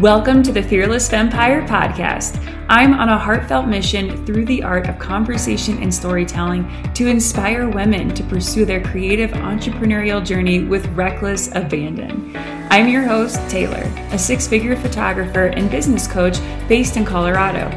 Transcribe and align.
Welcome 0.00 0.42
to 0.44 0.52
the 0.52 0.62
Fearless 0.62 1.12
Empire 1.12 1.60
podcast. 1.68 2.42
I'm 2.70 2.94
on 2.94 3.10
a 3.10 3.18
heartfelt 3.18 3.66
mission 3.66 4.24
through 4.24 4.46
the 4.46 4.62
art 4.62 4.88
of 4.88 4.98
conversation 4.98 5.76
and 5.82 5.94
storytelling 5.94 6.66
to 6.94 7.06
inspire 7.06 7.68
women 7.68 8.14
to 8.14 8.22
pursue 8.22 8.64
their 8.64 8.82
creative 8.82 9.32
entrepreneurial 9.32 10.24
journey 10.24 10.64
with 10.64 10.86
reckless 10.96 11.54
abandon. 11.54 12.34
I'm 12.70 12.88
your 12.88 13.02
host, 13.02 13.46
Taylor, 13.50 13.82
a 14.10 14.18
six 14.18 14.46
figure 14.46 14.74
photographer 14.74 15.48
and 15.48 15.70
business 15.70 16.06
coach 16.06 16.38
based 16.66 16.96
in 16.96 17.04
Colorado. 17.04 17.68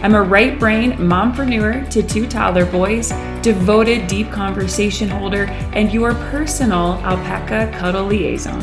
I'm 0.00 0.14
a 0.14 0.22
right 0.22 0.58
brain 0.58 0.92
mompreneur 0.92 1.90
to 1.90 2.02
two 2.02 2.26
toddler 2.26 2.64
boys, 2.64 3.10
devoted 3.42 4.06
deep 4.06 4.30
conversation 4.30 5.10
holder, 5.10 5.44
and 5.74 5.92
your 5.92 6.14
personal 6.30 6.94
alpaca 7.04 7.70
cuddle 7.78 8.06
liaison. 8.06 8.62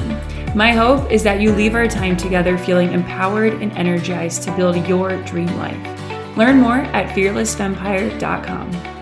My 0.55 0.71
hope 0.71 1.11
is 1.11 1.23
that 1.23 1.41
you 1.41 1.51
leave 1.51 1.73
our 1.73 1.88
time 1.88 2.15
together 2.15 2.59
feeling 2.59 2.93
empowered 2.93 3.54
and 3.54 3.75
energized 3.75 4.43
to 4.43 4.55
build 4.55 4.87
your 4.87 5.19
dream 5.23 5.54
life. 5.57 6.37
Learn 6.37 6.59
more 6.59 6.78
at 6.78 7.15
fearlessempire.com. 7.15 8.93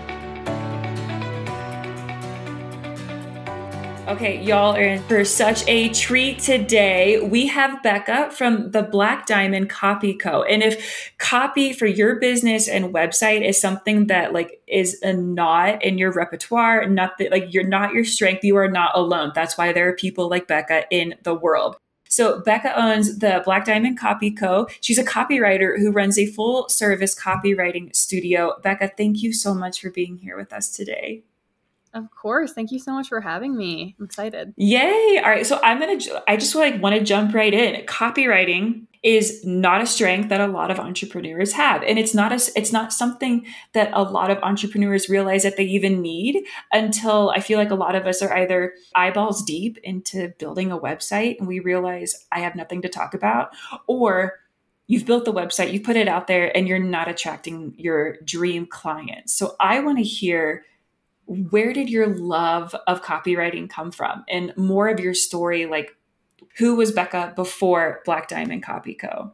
Okay, 4.12 4.42
y'all 4.42 4.76
are 4.76 4.82
in 4.82 5.02
for 5.04 5.24
such 5.24 5.66
a 5.66 5.88
treat 5.88 6.38
today. 6.38 7.18
We 7.18 7.46
have 7.46 7.82
Becca 7.82 8.30
from 8.32 8.70
the 8.70 8.82
Black 8.82 9.24
Diamond 9.24 9.70
Copy 9.70 10.12
Co. 10.12 10.42
And 10.42 10.62
if 10.62 11.14
copy 11.16 11.72
for 11.72 11.86
your 11.86 12.16
business 12.16 12.68
and 12.68 12.92
website 12.92 13.42
is 13.42 13.58
something 13.58 14.08
that 14.08 14.34
like 14.34 14.60
is 14.66 15.00
a 15.00 15.14
not 15.14 15.82
in 15.82 15.96
your 15.96 16.12
repertoire, 16.12 16.86
not 16.86 17.16
that 17.16 17.30
like 17.30 17.54
you're 17.54 17.66
not 17.66 17.94
your 17.94 18.04
strength, 18.04 18.44
you 18.44 18.54
are 18.58 18.70
not 18.70 18.92
alone. 18.94 19.32
That's 19.34 19.56
why 19.56 19.72
there 19.72 19.88
are 19.88 19.94
people 19.94 20.28
like 20.28 20.46
Becca 20.46 20.84
in 20.90 21.14
the 21.22 21.34
world. 21.34 21.78
So 22.10 22.42
Becca 22.42 22.78
owns 22.78 23.20
the 23.20 23.40
Black 23.46 23.64
Diamond 23.64 23.98
Copy 23.98 24.30
Co. 24.30 24.66
She's 24.82 24.98
a 24.98 25.04
copywriter 25.04 25.78
who 25.78 25.90
runs 25.90 26.18
a 26.18 26.26
full 26.26 26.68
service 26.68 27.18
copywriting 27.18 27.96
studio. 27.96 28.60
Becca, 28.62 28.92
thank 28.94 29.22
you 29.22 29.32
so 29.32 29.54
much 29.54 29.80
for 29.80 29.88
being 29.88 30.18
here 30.18 30.36
with 30.36 30.52
us 30.52 30.68
today. 30.68 31.22
Of 31.94 32.10
course. 32.10 32.52
Thank 32.54 32.72
you 32.72 32.78
so 32.78 32.92
much 32.92 33.08
for 33.08 33.20
having 33.20 33.56
me. 33.56 33.94
I'm 33.98 34.06
excited. 34.06 34.54
Yay. 34.56 35.20
All 35.22 35.30
right. 35.30 35.46
So 35.46 35.60
I'm 35.62 35.78
going 35.78 35.98
to, 35.98 36.22
I 36.26 36.36
just 36.36 36.54
like 36.54 36.80
want 36.80 36.94
to 36.94 37.02
jump 37.02 37.34
right 37.34 37.52
in. 37.52 37.84
Copywriting 37.84 38.86
is 39.02 39.44
not 39.44 39.82
a 39.82 39.86
strength 39.86 40.30
that 40.30 40.40
a 40.40 40.46
lot 40.46 40.70
of 40.70 40.78
entrepreneurs 40.78 41.52
have. 41.52 41.82
And 41.82 41.98
it's 41.98 42.14
not 42.14 42.32
a, 42.32 42.40
it's 42.56 42.72
not 42.72 42.92
something 42.92 43.44
that 43.74 43.90
a 43.92 44.02
lot 44.04 44.30
of 44.30 44.38
entrepreneurs 44.38 45.10
realize 45.10 45.42
that 45.42 45.56
they 45.56 45.64
even 45.64 46.00
need 46.00 46.44
until 46.72 47.30
I 47.30 47.40
feel 47.40 47.58
like 47.58 47.70
a 47.70 47.76
lot 47.76 47.94
of 47.94 48.06
us 48.06 48.22
are 48.22 48.32
either 48.32 48.72
eyeballs 48.94 49.42
deep 49.42 49.76
into 49.82 50.32
building 50.38 50.72
a 50.72 50.78
website 50.78 51.38
and 51.38 51.48
we 51.48 51.60
realize 51.60 52.26
I 52.32 52.40
have 52.40 52.54
nothing 52.54 52.80
to 52.82 52.88
talk 52.88 53.12
about 53.12 53.50
or 53.86 54.38
you've 54.86 55.06
built 55.06 55.24
the 55.24 55.32
website, 55.32 55.72
you 55.72 55.80
put 55.80 55.96
it 55.96 56.08
out 56.08 56.26
there 56.26 56.56
and 56.56 56.66
you're 56.68 56.78
not 56.78 57.08
attracting 57.08 57.74
your 57.76 58.16
dream 58.24 58.66
clients. 58.66 59.34
So 59.34 59.56
I 59.60 59.80
want 59.80 59.98
to 59.98 60.04
hear 60.04 60.64
where 61.26 61.72
did 61.72 61.88
your 61.88 62.08
love 62.08 62.74
of 62.86 63.02
copywriting 63.02 63.68
come 63.68 63.90
from? 63.90 64.24
And 64.28 64.52
more 64.56 64.88
of 64.88 65.00
your 65.00 65.14
story 65.14 65.66
like 65.66 65.96
who 66.58 66.74
was 66.76 66.92
becca 66.92 67.32
before 67.34 68.00
black 68.04 68.28
diamond 68.28 68.62
copy 68.62 68.94
co? 68.94 69.32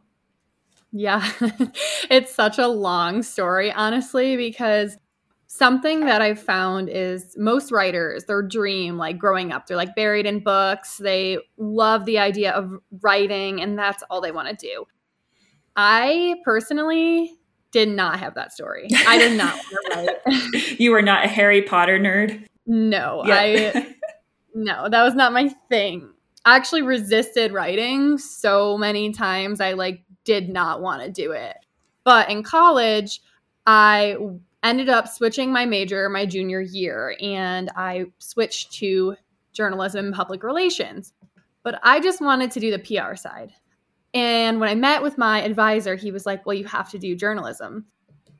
Yeah 0.91 1.29
it's 2.09 2.33
such 2.33 2.57
a 2.57 2.67
long 2.67 3.21
story 3.23 3.71
honestly 3.71 4.35
because 4.37 4.97
something 5.45 6.01
that 6.05 6.21
i've 6.21 6.39
found 6.39 6.89
is 6.89 7.35
most 7.37 7.71
writers 7.71 8.25
their 8.25 8.41
dream 8.41 8.97
like 8.97 9.17
growing 9.17 9.51
up 9.51 9.65
they're 9.65 9.77
like 9.77 9.95
buried 9.95 10.25
in 10.27 10.39
books 10.39 10.97
they 10.97 11.37
love 11.57 12.05
the 12.05 12.19
idea 12.19 12.51
of 12.51 12.71
writing 13.01 13.61
and 13.61 13.77
that's 13.77 14.03
all 14.09 14.21
they 14.21 14.31
want 14.31 14.47
to 14.47 14.55
do. 14.55 14.85
I 15.75 16.35
personally 16.43 17.38
did 17.71 17.89
not 17.89 18.19
have 18.19 18.35
that 18.35 18.51
story. 18.51 18.87
I 19.07 19.17
did 19.17 19.37
not 19.37 19.59
you 20.79 20.91
were 20.91 21.01
not 21.01 21.25
a 21.25 21.27
Harry 21.27 21.61
Potter 21.61 21.99
nerd? 21.99 22.45
No, 22.65 23.23
yeah. 23.25 23.71
I 23.75 23.95
no, 24.53 24.89
that 24.89 25.03
was 25.03 25.15
not 25.15 25.33
my 25.33 25.49
thing. 25.69 26.09
I 26.45 26.55
actually 26.55 26.81
resisted 26.81 27.51
writing 27.51 28.17
so 28.17 28.77
many 28.77 29.11
times. 29.11 29.61
I 29.61 29.73
like 29.73 30.03
did 30.23 30.49
not 30.49 30.81
want 30.81 31.03
to 31.03 31.11
do 31.11 31.31
it. 31.31 31.57
But 32.03 32.29
in 32.29 32.43
college, 32.43 33.21
I 33.65 34.17
ended 34.63 34.89
up 34.89 35.07
switching 35.07 35.51
my 35.51 35.65
major 35.65 36.09
my 36.09 36.25
junior 36.25 36.61
year 36.61 37.15
and 37.21 37.69
I 37.75 38.05
switched 38.19 38.73
to 38.73 39.15
journalism 39.53 40.07
and 40.07 40.15
public 40.15 40.43
relations. 40.43 41.13
But 41.63 41.79
I 41.83 41.99
just 41.99 42.21
wanted 42.21 42.51
to 42.51 42.59
do 42.59 42.71
the 42.71 42.79
PR 42.79 43.15
side. 43.15 43.51
And 44.13 44.59
when 44.59 44.69
I 44.69 44.75
met 44.75 45.03
with 45.03 45.17
my 45.17 45.41
advisor, 45.41 45.95
he 45.95 46.11
was 46.11 46.25
like, 46.25 46.45
Well, 46.45 46.55
you 46.55 46.65
have 46.65 46.89
to 46.91 46.99
do 46.99 47.15
journalism. 47.15 47.85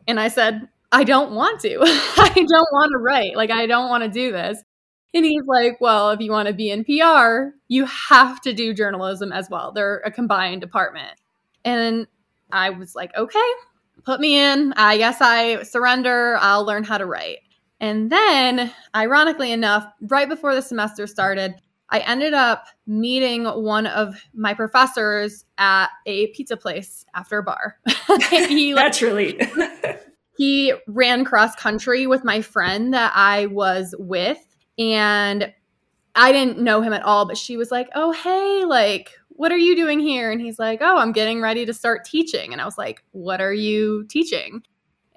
And 0.08 0.20
I 0.20 0.28
said, 0.28 0.68
I 0.92 1.04
don't 1.04 1.34
want 1.34 1.62
to. 1.62 1.78
I 1.82 2.34
don't 2.34 2.50
want 2.50 2.92
to 2.94 3.00
write. 3.00 3.36
Like, 3.36 3.52
I 3.52 3.68
don't 3.68 3.90
want 3.90 4.04
to 4.04 4.10
do 4.10 4.32
this. 4.32 4.64
And 5.14 5.26
he's 5.26 5.44
like, 5.48 5.80
Well, 5.80 6.12
if 6.12 6.20
you 6.20 6.32
want 6.32 6.48
to 6.48 6.54
be 6.54 6.72
in 6.72 6.84
PR, 6.84 7.56
you 7.68 7.86
have 7.86 8.42
to 8.42 8.54
do 8.54 8.74
journalism 8.74 9.32
as 9.32 9.50
well. 9.50 9.72
They're 9.72 10.02
a 10.06 10.12
combined 10.12 10.62
department. 10.62 11.20
And 11.64 12.08
I 12.52 12.72
was 12.72 12.96
like, 12.96 13.16
Okay, 13.16 13.52
put 14.04 14.20
me 14.20 14.38
in. 14.40 14.74
I 14.74 14.98
guess 14.98 15.18
I 15.22 15.64
surrender. 15.64 16.38
I'll 16.40 16.66
learn 16.66 16.84
how 16.84 16.98
to 16.98 17.06
write. 17.06 17.40
And 17.80 18.12
then, 18.12 18.74
ironically 18.94 19.52
enough, 19.52 19.86
right 20.02 20.28
before 20.28 20.54
the 20.54 20.62
semester 20.62 21.08
started, 21.08 21.56
I 21.92 22.00
ended 22.00 22.34
up 22.34 22.68
meeting 22.86 23.46
one 23.46 23.88
of 23.88 24.16
my 24.34 24.54
professors 24.54 25.46
at 25.58 25.88
a 26.06 26.28
pizza 26.28 26.56
place 26.56 27.06
after 27.16 27.40
a 27.40 27.44
bar. 27.44 27.80
he, 28.30 28.74
Naturally. 28.74 29.40
he 30.38 30.74
ran 30.88 31.26
cross 31.26 31.56
country 31.56 32.06
with 32.06 32.24
my 32.24 32.42
friend 32.42 32.94
that 32.94 33.12
I 33.16 33.48
was 33.48 33.96
with. 33.98 34.40
And 34.78 35.54
I 36.16 36.32
didn't 36.32 36.60
know 36.60 36.82
him 36.82 36.94
at 36.94 37.04
all, 37.04 37.26
but 37.26 37.38
she 37.38 37.58
was 37.58 37.72
like, 37.72 37.90
Oh, 37.96 38.12
hey, 38.12 38.66
like, 38.66 39.12
what 39.30 39.52
are 39.52 39.58
you 39.58 39.76
doing 39.76 40.00
here? 40.00 40.32
And 40.32 40.42
he's 40.42 40.60
like, 40.60 40.80
Oh, 40.82 40.98
I'm 40.98 41.12
getting 41.12 41.42
ready 41.42 41.66
to 41.66 41.74
start 41.74 42.06
teaching. 42.06 42.52
And 42.52 42.62
I 42.62 42.66
was 42.66 42.78
like, 42.78 43.04
What 43.12 43.42
are 43.42 43.54
you 43.54 44.06
teaching? 44.06 44.62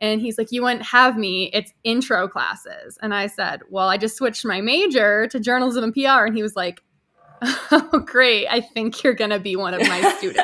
And 0.03 0.21
he's 0.21 0.37
like, 0.37 0.51
You 0.51 0.65
wouldn't 0.65 0.83
have 0.83 1.17
me. 1.17 1.49
It's 1.55 1.73
intro 1.85 2.29
classes. 2.29 2.99
And 3.01 3.15
I 3.15 3.29
said, 3.29 3.63
Well, 3.71 3.89
I 3.89 3.97
just 3.97 4.17
switched 4.17 4.45
my 4.45 4.61
major 4.61 5.29
to 5.29 5.41
journalism 5.41 5.85
and 5.85 5.95
PR. 5.95 6.27
And 6.27 6.37
he 6.37 6.43
was 6.43 6.57
like, 6.57 6.83
Oh, 7.71 8.03
great. 8.05 8.49
I 8.49 8.61
think 8.61 9.03
you're 9.03 9.15
going 9.15 9.31
to 9.31 9.39
be 9.39 9.57
one 9.57 9.73
of 9.73 9.81
my 9.81 10.15
students. 10.19 10.43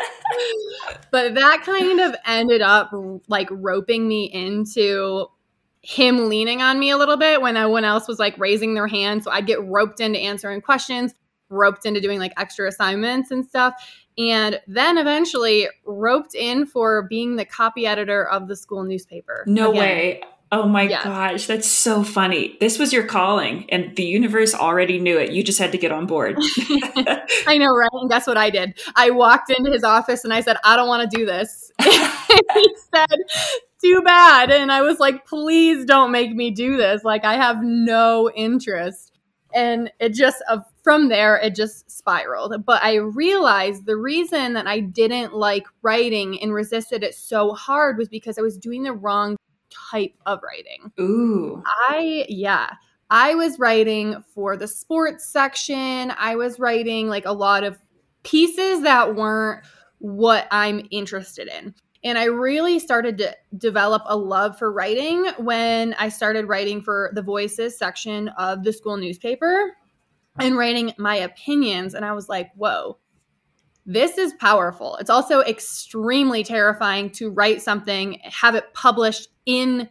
but 1.10 1.34
that 1.34 1.62
kind 1.64 2.00
of 2.00 2.14
ended 2.24 2.62
up 2.62 2.91
like 3.26 3.48
roping 3.50 4.06
me 4.06 4.24
into 4.32 5.26
him 5.82 6.28
leaning 6.28 6.62
on 6.62 6.78
me 6.78 6.91
a 6.91 6.97
little 6.97 7.16
bit 7.16 7.41
when 7.42 7.56
everyone 7.56 7.84
else 7.84 8.06
was 8.06 8.18
like 8.20 8.38
raising 8.38 8.74
their 8.74 8.86
hand. 8.86 9.24
So 9.24 9.32
I'd 9.32 9.47
get 9.47 9.62
roped 9.64 10.00
into 10.00 10.20
answering 10.20 10.60
questions, 10.60 11.14
roped 11.48 11.84
into 11.84 12.00
doing 12.00 12.20
like 12.20 12.32
extra 12.36 12.68
assignments 12.68 13.32
and 13.32 13.44
stuff 13.44 13.74
and 14.18 14.60
then 14.66 14.98
eventually 14.98 15.68
roped 15.86 16.34
in 16.34 16.66
for 16.66 17.02
being 17.02 17.36
the 17.36 17.44
copy 17.44 17.86
editor 17.86 18.28
of 18.28 18.48
the 18.48 18.56
school 18.56 18.82
newspaper. 18.82 19.44
No 19.46 19.70
Again. 19.70 19.80
way. 19.80 20.22
Oh 20.50 20.66
my 20.66 20.82
yes. 20.82 21.04
gosh, 21.04 21.46
that's 21.46 21.68
so 21.68 22.02
funny. 22.02 22.56
This 22.58 22.78
was 22.78 22.90
your 22.90 23.04
calling, 23.04 23.68
and 23.68 23.94
the 23.96 24.04
universe 24.04 24.54
already 24.54 24.98
knew 24.98 25.18
it. 25.18 25.30
You 25.30 25.44
just 25.44 25.58
had 25.58 25.72
to 25.72 25.78
get 25.78 25.92
on 25.92 26.06
board. 26.06 26.38
I 27.46 27.58
know, 27.58 27.76
right? 27.76 27.90
And 27.92 28.08
guess 28.08 28.26
what 28.26 28.38
I 28.38 28.48
did? 28.48 28.80
I 28.96 29.10
walked 29.10 29.50
into 29.50 29.70
his 29.70 29.84
office 29.84 30.24
and 30.24 30.32
I 30.32 30.40
said, 30.40 30.56
I 30.64 30.74
don't 30.76 30.88
want 30.88 31.10
to 31.10 31.16
do 31.16 31.26
this. 31.26 31.70
he 31.82 32.76
said, 32.94 33.18
Too 33.82 34.00
bad. 34.00 34.50
And 34.50 34.72
I 34.72 34.80
was 34.80 34.98
like, 34.98 35.26
Please 35.26 35.84
don't 35.84 36.12
make 36.12 36.34
me 36.34 36.50
do 36.50 36.78
this. 36.78 37.04
Like, 37.04 37.26
I 37.26 37.34
have 37.34 37.62
no 37.62 38.30
interest. 38.34 39.12
And 39.52 39.92
it 40.00 40.14
just, 40.14 40.42
uh, 40.48 40.60
from 40.88 41.10
there, 41.10 41.37
it 41.37 41.54
just 41.54 41.91
spiraled. 41.91 42.65
But 42.65 42.82
I 42.82 42.94
realized 42.94 43.84
the 43.84 43.99
reason 43.99 44.54
that 44.54 44.66
I 44.66 44.81
didn't 44.81 45.34
like 45.34 45.66
writing 45.82 46.41
and 46.41 46.54
resisted 46.54 47.04
it 47.04 47.15
so 47.15 47.53
hard 47.53 47.98
was 47.98 48.09
because 48.09 48.39
I 48.39 48.41
was 48.41 48.57
doing 48.57 48.84
the 48.84 48.95
wrong 48.95 49.36
type 49.91 50.15
of 50.24 50.41
writing. 50.42 50.91
Ooh. 50.98 51.62
I, 51.66 52.24
yeah. 52.30 52.71
I 53.10 53.34
was 53.34 53.59
writing 53.59 54.24
for 54.34 54.57
the 54.57 54.66
sports 54.66 55.30
section. 55.30 56.10
I 56.16 56.36
was 56.36 56.59
writing 56.59 57.10
like 57.10 57.27
a 57.27 57.33
lot 57.33 57.65
of 57.65 57.78
pieces 58.22 58.80
that 58.80 59.15
weren't 59.15 59.66
what 59.98 60.48
I'm 60.51 60.89
interested 60.91 61.48
in. 61.48 61.74
And 62.03 62.16
I 62.16 62.24
really 62.24 62.78
started 62.78 63.18
to 63.18 63.36
develop 63.59 64.04
a 64.07 64.16
love 64.16 64.59
for 64.59 64.72
writing 64.72 65.27
when 65.36 65.92
I 65.98 66.09
started 66.09 66.47
writing 66.47 66.80
for 66.80 67.10
the 67.12 67.21
voices 67.21 67.77
section 67.77 68.28
of 68.39 68.65
the 68.65 68.72
school 68.72 68.97
newspaper 68.97 69.74
and 70.38 70.56
writing 70.56 70.92
my 70.98 71.16
opinions. 71.16 71.94
And 71.94 72.04
I 72.04 72.12
was 72.12 72.28
like, 72.28 72.50
whoa, 72.54 72.98
this 73.86 74.18
is 74.18 74.32
powerful. 74.34 74.96
It's 74.96 75.10
also 75.10 75.40
extremely 75.40 76.44
terrifying 76.44 77.10
to 77.12 77.30
write 77.30 77.62
something, 77.62 78.20
have 78.22 78.54
it 78.54 78.72
published 78.74 79.28
in 79.46 79.88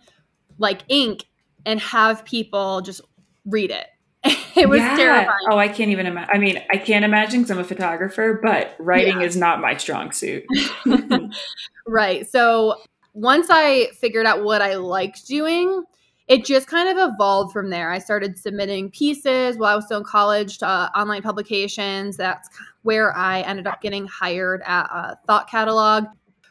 like 0.57 0.81
ink, 0.87 1.25
and 1.65 1.79
have 1.79 2.23
people 2.25 2.81
just 2.81 3.01
read 3.45 3.71
it. 3.71 3.87
it 4.55 4.67
was 4.67 4.79
yeah. 4.79 4.95
terrifying. 4.95 5.37
Oh, 5.51 5.57
I 5.57 5.67
can't 5.67 5.91
even 5.91 6.05
imagine. 6.05 6.29
I 6.33 6.37
mean, 6.37 6.61
I 6.71 6.77
can't 6.77 7.05
imagine 7.05 7.41
because 7.41 7.51
I'm 7.51 7.59
a 7.59 7.63
photographer, 7.63 8.39
but 8.41 8.75
writing 8.79 9.21
yeah. 9.21 9.27
is 9.27 9.35
not 9.35 9.61
my 9.61 9.77
strong 9.77 10.11
suit. 10.11 10.45
right. 11.87 12.27
So 12.29 12.81
once 13.13 13.47
I 13.49 13.89
figured 13.99 14.25
out 14.25 14.43
what 14.43 14.61
I 14.61 14.75
liked 14.75 15.27
doing, 15.27 15.83
it 16.27 16.43
just 16.43 16.67
kind 16.67 16.89
of 16.89 17.11
evolved 17.13 17.53
from 17.53 17.69
there. 17.69 17.91
I 17.91 17.99
started 17.99 18.37
submitting 18.37 18.91
pieces 18.91 19.57
while 19.57 19.71
I 19.71 19.75
was 19.75 19.85
still 19.85 19.99
in 19.99 20.03
college 20.03 20.57
to 20.57 20.67
uh, 20.67 20.89
online 20.95 21.21
publications. 21.21 22.17
That's 22.17 22.49
where 22.81 23.15
I 23.15 23.41
ended 23.41 23.65
up 23.65 23.81
getting 23.81 24.07
hired 24.07 24.61
at 24.65 25.15
Thought 25.25 25.49
Catalog, 25.49 26.05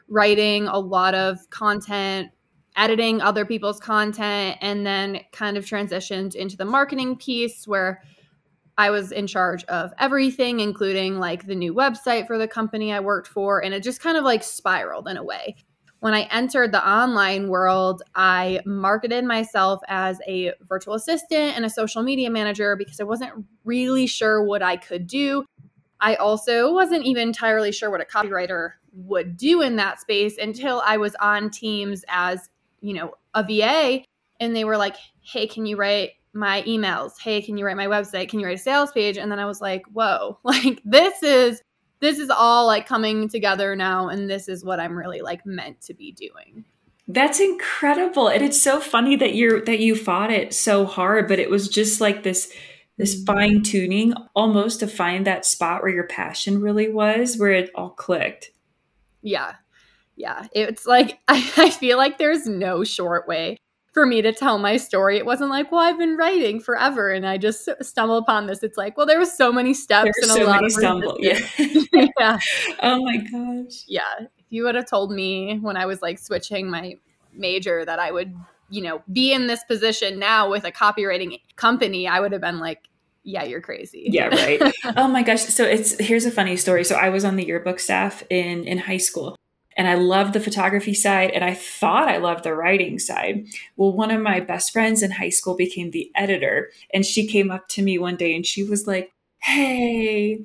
writing 0.08 0.66
a 0.66 0.78
lot 0.78 1.14
of 1.14 1.38
content, 1.50 2.30
editing 2.76 3.20
other 3.20 3.44
people's 3.44 3.78
content, 3.78 4.56
and 4.62 4.86
then 4.86 5.20
kind 5.32 5.58
of 5.58 5.64
transitioned 5.66 6.34
into 6.34 6.56
the 6.56 6.64
marketing 6.64 7.16
piece 7.16 7.68
where 7.68 8.02
I 8.78 8.90
was 8.90 9.12
in 9.12 9.26
charge 9.26 9.64
of 9.64 9.92
everything, 9.98 10.60
including 10.60 11.18
like 11.18 11.46
the 11.46 11.54
new 11.54 11.74
website 11.74 12.26
for 12.26 12.38
the 12.38 12.48
company 12.48 12.92
I 12.92 13.00
worked 13.00 13.28
for. 13.28 13.62
And 13.62 13.74
it 13.74 13.82
just 13.82 14.00
kind 14.00 14.16
of 14.16 14.24
like 14.24 14.42
spiraled 14.42 15.08
in 15.08 15.16
a 15.16 15.24
way 15.24 15.56
when 16.00 16.14
I 16.14 16.22
entered 16.30 16.72
the 16.72 16.86
online 16.86 17.48
world, 17.48 18.02
I 18.14 18.60
marketed 18.64 19.24
myself 19.24 19.80
as 19.88 20.18
a 20.26 20.52
virtual 20.68 20.94
assistant 20.94 21.56
and 21.56 21.64
a 21.64 21.70
social 21.70 22.02
media 22.02 22.30
manager 22.30 22.76
because 22.76 23.00
I 23.00 23.04
wasn't 23.04 23.46
really 23.64 24.06
sure 24.06 24.42
what 24.42 24.62
I 24.62 24.76
could 24.76 25.06
do. 25.06 25.44
I 26.00 26.16
also 26.16 26.72
wasn't 26.72 27.06
even 27.06 27.28
entirely 27.28 27.72
sure 27.72 27.90
what 27.90 28.00
a 28.00 28.04
copywriter 28.04 28.72
would 28.92 29.36
do 29.36 29.62
in 29.62 29.76
that 29.76 30.00
space 30.00 30.36
until 30.38 30.82
I 30.84 30.98
was 30.98 31.14
on 31.16 31.50
teams 31.50 32.04
as, 32.08 32.50
you 32.80 32.94
know, 32.94 33.14
a 33.34 33.42
VA 33.42 34.04
and 34.38 34.54
they 34.54 34.64
were 34.64 34.76
like, 34.76 34.96
"Hey, 35.22 35.46
can 35.46 35.64
you 35.64 35.76
write 35.76 36.12
my 36.34 36.62
emails? 36.62 37.12
Hey, 37.18 37.40
can 37.40 37.56
you 37.56 37.64
write 37.64 37.76
my 37.76 37.86
website? 37.86 38.28
Can 38.28 38.40
you 38.40 38.46
write 38.46 38.58
a 38.58 38.62
sales 38.62 38.92
page?" 38.92 39.16
And 39.16 39.32
then 39.32 39.38
I 39.38 39.46
was 39.46 39.60
like, 39.60 39.84
"Whoa, 39.92 40.38
like 40.44 40.80
this 40.84 41.22
is 41.22 41.62
this 42.06 42.18
is 42.18 42.30
all 42.30 42.66
like 42.66 42.86
coming 42.86 43.28
together 43.28 43.74
now 43.74 44.08
and 44.08 44.30
this 44.30 44.48
is 44.48 44.64
what 44.64 44.78
i'm 44.78 44.96
really 44.96 45.20
like 45.20 45.44
meant 45.44 45.80
to 45.82 45.94
be 45.94 46.12
doing. 46.12 46.64
That's 47.08 47.38
incredible 47.38 48.28
and 48.28 48.42
it's 48.42 48.60
so 48.60 48.80
funny 48.80 49.14
that 49.16 49.36
you're 49.36 49.64
that 49.64 49.78
you 49.78 49.94
fought 49.94 50.32
it 50.32 50.52
so 50.52 50.86
hard 50.86 51.28
but 51.28 51.38
it 51.38 51.50
was 51.50 51.68
just 51.68 52.00
like 52.00 52.24
this 52.24 52.52
this 52.98 53.14
mm-hmm. 53.14 53.24
fine 53.24 53.62
tuning 53.62 54.14
almost 54.34 54.80
to 54.80 54.86
find 54.86 55.26
that 55.26 55.44
spot 55.44 55.82
where 55.82 55.92
your 55.92 56.06
passion 56.06 56.60
really 56.60 56.88
was 56.88 57.36
where 57.36 57.52
it 57.52 57.70
all 57.74 57.90
clicked. 57.90 58.50
Yeah. 59.22 59.54
Yeah. 60.16 60.46
It's 60.52 60.86
like 60.86 61.20
I, 61.28 61.48
I 61.56 61.70
feel 61.70 61.98
like 61.98 62.18
there's 62.18 62.46
no 62.46 62.84
short 62.84 63.28
way 63.28 63.58
for 63.96 64.04
me 64.04 64.20
to 64.20 64.30
tell 64.30 64.58
my 64.58 64.76
story. 64.76 65.16
It 65.16 65.24
wasn't 65.24 65.48
like, 65.48 65.72
well, 65.72 65.80
I've 65.80 65.96
been 65.96 66.18
writing 66.18 66.60
forever 66.60 67.10
and 67.10 67.26
I 67.26 67.38
just 67.38 67.66
stumbled 67.80 68.24
upon 68.24 68.46
this. 68.46 68.62
It's 68.62 68.76
like, 68.76 68.94
well, 68.94 69.06
there 69.06 69.18
was 69.18 69.34
so 69.34 69.50
many 69.50 69.72
steps 69.72 70.10
and 70.20 70.30
a 70.30 70.34
so 70.34 70.44
lot 70.44 70.62
of 70.62 70.70
stumble. 70.70 71.16
Yeah. 71.18 71.38
yeah. 72.20 72.38
Oh 72.82 73.02
my 73.02 73.16
gosh. 73.16 73.84
Yeah. 73.88 74.02
If 74.20 74.44
you 74.50 74.64
would 74.64 74.74
have 74.74 74.86
told 74.86 75.12
me 75.12 75.58
when 75.60 75.78
I 75.78 75.86
was 75.86 76.02
like 76.02 76.18
switching 76.18 76.68
my 76.68 76.96
major 77.32 77.86
that 77.86 77.98
I 77.98 78.10
would, 78.10 78.36
you 78.68 78.82
know, 78.82 79.02
be 79.10 79.32
in 79.32 79.46
this 79.46 79.64
position 79.64 80.18
now 80.18 80.50
with 80.50 80.64
a 80.64 80.70
copywriting 80.70 81.40
company, 81.56 82.06
I 82.06 82.20
would 82.20 82.32
have 82.32 82.42
been 82.42 82.58
like, 82.58 82.80
yeah, 83.22 83.44
you're 83.44 83.62
crazy. 83.62 84.08
Yeah, 84.10 84.26
right. 84.26 84.60
oh 84.98 85.08
my 85.08 85.22
gosh. 85.22 85.40
So 85.44 85.64
it's 85.64 85.98
here's 85.98 86.26
a 86.26 86.30
funny 86.30 86.58
story. 86.58 86.84
So 86.84 86.96
I 86.96 87.08
was 87.08 87.24
on 87.24 87.36
the 87.36 87.46
yearbook 87.46 87.80
staff 87.80 88.22
in 88.28 88.64
in 88.64 88.76
high 88.76 88.98
school 88.98 89.36
and 89.76 89.88
I 89.88 89.94
loved 89.94 90.32
the 90.32 90.40
photography 90.40 90.94
side 90.94 91.30
and 91.30 91.44
I 91.44 91.54
thought 91.54 92.08
I 92.08 92.16
loved 92.16 92.44
the 92.44 92.54
writing 92.54 92.98
side. 92.98 93.46
Well, 93.76 93.92
one 93.92 94.10
of 94.10 94.22
my 94.22 94.40
best 94.40 94.72
friends 94.72 95.02
in 95.02 95.10
high 95.10 95.28
school 95.28 95.54
became 95.54 95.90
the 95.90 96.10
editor 96.14 96.70
and 96.92 97.04
she 97.04 97.26
came 97.26 97.50
up 97.50 97.68
to 97.68 97.82
me 97.82 97.98
one 97.98 98.16
day 98.16 98.34
and 98.34 98.46
she 98.46 98.64
was 98.64 98.86
like, 98.86 99.12
"Hey, 99.38 100.40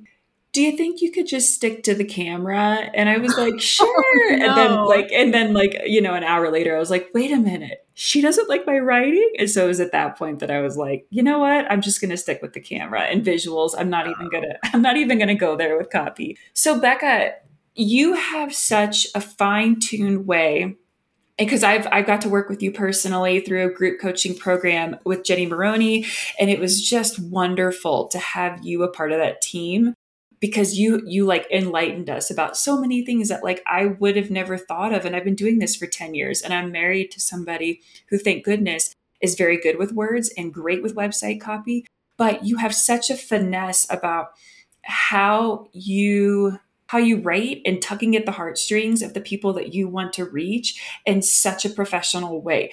do 0.54 0.62
you 0.62 0.75
think 0.75 1.01
you 1.01 1.12
could 1.12 1.28
just 1.28 1.54
stick 1.54 1.83
to 1.83 1.95
the 1.95 2.04
camera?" 2.04 2.89
And 2.94 3.07
I 3.07 3.18
was 3.18 3.38
like, 3.38 3.54
oh, 3.56 3.60
"Sure." 3.60 3.88
oh, 3.88 4.36
no. 4.36 4.45
And 4.45 4.57
then 4.57 4.86
like 4.86 5.12
and 5.12 5.34
then 5.34 5.54
like, 5.54 5.81
you 5.86 6.01
know, 6.01 6.13
an 6.13 6.24
hour 6.24 6.51
later 6.51 6.75
I 6.75 6.80
was 6.80 6.92
like, 6.92 7.10
"Wait 7.13 7.31
a 7.31 7.38
minute. 7.38 7.86
She 7.94 8.22
doesn't 8.22 8.50
like 8.50 8.66
my 8.68 8.80
writing?" 8.80 9.31
And 9.39 9.50
so 9.50 9.66
it 9.66 9.68
was 9.68 9.80
at 9.80 9.94
that 9.94 10.18
point 10.18 10.39
that 10.39 10.51
I 10.51 10.62
was 10.62 10.75
like, 10.75 11.07
"You 11.10 11.24
know 11.24 11.39
what? 11.39 11.72
I'm 11.72 11.81
just 11.81 12.01
going 12.01 12.12
to 12.12 12.18
stick 12.18 12.42
with 12.42 12.54
the 12.54 12.60
camera 12.60 13.04
and 13.04 13.25
visuals. 13.25 13.75
I'm 13.77 13.89
not 13.89 14.07
even 14.07 14.30
going 14.30 14.44
to 14.50 14.60
I'm 14.74 14.81
not 14.81 14.98
even 14.98 15.18
going 15.18 15.30
to 15.30 15.36
go 15.36 15.56
there 15.56 15.77
with 15.77 15.89
copy." 15.89 16.38
So 16.54 16.80
Becca, 16.80 17.34
you 17.76 18.14
have 18.14 18.54
such 18.54 19.08
a 19.16 19.22
fine-tuned 19.22 20.28
way 20.28 20.76
because 21.38 21.64
I've 21.64 21.88
I've 21.92 22.06
got 22.06 22.22
to 22.22 22.30
work 22.30 22.50
with 22.50 22.62
you 22.62 22.72
personally 22.72 23.40
through 23.40 23.66
a 23.66 23.74
group 23.74 24.00
coaching 24.00 24.36
program 24.36 24.98
with 25.06 25.24
Jenny 25.24 25.46
Maroney 25.46 26.06
and 26.40 26.50
it 26.50 26.60
was 26.60 26.88
just 26.88 27.20
wonderful 27.20 28.08
to 28.10 28.20
have 28.20 28.64
you 28.64 28.84
a 28.84 28.92
part 28.92 29.12
of 29.12 29.20
that 29.20 29.42
team 29.42 29.94
because 30.40 30.78
you 30.78 31.02
you 31.06 31.26
like 31.26 31.48
enlightened 31.50 32.10
us 32.10 32.30
about 32.30 32.58
so 32.58 32.80
many 32.80 33.06
things 33.06 33.30
that 33.30 33.44
like 33.44 33.64
I 33.66 33.86
would 33.86 34.18
have 34.18 34.30
never 34.30 34.58
thought 34.58 34.94
of 34.94 35.06
and 35.06 35.16
I've 35.16 35.24
been 35.24 35.36
doing 35.36 35.60
this 35.60 35.76
for 35.76 35.88
10 35.88 36.14
years 36.14 36.42
and 36.42 36.54
I'm 36.54 36.72
married 36.72 37.12
to 37.12 37.20
somebody 37.20 37.82
who 38.10 38.18
thank 38.18 38.44
goodness 38.44 38.94
is 39.22 39.36
very 39.36 39.60
good 39.60 39.78
with 39.78 39.94
words 39.94 40.32
and 40.38 40.54
great 40.54 40.84
with 40.84 40.96
website 40.96 41.40
copy 41.40 41.86
but 42.18 42.44
you 42.44 42.58
have 42.58 42.76
such 42.76 43.10
a 43.10 43.16
finesse 43.16 43.88
about 43.90 44.32
how 44.84 45.68
you 45.74 46.60
how 46.92 46.98
you 46.98 47.22
write 47.22 47.62
and 47.66 47.82
tugging 47.82 48.18
at 48.18 48.26
the 48.26 48.34
heartstrings 48.34 49.02
of 49.02 49.14
the 49.14 49.22
people 49.22 49.54
that 49.54 49.74
you 49.74 49.88
want 49.88 50.12
to 50.12 50.26
reach 50.26 50.78
in 51.06 51.22
such 51.22 51.64
a 51.64 51.70
professional 51.70 52.42
way. 52.42 52.70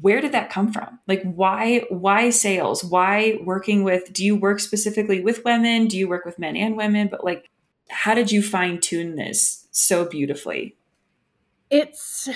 Where 0.00 0.22
did 0.22 0.32
that 0.32 0.48
come 0.48 0.72
from? 0.72 0.98
Like 1.06 1.22
why 1.22 1.84
why 1.90 2.30
sales? 2.30 2.82
Why 2.82 3.38
working 3.44 3.84
with 3.84 4.10
do 4.10 4.24
you 4.24 4.36
work 4.36 4.58
specifically 4.58 5.20
with 5.20 5.44
women? 5.44 5.86
Do 5.86 5.98
you 5.98 6.08
work 6.08 6.24
with 6.24 6.38
men 6.38 6.56
and 6.56 6.78
women? 6.78 7.08
But 7.10 7.24
like 7.24 7.50
how 7.90 8.14
did 8.14 8.32
you 8.32 8.42
fine 8.42 8.80
tune 8.80 9.16
this 9.16 9.68
so 9.70 10.06
beautifully? 10.06 10.74
It's 11.68 12.30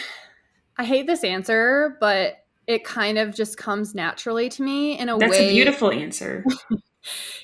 i 0.78 0.84
hate 0.84 1.06
this 1.06 1.24
answer 1.24 1.96
but 2.02 2.44
it 2.66 2.84
kind 2.84 3.16
of 3.16 3.34
just 3.34 3.56
comes 3.56 3.94
naturally 3.94 4.50
to 4.50 4.62
me 4.62 4.98
in 4.98 5.08
a 5.08 5.16
That's 5.16 5.30
way. 5.30 5.38
That's 5.38 5.50
a 5.50 5.54
beautiful 5.54 5.90
answer. 5.90 6.44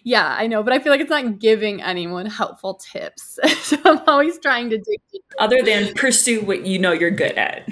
yeah, 0.04 0.36
I 0.38 0.46
know, 0.46 0.62
but 0.62 0.72
I 0.72 0.78
feel 0.78 0.92
like 0.92 1.00
it's 1.00 1.10
not 1.10 1.38
giving 1.38 1.82
anyone 1.82 2.26
helpful 2.26 2.74
tips. 2.74 3.38
so 3.62 3.76
I'm 3.84 4.00
always 4.06 4.38
trying 4.38 4.70
to 4.70 4.78
dig 4.78 5.20
other 5.38 5.62
than 5.62 5.92
pursue 5.94 6.42
what 6.42 6.66
you 6.66 6.78
know 6.78 6.92
you're 6.92 7.10
good 7.10 7.32
at. 7.32 7.68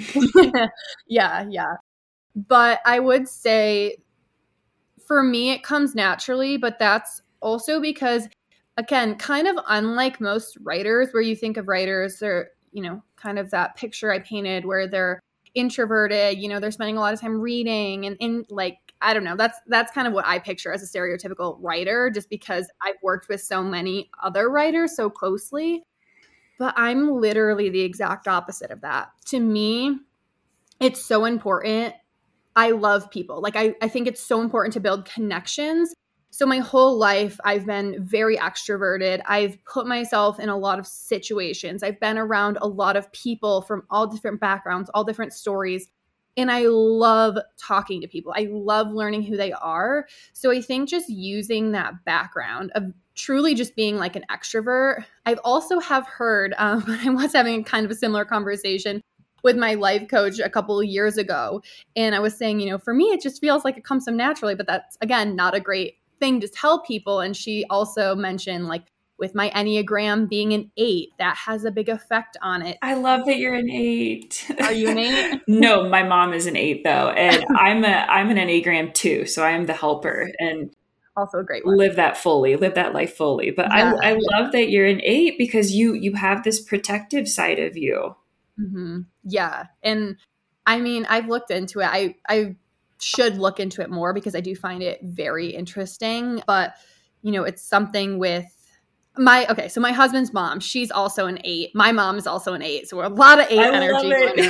yeah, 1.07 1.45
yeah. 1.49 1.75
But 2.35 2.79
I 2.85 2.99
would 2.99 3.27
say 3.27 3.97
for 5.05 5.23
me 5.23 5.51
it 5.51 5.63
comes 5.63 5.95
naturally, 5.95 6.57
but 6.57 6.79
that's 6.79 7.21
also 7.41 7.81
because 7.81 8.29
again, 8.77 9.15
kind 9.15 9.47
of 9.47 9.57
unlike 9.67 10.21
most 10.21 10.57
writers 10.61 11.09
where 11.11 11.21
you 11.21 11.35
think 11.35 11.57
of 11.57 11.67
writers 11.67 12.19
they're, 12.19 12.51
you 12.71 12.81
know, 12.81 13.03
kind 13.17 13.37
of 13.37 13.51
that 13.51 13.75
picture 13.75 14.11
I 14.11 14.19
painted 14.19 14.65
where 14.65 14.87
they're 14.87 15.19
introverted, 15.53 16.39
you 16.39 16.47
know, 16.47 16.59
they're 16.59 16.71
spending 16.71 16.97
a 16.97 17.01
lot 17.01 17.13
of 17.13 17.19
time 17.19 17.41
reading 17.41 18.05
and 18.05 18.15
in 18.19 18.45
like 18.49 18.77
I 19.01 19.13
don't 19.13 19.23
know. 19.23 19.35
That's 19.35 19.57
that's 19.67 19.91
kind 19.91 20.07
of 20.07 20.13
what 20.13 20.25
I 20.25 20.39
picture 20.39 20.71
as 20.71 20.83
a 20.83 20.85
stereotypical 20.85 21.57
writer 21.59 22.09
just 22.09 22.29
because 22.29 22.69
I've 22.81 22.95
worked 23.01 23.29
with 23.29 23.41
so 23.41 23.63
many 23.63 24.09
other 24.21 24.49
writers 24.49 24.95
so 24.95 25.09
closely. 25.09 25.83
But 26.59 26.75
I'm 26.77 27.09
literally 27.09 27.69
the 27.69 27.81
exact 27.81 28.27
opposite 28.27 28.69
of 28.69 28.81
that. 28.81 29.09
To 29.27 29.39
me, 29.39 29.97
it's 30.79 31.03
so 31.03 31.25
important. 31.25 31.95
I 32.55 32.71
love 32.71 33.09
people. 33.09 33.41
Like 33.41 33.55
I, 33.55 33.75
I 33.81 33.87
think 33.87 34.07
it's 34.07 34.21
so 34.21 34.41
important 34.41 34.73
to 34.73 34.79
build 34.79 35.05
connections. 35.05 35.93
So 36.29 36.45
my 36.45 36.59
whole 36.59 36.97
life 36.97 37.39
I've 37.43 37.65
been 37.65 38.03
very 38.05 38.37
extroverted. 38.37 39.21
I've 39.25 39.57
put 39.65 39.87
myself 39.87 40.39
in 40.39 40.49
a 40.49 40.57
lot 40.57 40.79
of 40.79 40.85
situations. 40.85 41.81
I've 41.81 41.99
been 41.99 42.17
around 42.17 42.57
a 42.61 42.67
lot 42.67 42.95
of 42.95 43.11
people 43.11 43.63
from 43.63 43.83
all 43.89 44.05
different 44.05 44.39
backgrounds, 44.39 44.89
all 44.93 45.03
different 45.03 45.33
stories 45.33 45.87
and 46.37 46.51
I 46.51 46.65
love 46.67 47.37
talking 47.57 48.01
to 48.01 48.07
people. 48.07 48.33
I 48.35 48.47
love 48.49 48.91
learning 48.91 49.23
who 49.23 49.35
they 49.35 49.51
are. 49.51 50.07
So 50.33 50.51
I 50.51 50.61
think 50.61 50.89
just 50.89 51.09
using 51.09 51.71
that 51.71 52.05
background 52.05 52.71
of 52.75 52.83
truly 53.15 53.53
just 53.53 53.75
being 53.75 53.97
like 53.97 54.15
an 54.15 54.23
extrovert. 54.31 55.05
I've 55.25 55.39
also 55.43 55.79
have 55.79 56.07
heard 56.07 56.53
um, 56.57 56.83
I 56.87 57.09
was 57.09 57.33
having 57.33 57.61
a 57.61 57.63
kind 57.63 57.85
of 57.85 57.91
a 57.91 57.95
similar 57.95 58.25
conversation 58.25 59.01
with 59.43 59.57
my 59.57 59.73
life 59.73 60.07
coach 60.07 60.39
a 60.39 60.49
couple 60.49 60.79
of 60.79 60.85
years 60.85 61.17
ago, 61.17 61.63
and 61.95 62.13
I 62.13 62.19
was 62.19 62.37
saying, 62.37 62.59
you 62.59 62.69
know, 62.69 62.77
for 62.77 62.93
me 62.93 63.05
it 63.05 63.21
just 63.21 63.41
feels 63.41 63.65
like 63.65 63.75
it 63.75 63.83
comes 63.83 64.05
so 64.05 64.11
naturally, 64.11 64.53
but 64.53 64.67
that's 64.67 64.97
again 65.01 65.35
not 65.35 65.55
a 65.55 65.59
great 65.59 65.95
thing 66.19 66.39
to 66.41 66.47
tell 66.47 66.81
people. 66.83 67.19
And 67.19 67.35
she 67.35 67.65
also 67.69 68.15
mentioned 68.15 68.67
like 68.67 68.83
with 69.21 69.35
my 69.35 69.49
Enneagram 69.51 70.27
being 70.27 70.51
an 70.51 70.71
eight, 70.75 71.09
that 71.19 71.37
has 71.37 71.63
a 71.63 71.71
big 71.71 71.87
effect 71.87 72.35
on 72.41 72.61
it. 72.63 72.77
I 72.81 72.95
love 72.95 73.25
that 73.27 73.37
you're 73.37 73.53
an 73.53 73.69
eight. 73.69 74.51
Are 74.59 74.73
you 74.73 74.89
an 74.89 74.97
eight? 74.97 75.41
no, 75.47 75.87
my 75.87 76.03
mom 76.03 76.33
is 76.33 76.47
an 76.47 76.57
eight 76.57 76.83
though. 76.83 77.11
And 77.11 77.45
I'm 77.55 77.85
a 77.85 78.05
I'm 78.09 78.29
an 78.31 78.37
Enneagram 78.37 78.93
two. 78.93 79.25
So 79.25 79.43
I 79.43 79.51
am 79.51 79.67
the 79.67 79.73
helper 79.73 80.31
and 80.39 80.75
also 81.15 81.39
a 81.39 81.43
great 81.43 81.65
one. 81.65 81.77
live 81.77 81.95
that 81.97 82.17
fully, 82.17 82.55
live 82.55 82.73
that 82.75 82.93
life 82.93 83.15
fully. 83.15 83.51
But 83.51 83.67
yeah. 83.69 83.93
I, 84.01 84.11
I 84.11 84.17
love 84.33 84.51
that 84.53 84.69
you're 84.69 84.87
an 84.87 85.01
eight 85.03 85.37
because 85.37 85.71
you 85.71 85.93
you 85.93 86.15
have 86.15 86.43
this 86.43 86.59
protective 86.59 87.29
side 87.29 87.59
of 87.59 87.77
you. 87.77 88.15
Mm-hmm. 88.59 89.01
Yeah. 89.23 89.67
And 89.83 90.17
I 90.65 90.79
mean, 90.79 91.05
I've 91.09 91.27
looked 91.27 91.51
into 91.51 91.79
it. 91.79 91.85
I 91.85 92.15
I 92.27 92.55
should 92.99 93.37
look 93.37 93.59
into 93.59 93.81
it 93.81 93.89
more 93.89 94.13
because 94.13 94.35
I 94.35 94.41
do 94.41 94.55
find 94.55 94.81
it 94.81 94.99
very 95.03 95.49
interesting. 95.49 96.41
But, 96.45 96.75
you 97.21 97.31
know, 97.31 97.43
it's 97.43 97.61
something 97.61 98.19
with 98.19 98.45
my 99.17 99.45
okay, 99.47 99.67
so 99.67 99.81
my 99.81 99.91
husband's 99.91 100.31
mom, 100.31 100.59
she's 100.61 100.89
also 100.89 101.27
an 101.27 101.39
eight. 101.43 101.71
My 101.75 101.91
mom 101.91 102.17
is 102.17 102.25
also 102.25 102.53
an 102.53 102.61
eight, 102.61 102.87
so 102.87 102.95
we're 102.95 103.03
a 103.03 103.09
lot 103.09 103.39
of 103.39 103.47
eight 103.49 103.59
I 103.59 103.73
energy. 103.73 104.45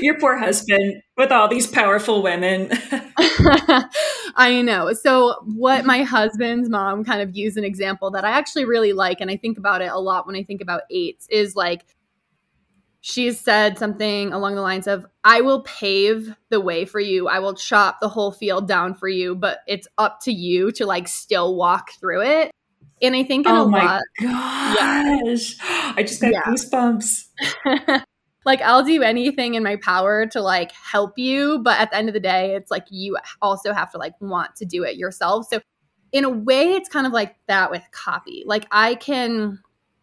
Your 0.02 0.18
poor 0.18 0.36
husband 0.36 1.02
with 1.16 1.30
all 1.30 1.46
these 1.46 1.66
powerful 1.66 2.22
women. 2.22 2.70
I 4.36 4.62
know. 4.64 4.92
So 4.94 5.36
what 5.44 5.84
my 5.84 6.02
husband's 6.02 6.68
mom 6.68 7.04
kind 7.04 7.22
of 7.22 7.36
used 7.36 7.56
an 7.56 7.64
example 7.64 8.10
that 8.12 8.24
I 8.24 8.30
actually 8.30 8.64
really 8.64 8.92
like, 8.92 9.20
and 9.20 9.30
I 9.30 9.36
think 9.36 9.58
about 9.58 9.80
it 9.80 9.92
a 9.92 9.98
lot 9.98 10.26
when 10.26 10.34
I 10.34 10.42
think 10.42 10.60
about 10.60 10.82
eights, 10.90 11.28
is 11.30 11.54
like 11.54 11.84
she's 13.00 13.38
said 13.38 13.78
something 13.78 14.32
along 14.32 14.56
the 14.56 14.60
lines 14.60 14.88
of 14.88 15.06
i 15.22 15.40
will 15.40 15.62
pave 15.62 16.34
the 16.48 16.60
way 16.60 16.84
for 16.84 16.98
you 16.98 17.28
i 17.28 17.38
will 17.38 17.54
chop 17.54 18.00
the 18.00 18.08
whole 18.08 18.32
field 18.32 18.66
down 18.66 18.94
for 18.94 19.06
you 19.06 19.32
but 19.36 19.60
it's 19.68 19.86
up 19.96 20.18
to 20.20 20.32
you 20.32 20.72
to 20.72 20.84
like 20.84 21.06
still 21.06 21.54
walk 21.54 21.90
through 22.00 22.20
it 22.20 22.50
and 23.02 23.14
I 23.14 23.24
think 23.24 23.46
in 23.46 23.52
oh 23.52 23.64
a 23.64 23.68
my 23.68 23.84
lot, 23.84 24.02
gosh, 24.20 25.56
yeah. 25.58 25.92
I 25.96 26.02
just 26.02 26.20
got 26.20 26.32
yeah. 26.32 26.42
goosebumps. 26.42 28.04
like 28.46 28.62
I'll 28.62 28.84
do 28.84 29.02
anything 29.02 29.54
in 29.54 29.62
my 29.62 29.76
power 29.76 30.26
to 30.26 30.40
like 30.40 30.72
help 30.72 31.18
you, 31.18 31.58
but 31.58 31.78
at 31.78 31.90
the 31.90 31.96
end 31.96 32.08
of 32.08 32.14
the 32.14 32.20
day, 32.20 32.54
it's 32.54 32.70
like 32.70 32.86
you 32.90 33.18
also 33.42 33.72
have 33.72 33.90
to 33.92 33.98
like 33.98 34.14
want 34.20 34.56
to 34.56 34.64
do 34.64 34.84
it 34.84 34.96
yourself. 34.96 35.46
So 35.50 35.60
in 36.12 36.24
a 36.24 36.30
way, 36.30 36.72
it's 36.72 36.88
kind 36.88 37.06
of 37.06 37.12
like 37.12 37.36
that 37.48 37.70
with 37.70 37.82
copy. 37.90 38.44
Like 38.46 38.66
I 38.70 38.94
can 38.94 39.58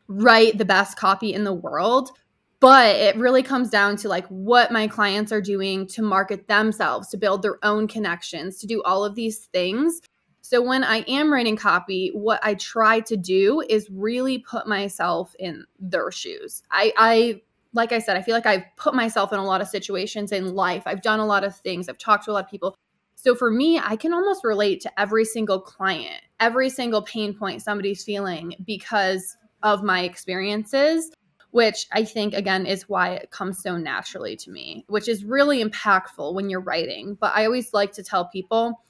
write 0.07 0.57
the 0.57 0.65
best 0.65 0.97
copy 0.97 1.33
in 1.33 1.43
the 1.43 1.53
world, 1.53 2.12
but 2.59 2.95
it 2.95 3.15
really 3.15 3.41
comes 3.43 3.69
down 3.69 3.95
to 3.97 4.09
like 4.09 4.27
what 4.27 4.71
my 4.71 4.88
clients 4.88 5.31
are 5.31 5.41
doing 5.41 5.88
to 5.88 6.01
market 6.01 6.47
themselves, 6.47 7.09
to 7.09 7.17
build 7.17 7.41
their 7.41 7.57
own 7.63 7.88
connections, 7.88 8.59
to 8.59 8.67
do 8.67 8.83
all 8.83 9.03
of 9.03 9.15
these 9.15 9.45
things. 9.53 10.01
So 10.45 10.62
when 10.62 10.83
I 10.83 10.97
am 11.07 11.31
writing 11.31 11.55
copy, 11.55 12.12
what 12.13 12.41
I 12.43 12.55
try 12.55 13.00
to 13.00 13.15
do 13.15 13.63
is 13.69 13.89
really 13.89 14.39
put 14.39 14.67
myself 14.67 15.33
in 15.39 15.63
their 15.79 16.12
shoes. 16.12 16.63
I, 16.69 16.91
I 16.97 17.41
like 17.71 17.93
I 17.93 18.00
said, 18.00 18.17
I 18.17 18.21
feel 18.21 18.35
like 18.35 18.45
I've 18.45 18.65
put 18.75 18.93
myself 18.93 19.31
in 19.31 19.39
a 19.39 19.45
lot 19.45 19.62
of 19.62 19.69
situations 19.69 20.33
in 20.33 20.53
life. 20.53 20.83
I've 20.85 21.01
done 21.01 21.21
a 21.21 21.25
lot 21.25 21.45
of 21.45 21.55
things. 21.55 21.88
I've 21.88 21.97
talked 21.97 22.25
to 22.25 22.31
a 22.31 22.33
lot 22.33 22.43
of 22.43 22.51
people. 22.51 22.75
So 23.15 23.35
for 23.35 23.50
me, 23.50 23.79
I 23.79 23.95
can 23.95 24.13
almost 24.13 24.43
relate 24.43 24.81
to 24.81 25.00
every 25.00 25.23
single 25.23 25.62
client, 25.62 26.21
every 26.41 26.69
single 26.69 27.01
pain 27.03 27.33
point 27.33 27.62
somebody's 27.62 28.03
feeling 28.03 28.53
because 28.67 29.38
of 29.63 29.81
my 29.81 30.01
experiences, 30.01 31.09
which 31.51 31.88
I 31.93 32.03
think, 32.03 32.33
again, 32.33 32.65
is 32.65 32.89
why 32.89 33.12
it 33.12 33.31
comes 33.31 33.63
so 33.63 33.77
naturally 33.77 34.35
to 34.35 34.51
me, 34.51 34.83
which 34.88 35.07
is 35.07 35.23
really 35.23 35.63
impactful 35.63 36.33
when 36.33 36.50
you're 36.50 36.59
writing. 36.59 37.15
But 37.15 37.31
I 37.33 37.45
always 37.45 37.73
like 37.73 37.93
to 37.93 38.03
tell 38.03 38.25
people, 38.27 38.81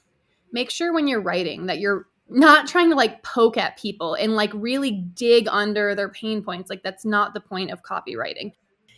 make 0.54 0.70
sure 0.70 0.94
when 0.94 1.08
you're 1.08 1.20
writing 1.20 1.66
that 1.66 1.80
you're 1.80 2.06
not 2.28 2.66
trying 2.66 2.88
to 2.88 2.96
like 2.96 3.22
poke 3.22 3.58
at 3.58 3.76
people 3.76 4.14
and 4.14 4.34
like 4.34 4.50
really 4.54 4.92
dig 4.92 5.46
under 5.48 5.94
their 5.94 6.08
pain 6.08 6.42
points. 6.42 6.70
Like 6.70 6.82
that's 6.82 7.04
not 7.04 7.34
the 7.34 7.40
point 7.40 7.70
of 7.70 7.82
copywriting. 7.82 8.52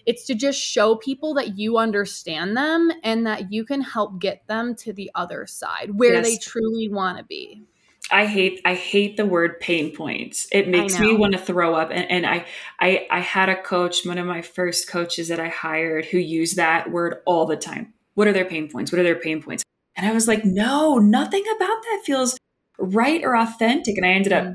It's 0.04 0.24
to 0.26 0.34
just 0.34 0.60
show 0.60 0.94
people 0.94 1.34
that 1.34 1.58
you 1.58 1.78
understand 1.78 2.56
them 2.56 2.92
and 3.02 3.26
that 3.26 3.52
you 3.52 3.64
can 3.64 3.80
help 3.80 4.20
get 4.20 4.46
them 4.46 4.76
to 4.76 4.92
the 4.92 5.10
other 5.16 5.46
side 5.46 5.90
where 5.96 6.14
yes. 6.14 6.24
they 6.24 6.36
truly 6.36 6.88
want 6.88 7.18
to 7.18 7.24
be. 7.24 7.64
I 8.08 8.26
hate 8.26 8.60
I 8.64 8.74
hate 8.74 9.16
the 9.16 9.26
word 9.26 9.58
pain 9.58 9.92
points. 9.96 10.46
It 10.52 10.68
makes 10.68 10.96
me 11.00 11.16
want 11.16 11.32
to 11.32 11.40
throw 11.40 11.74
up. 11.74 11.90
And, 11.90 12.08
and 12.08 12.24
I, 12.24 12.46
I 12.78 13.08
I 13.10 13.18
had 13.18 13.48
a 13.48 13.60
coach, 13.60 14.06
one 14.06 14.18
of 14.18 14.26
my 14.26 14.42
first 14.42 14.88
coaches 14.88 15.26
that 15.26 15.40
I 15.40 15.48
hired, 15.48 16.04
who 16.04 16.18
used 16.18 16.54
that 16.54 16.92
word 16.92 17.16
all 17.26 17.46
the 17.46 17.56
time. 17.56 17.94
What 18.14 18.28
are 18.28 18.32
their 18.32 18.44
pain 18.44 18.68
points? 18.70 18.92
What 18.92 19.00
are 19.00 19.04
their 19.04 19.18
pain 19.18 19.42
points? 19.42 19.64
And 19.96 20.06
I 20.06 20.12
was 20.12 20.28
like, 20.28 20.44
no, 20.44 20.98
nothing 20.98 21.44
about 21.56 21.82
that 21.82 22.02
feels 22.04 22.38
right 22.78 23.24
or 23.24 23.36
authentic. 23.36 23.96
And 23.96 24.04
I 24.04 24.10
ended 24.10 24.32
up 24.32 24.54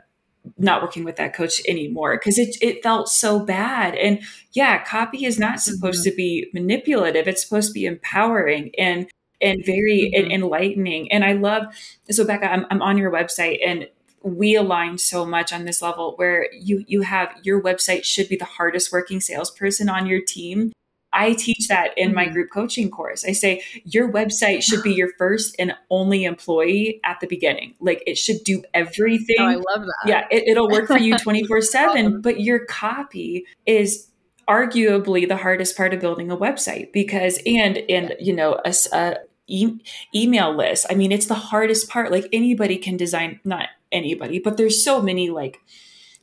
not 0.57 0.81
working 0.81 1.03
with 1.03 1.15
that 1.17 1.33
coach 1.33 1.61
anymore 1.67 2.17
because 2.17 2.37
it, 2.37 2.55
it 2.61 2.83
felt 2.83 3.09
so 3.09 3.39
bad. 3.39 3.95
And 3.95 4.21
yeah, 4.53 4.83
copy 4.83 5.25
is 5.25 5.39
not 5.39 5.59
supposed 5.59 6.01
mm-hmm. 6.01 6.09
to 6.11 6.15
be 6.15 6.49
manipulative. 6.53 7.27
It's 7.27 7.43
supposed 7.43 7.69
to 7.69 7.73
be 7.73 7.85
empowering 7.85 8.71
and 8.77 9.07
and 9.39 9.63
very 9.65 10.11
mm-hmm. 10.15 10.31
enlightening. 10.31 11.11
And 11.11 11.23
I 11.23 11.33
love 11.33 11.63
so 12.09 12.25
Becca, 12.25 12.51
I'm, 12.51 12.65
I'm 12.69 12.81
on 12.81 12.97
your 12.97 13.11
website 13.11 13.59
and 13.65 13.87
we 14.23 14.55
align 14.55 14.99
so 14.99 15.25
much 15.25 15.51
on 15.51 15.65
this 15.65 15.81
level 15.81 16.13
where 16.15 16.47
you 16.53 16.83
you 16.87 17.01
have 17.01 17.33
your 17.43 17.61
website 17.61 18.03
should 18.03 18.29
be 18.29 18.35
the 18.35 18.45
hardest 18.45 18.91
working 18.91 19.19
salesperson 19.19 19.89
on 19.89 20.05
your 20.05 20.21
team 20.21 20.71
I 21.13 21.33
teach 21.33 21.67
that 21.67 21.91
in 21.97 22.13
my 22.13 22.25
mm-hmm. 22.25 22.33
group 22.33 22.49
coaching 22.51 22.89
course. 22.89 23.25
I 23.25 23.33
say 23.33 23.63
your 23.83 24.11
website 24.11 24.63
should 24.63 24.81
be 24.81 24.93
your 24.93 25.09
first 25.17 25.55
and 25.59 25.73
only 25.89 26.23
employee 26.23 27.01
at 27.03 27.19
the 27.19 27.27
beginning. 27.27 27.75
Like 27.79 28.01
it 28.07 28.17
should 28.17 28.43
do 28.45 28.63
everything. 28.73 29.35
Oh, 29.39 29.45
I 29.45 29.55
love 29.55 29.85
that. 29.85 30.05
Yeah, 30.05 30.27
it, 30.31 30.57
will 30.57 30.69
work 30.69 30.87
for 30.87 30.97
you 30.97 31.17
24 31.21 31.61
7, 31.61 32.21
but 32.21 32.39
your 32.39 32.65
copy 32.65 33.45
is 33.65 34.07
arguably 34.47 35.27
the 35.27 35.37
hardest 35.37 35.75
part 35.75 35.93
of 35.93 35.99
building 35.99 36.31
a 36.31 36.37
website 36.37 36.91
because, 36.93 37.39
and, 37.45 37.77
and, 37.89 38.15
you 38.19 38.33
know, 38.33 38.59
a, 38.65 38.73
a 38.93 39.15
e- 39.47 39.79
email 40.15 40.55
list. 40.55 40.85
I 40.89 40.95
mean, 40.95 41.11
it's 41.11 41.27
the 41.27 41.35
hardest 41.35 41.89
part. 41.89 42.11
Like 42.11 42.27
anybody 42.31 42.77
can 42.77 42.95
design, 42.97 43.39
not 43.43 43.67
anybody, 43.91 44.39
but 44.39 44.57
there's 44.57 44.83
so 44.83 45.01
many 45.01 45.29
like, 45.29 45.59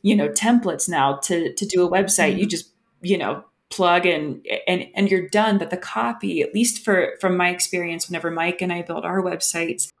you 0.01 0.15
know, 0.15 0.29
templates 0.29 0.89
now 0.89 1.17
to, 1.23 1.53
to 1.53 1.65
do 1.65 1.85
a 1.85 1.89
website. 1.89 2.31
Mm-hmm. 2.31 2.39
You 2.39 2.45
just, 2.47 2.71
you 3.01 3.17
know, 3.17 3.45
plug 3.69 4.05
and 4.05 4.45
and 4.67 4.87
and 4.95 5.09
you're 5.09 5.29
done. 5.29 5.57
But 5.57 5.69
the 5.69 5.77
copy 5.77 6.41
at 6.41 6.53
least 6.53 6.83
for 6.83 7.15
from 7.21 7.37
my 7.37 7.49
experience 7.49 8.07
whenever 8.07 8.31
mike 8.31 8.61
and 8.61 8.73
i 8.73 8.81
build 8.81 9.05
our 9.05 9.21
websites 9.21 9.91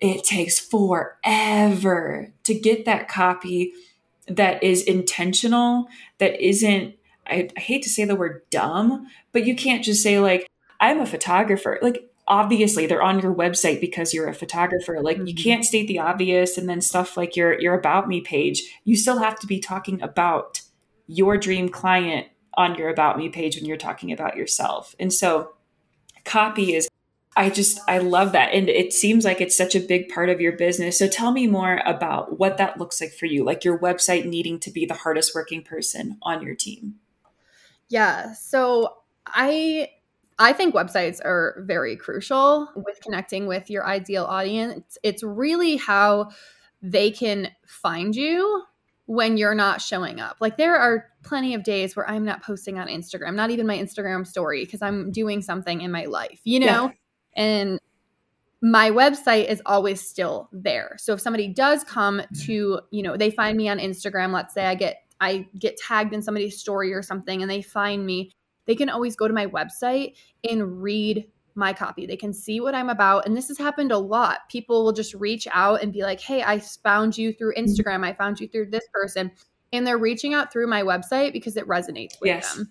it 0.00 0.22
takes 0.22 0.60
forever 0.60 2.32
to 2.44 2.54
get 2.54 2.84
that 2.84 3.08
copy 3.08 3.72
that 4.28 4.62
is 4.62 4.82
intentional 4.82 5.88
that 6.18 6.40
isn't 6.40 6.94
I, 7.26 7.48
I 7.56 7.60
hate 7.60 7.82
to 7.82 7.90
say 7.90 8.04
the 8.04 8.16
word 8.16 8.42
dumb 8.50 9.08
but 9.32 9.44
you 9.44 9.56
can't 9.56 9.84
just 9.84 10.02
say 10.02 10.20
like 10.20 10.48
i'm 10.80 11.00
a 11.00 11.06
photographer. 11.06 11.78
Like 11.82 12.08
obviously 12.28 12.86
they're 12.86 13.02
on 13.02 13.20
your 13.20 13.34
website 13.34 13.80
because 13.80 14.12
you're 14.12 14.28
a 14.28 14.34
photographer. 14.34 15.00
Like 15.00 15.16
mm-hmm. 15.16 15.26
you 15.26 15.34
can't 15.34 15.64
state 15.64 15.88
the 15.88 15.98
obvious 15.98 16.58
and 16.58 16.68
then 16.68 16.80
stuff 16.80 17.16
like 17.16 17.34
your 17.34 17.58
your 17.60 17.74
about 17.74 18.06
me 18.06 18.20
page. 18.20 18.62
You 18.84 18.96
still 18.96 19.18
have 19.18 19.38
to 19.40 19.46
be 19.46 19.58
talking 19.58 20.00
about 20.02 20.60
your 21.06 21.38
dream 21.38 21.68
client 21.70 22.28
on 22.58 22.74
your 22.74 22.90
about 22.90 23.16
me 23.16 23.28
page 23.28 23.56
when 23.56 23.64
you're 23.64 23.76
talking 23.78 24.12
about 24.12 24.36
yourself. 24.36 24.94
And 24.98 25.12
so 25.12 25.52
copy 26.24 26.74
is 26.74 26.88
I 27.36 27.50
just 27.50 27.78
I 27.86 27.98
love 27.98 28.32
that 28.32 28.52
and 28.52 28.68
it 28.68 28.92
seems 28.92 29.24
like 29.24 29.40
it's 29.40 29.56
such 29.56 29.76
a 29.76 29.80
big 29.80 30.08
part 30.08 30.28
of 30.28 30.40
your 30.40 30.52
business. 30.52 30.98
So 30.98 31.06
tell 31.06 31.30
me 31.30 31.46
more 31.46 31.80
about 31.86 32.40
what 32.40 32.58
that 32.58 32.76
looks 32.76 33.00
like 33.00 33.12
for 33.12 33.26
you, 33.26 33.44
like 33.44 33.64
your 33.64 33.78
website 33.78 34.26
needing 34.26 34.58
to 34.60 34.72
be 34.72 34.84
the 34.84 34.94
hardest 34.94 35.36
working 35.36 35.62
person 35.62 36.18
on 36.22 36.42
your 36.42 36.56
team. 36.56 36.96
Yeah. 37.88 38.32
So 38.32 38.96
I 39.24 39.90
I 40.40 40.52
think 40.52 40.74
websites 40.74 41.20
are 41.24 41.62
very 41.64 41.94
crucial 41.96 42.68
with 42.74 43.00
connecting 43.02 43.46
with 43.46 43.70
your 43.70 43.86
ideal 43.86 44.24
audience. 44.24 44.98
It's 45.04 45.22
really 45.22 45.76
how 45.76 46.30
they 46.82 47.12
can 47.12 47.52
find 47.66 48.16
you 48.16 48.64
when 49.08 49.38
you're 49.38 49.54
not 49.54 49.80
showing 49.80 50.20
up. 50.20 50.36
Like 50.38 50.58
there 50.58 50.76
are 50.76 51.06
plenty 51.22 51.54
of 51.54 51.64
days 51.64 51.96
where 51.96 52.08
I'm 52.08 52.26
not 52.26 52.42
posting 52.42 52.78
on 52.78 52.88
Instagram, 52.88 53.34
not 53.34 53.48
even 53.48 53.66
my 53.66 53.78
Instagram 53.78 54.26
story 54.26 54.66
because 54.66 54.82
I'm 54.82 55.10
doing 55.10 55.40
something 55.40 55.80
in 55.80 55.90
my 55.90 56.04
life, 56.04 56.42
you 56.44 56.60
know? 56.60 56.66
Yeah. 56.66 56.90
And 57.34 57.80
my 58.60 58.90
website 58.90 59.46
is 59.48 59.62
always 59.64 60.06
still 60.06 60.50
there. 60.52 60.96
So 60.98 61.14
if 61.14 61.22
somebody 61.22 61.48
does 61.48 61.84
come 61.84 62.20
to, 62.44 62.80
you 62.90 63.02
know, 63.02 63.16
they 63.16 63.30
find 63.30 63.56
me 63.56 63.70
on 63.70 63.78
Instagram, 63.78 64.34
let's 64.34 64.52
say 64.52 64.66
I 64.66 64.74
get 64.74 64.98
I 65.22 65.48
get 65.58 65.78
tagged 65.78 66.12
in 66.12 66.20
somebody's 66.20 66.60
story 66.60 66.92
or 66.92 67.00
something 67.00 67.40
and 67.40 67.50
they 67.50 67.62
find 67.62 68.04
me, 68.04 68.32
they 68.66 68.74
can 68.74 68.90
always 68.90 69.16
go 69.16 69.26
to 69.26 69.32
my 69.32 69.46
website 69.46 70.16
and 70.46 70.82
read 70.82 71.26
my 71.58 71.72
copy. 71.72 72.06
They 72.06 72.16
can 72.16 72.32
see 72.32 72.60
what 72.60 72.74
I'm 72.74 72.88
about. 72.88 73.26
And 73.26 73.36
this 73.36 73.48
has 73.48 73.58
happened 73.58 73.92
a 73.92 73.98
lot. 73.98 74.48
People 74.48 74.84
will 74.84 74.92
just 74.92 75.12
reach 75.14 75.46
out 75.52 75.82
and 75.82 75.92
be 75.92 76.02
like, 76.02 76.20
hey, 76.20 76.42
I 76.42 76.60
found 76.60 77.18
you 77.18 77.32
through 77.32 77.54
mm-hmm. 77.54 77.64
Instagram. 77.64 78.04
I 78.04 78.14
found 78.14 78.40
you 78.40 78.48
through 78.48 78.70
this 78.70 78.86
person. 78.92 79.32
And 79.72 79.86
they're 79.86 79.98
reaching 79.98 80.32
out 80.32 80.50
through 80.50 80.68
my 80.68 80.82
website 80.82 81.32
because 81.32 81.56
it 81.56 81.68
resonates 81.68 82.18
with 82.20 82.28
yes. 82.28 82.54
them 82.54 82.70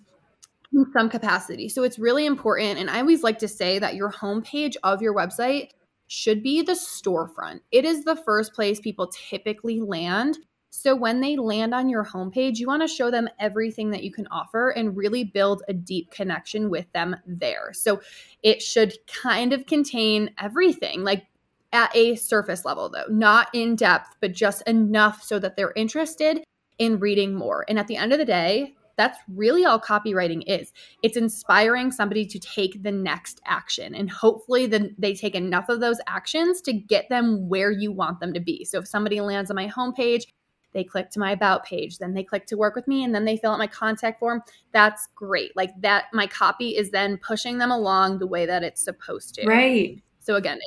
in 0.72 0.86
some 0.92 1.08
capacity. 1.08 1.68
So 1.68 1.84
it's 1.84 1.98
really 1.98 2.26
important. 2.26 2.78
And 2.78 2.90
I 2.90 3.00
always 3.00 3.22
like 3.22 3.38
to 3.38 3.48
say 3.48 3.78
that 3.78 3.94
your 3.94 4.10
homepage 4.10 4.74
of 4.82 5.00
your 5.00 5.14
website 5.14 5.68
should 6.08 6.42
be 6.42 6.62
the 6.62 6.72
storefront. 6.72 7.60
It 7.70 7.84
is 7.84 8.04
the 8.04 8.16
first 8.16 8.54
place 8.54 8.80
people 8.80 9.08
typically 9.08 9.80
land 9.80 10.38
so 10.70 10.94
when 10.94 11.20
they 11.20 11.36
land 11.36 11.74
on 11.74 11.88
your 11.88 12.04
homepage, 12.04 12.58
you 12.58 12.66
want 12.66 12.82
to 12.82 12.88
show 12.88 13.10
them 13.10 13.28
everything 13.38 13.90
that 13.90 14.04
you 14.04 14.12
can 14.12 14.26
offer 14.28 14.70
and 14.70 14.96
really 14.96 15.24
build 15.24 15.62
a 15.68 15.72
deep 15.72 16.10
connection 16.10 16.70
with 16.70 16.90
them 16.92 17.16
there. 17.26 17.72
So 17.72 18.00
it 18.42 18.62
should 18.62 18.94
kind 19.06 19.52
of 19.52 19.66
contain 19.66 20.30
everything, 20.38 21.04
like 21.04 21.26
at 21.72 21.94
a 21.96 22.16
surface 22.16 22.64
level, 22.64 22.88
though, 22.88 23.06
not 23.08 23.48
in 23.52 23.76
depth, 23.76 24.16
but 24.20 24.32
just 24.32 24.62
enough 24.68 25.22
so 25.22 25.38
that 25.38 25.56
they're 25.56 25.72
interested 25.74 26.44
in 26.78 26.98
reading 26.98 27.34
more. 27.34 27.64
And 27.68 27.78
at 27.78 27.86
the 27.86 27.96
end 27.96 28.12
of 28.12 28.18
the 28.18 28.24
day, 28.24 28.74
that's 28.96 29.18
really 29.28 29.64
all 29.64 29.78
copywriting 29.78 30.42
is. 30.46 30.72
It's 31.02 31.16
inspiring 31.16 31.92
somebody 31.92 32.26
to 32.26 32.38
take 32.38 32.82
the 32.82 32.90
next 32.90 33.40
action. 33.46 33.94
And 33.94 34.10
hopefully 34.10 34.66
then 34.66 34.94
they 34.98 35.14
take 35.14 35.36
enough 35.36 35.68
of 35.68 35.80
those 35.80 36.00
actions 36.08 36.60
to 36.62 36.72
get 36.72 37.08
them 37.08 37.48
where 37.48 37.70
you 37.70 37.92
want 37.92 38.18
them 38.18 38.34
to 38.34 38.40
be. 38.40 38.64
So 38.64 38.80
if 38.80 38.88
somebody 38.88 39.20
lands 39.20 39.50
on 39.50 39.54
my 39.54 39.68
homepage, 39.68 40.24
they 40.78 40.84
click 40.84 41.10
to 41.10 41.18
my 41.18 41.32
about 41.32 41.64
page, 41.64 41.98
then 41.98 42.14
they 42.14 42.22
click 42.22 42.46
to 42.46 42.56
work 42.56 42.76
with 42.76 42.86
me, 42.86 43.02
and 43.02 43.12
then 43.12 43.24
they 43.24 43.36
fill 43.36 43.50
out 43.50 43.58
my 43.58 43.66
contact 43.66 44.20
form. 44.20 44.42
That's 44.72 45.08
great. 45.16 45.56
Like 45.56 45.70
that, 45.80 46.04
my 46.12 46.28
copy 46.28 46.76
is 46.76 46.92
then 46.92 47.18
pushing 47.18 47.58
them 47.58 47.72
along 47.72 48.20
the 48.20 48.28
way 48.28 48.46
that 48.46 48.62
it's 48.62 48.80
supposed 48.80 49.34
to. 49.34 49.46
Right. 49.46 50.00
So 50.20 50.36
again, 50.36 50.60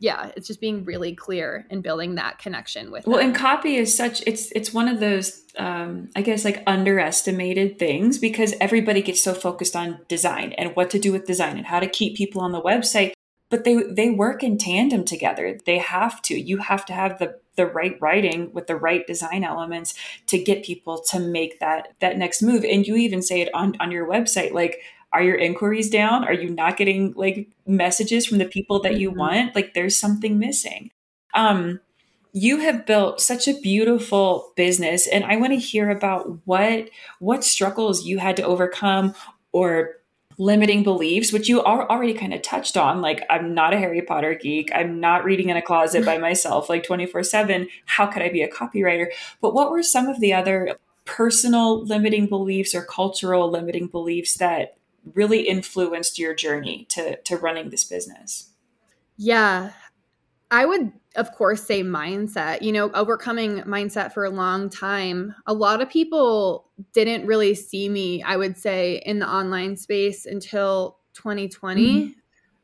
yeah, 0.00 0.32
it's 0.36 0.46
just 0.46 0.60
being 0.60 0.84
really 0.84 1.14
clear 1.14 1.66
and 1.70 1.82
building 1.82 2.16
that 2.16 2.38
connection 2.38 2.90
with. 2.90 3.06
Well, 3.06 3.18
them. 3.18 3.28
and 3.28 3.34
copy 3.34 3.76
is 3.76 3.96
such 3.96 4.22
it's 4.26 4.52
it's 4.52 4.74
one 4.74 4.88
of 4.88 5.00
those 5.00 5.42
um, 5.56 6.10
I 6.14 6.20
guess 6.20 6.44
like 6.44 6.62
underestimated 6.66 7.78
things 7.78 8.18
because 8.18 8.52
everybody 8.60 9.00
gets 9.00 9.22
so 9.22 9.32
focused 9.32 9.74
on 9.74 10.00
design 10.08 10.52
and 10.58 10.76
what 10.76 10.90
to 10.90 10.98
do 10.98 11.10
with 11.10 11.26
design 11.26 11.56
and 11.56 11.66
how 11.66 11.80
to 11.80 11.86
keep 11.86 12.16
people 12.16 12.42
on 12.42 12.52
the 12.52 12.60
website 12.60 13.12
but 13.50 13.64
they 13.64 13.82
they 13.84 14.10
work 14.10 14.42
in 14.42 14.58
tandem 14.58 15.04
together 15.04 15.58
they 15.64 15.78
have 15.78 16.20
to 16.22 16.34
you 16.34 16.58
have 16.58 16.84
to 16.86 16.92
have 16.92 17.18
the 17.18 17.38
the 17.56 17.66
right 17.66 17.96
writing 18.00 18.52
with 18.52 18.66
the 18.66 18.76
right 18.76 19.06
design 19.06 19.44
elements 19.44 19.94
to 20.26 20.42
get 20.42 20.64
people 20.64 20.98
to 21.10 21.18
make 21.18 21.60
that 21.60 21.88
that 22.00 22.18
next 22.18 22.42
move. 22.42 22.64
And 22.64 22.86
you 22.86 22.96
even 22.96 23.22
say 23.22 23.40
it 23.40 23.54
on 23.54 23.74
on 23.80 23.90
your 23.90 24.06
website 24.06 24.52
like 24.52 24.80
are 25.12 25.22
your 25.22 25.36
inquiries 25.36 25.90
down? 25.90 26.24
Are 26.24 26.32
you 26.32 26.50
not 26.50 26.76
getting 26.76 27.12
like 27.14 27.48
messages 27.68 28.26
from 28.26 28.38
the 28.38 28.44
people 28.44 28.80
that 28.80 28.98
you 28.98 29.10
mm-hmm. 29.10 29.20
want? 29.20 29.54
Like 29.54 29.72
there's 29.72 29.96
something 29.96 30.38
missing. 30.38 30.90
Um 31.34 31.80
you 32.36 32.58
have 32.58 32.84
built 32.84 33.20
such 33.20 33.46
a 33.46 33.58
beautiful 33.60 34.52
business 34.56 35.06
and 35.06 35.24
i 35.24 35.36
want 35.36 35.52
to 35.52 35.58
hear 35.58 35.88
about 35.88 36.40
what 36.44 36.90
what 37.20 37.44
struggles 37.44 38.04
you 38.04 38.18
had 38.18 38.36
to 38.36 38.42
overcome 38.42 39.14
or 39.52 39.92
limiting 40.38 40.82
beliefs, 40.82 41.32
which 41.32 41.48
you 41.48 41.62
are 41.62 41.88
already 41.88 42.14
kind 42.14 42.34
of 42.34 42.42
touched 42.42 42.76
on. 42.76 43.00
Like, 43.00 43.24
I'm 43.30 43.54
not 43.54 43.74
a 43.74 43.78
Harry 43.78 44.02
Potter 44.02 44.34
geek. 44.34 44.70
I'm 44.74 45.00
not 45.00 45.24
reading 45.24 45.48
in 45.48 45.56
a 45.56 45.62
closet 45.62 46.04
by 46.04 46.18
myself, 46.28 46.68
like 46.68 46.84
24 46.84 47.22
7. 47.22 47.68
How 47.86 48.06
could 48.06 48.22
I 48.22 48.30
be 48.30 48.42
a 48.42 48.50
copywriter? 48.50 49.06
But 49.40 49.54
what 49.54 49.70
were 49.70 49.82
some 49.82 50.06
of 50.06 50.20
the 50.20 50.32
other 50.32 50.76
personal 51.04 51.84
limiting 51.84 52.26
beliefs 52.26 52.74
or 52.74 52.84
cultural 52.84 53.50
limiting 53.50 53.88
beliefs 53.88 54.36
that 54.38 54.76
really 55.14 55.42
influenced 55.42 56.18
your 56.18 56.34
journey 56.34 56.86
to, 56.90 57.16
to 57.22 57.36
running 57.36 57.70
this 57.70 57.84
business? 57.84 58.50
Yeah. 59.16 59.70
I 60.54 60.66
would, 60.66 60.92
of 61.16 61.32
course, 61.32 61.64
say 61.64 61.82
mindset. 61.82 62.62
You 62.62 62.70
know, 62.70 62.88
overcoming 62.92 63.62
mindset 63.62 64.12
for 64.12 64.24
a 64.24 64.30
long 64.30 64.70
time. 64.70 65.34
A 65.46 65.52
lot 65.52 65.82
of 65.82 65.90
people 65.90 66.70
didn't 66.92 67.26
really 67.26 67.56
see 67.56 67.88
me, 67.88 68.22
I 68.22 68.36
would 68.36 68.56
say, 68.56 69.02
in 69.04 69.18
the 69.18 69.28
online 69.28 69.76
space 69.76 70.26
until 70.26 70.98
2020. 71.14 71.82
Mm-hmm. 71.82 72.12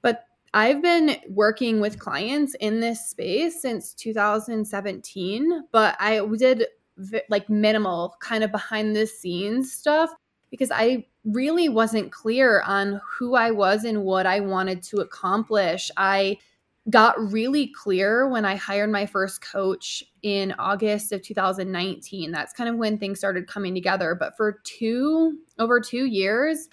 But 0.03 0.25
I've 0.55 0.81
been 0.81 1.17
working 1.31 1.81
with 1.81 1.99
clients 1.99 2.55
in 2.61 2.79
this 2.79 3.09
space 3.09 3.61
since 3.61 3.93
2017, 3.95 5.65
but 5.73 5.97
I 5.99 6.25
did 6.39 6.67
like 7.29 7.51
minimal 7.51 8.15
kind 8.21 8.45
of 8.45 8.53
behind 8.53 8.95
the 8.95 9.07
scenes 9.09 9.73
stuff 9.73 10.11
because 10.49 10.71
I 10.71 11.07
really 11.25 11.69
wasn't 11.69 12.13
clear 12.13 12.63
on 12.63 13.01
who 13.19 13.35
I 13.35 13.51
was 13.51 13.83
and 13.83 14.05
what 14.05 14.27
I 14.27 14.39
wanted 14.39 14.81
to 14.85 14.99
accomplish. 14.99 15.91
I 15.97 16.39
got 16.91 17.33
really 17.33 17.69
clear 17.69 18.29
when 18.29 18.45
I 18.45 18.57
hired 18.57 18.91
my 18.91 19.07
first 19.07 19.41
coach 19.41 20.03
in 20.23 20.53
August 20.59 21.13
of 21.13 21.23
2019. 21.23 22.31
That's 22.31 22.53
kind 22.53 22.69
of 22.69 22.77
when 22.77 22.99
things 22.99 23.19
started 23.19 23.47
coming 23.47 23.75
together. 23.75 24.15
But 24.15 24.37
for 24.37 24.61
two, 24.65 25.39
over 25.59 25.81
two 25.81 26.07
years, 26.07 26.69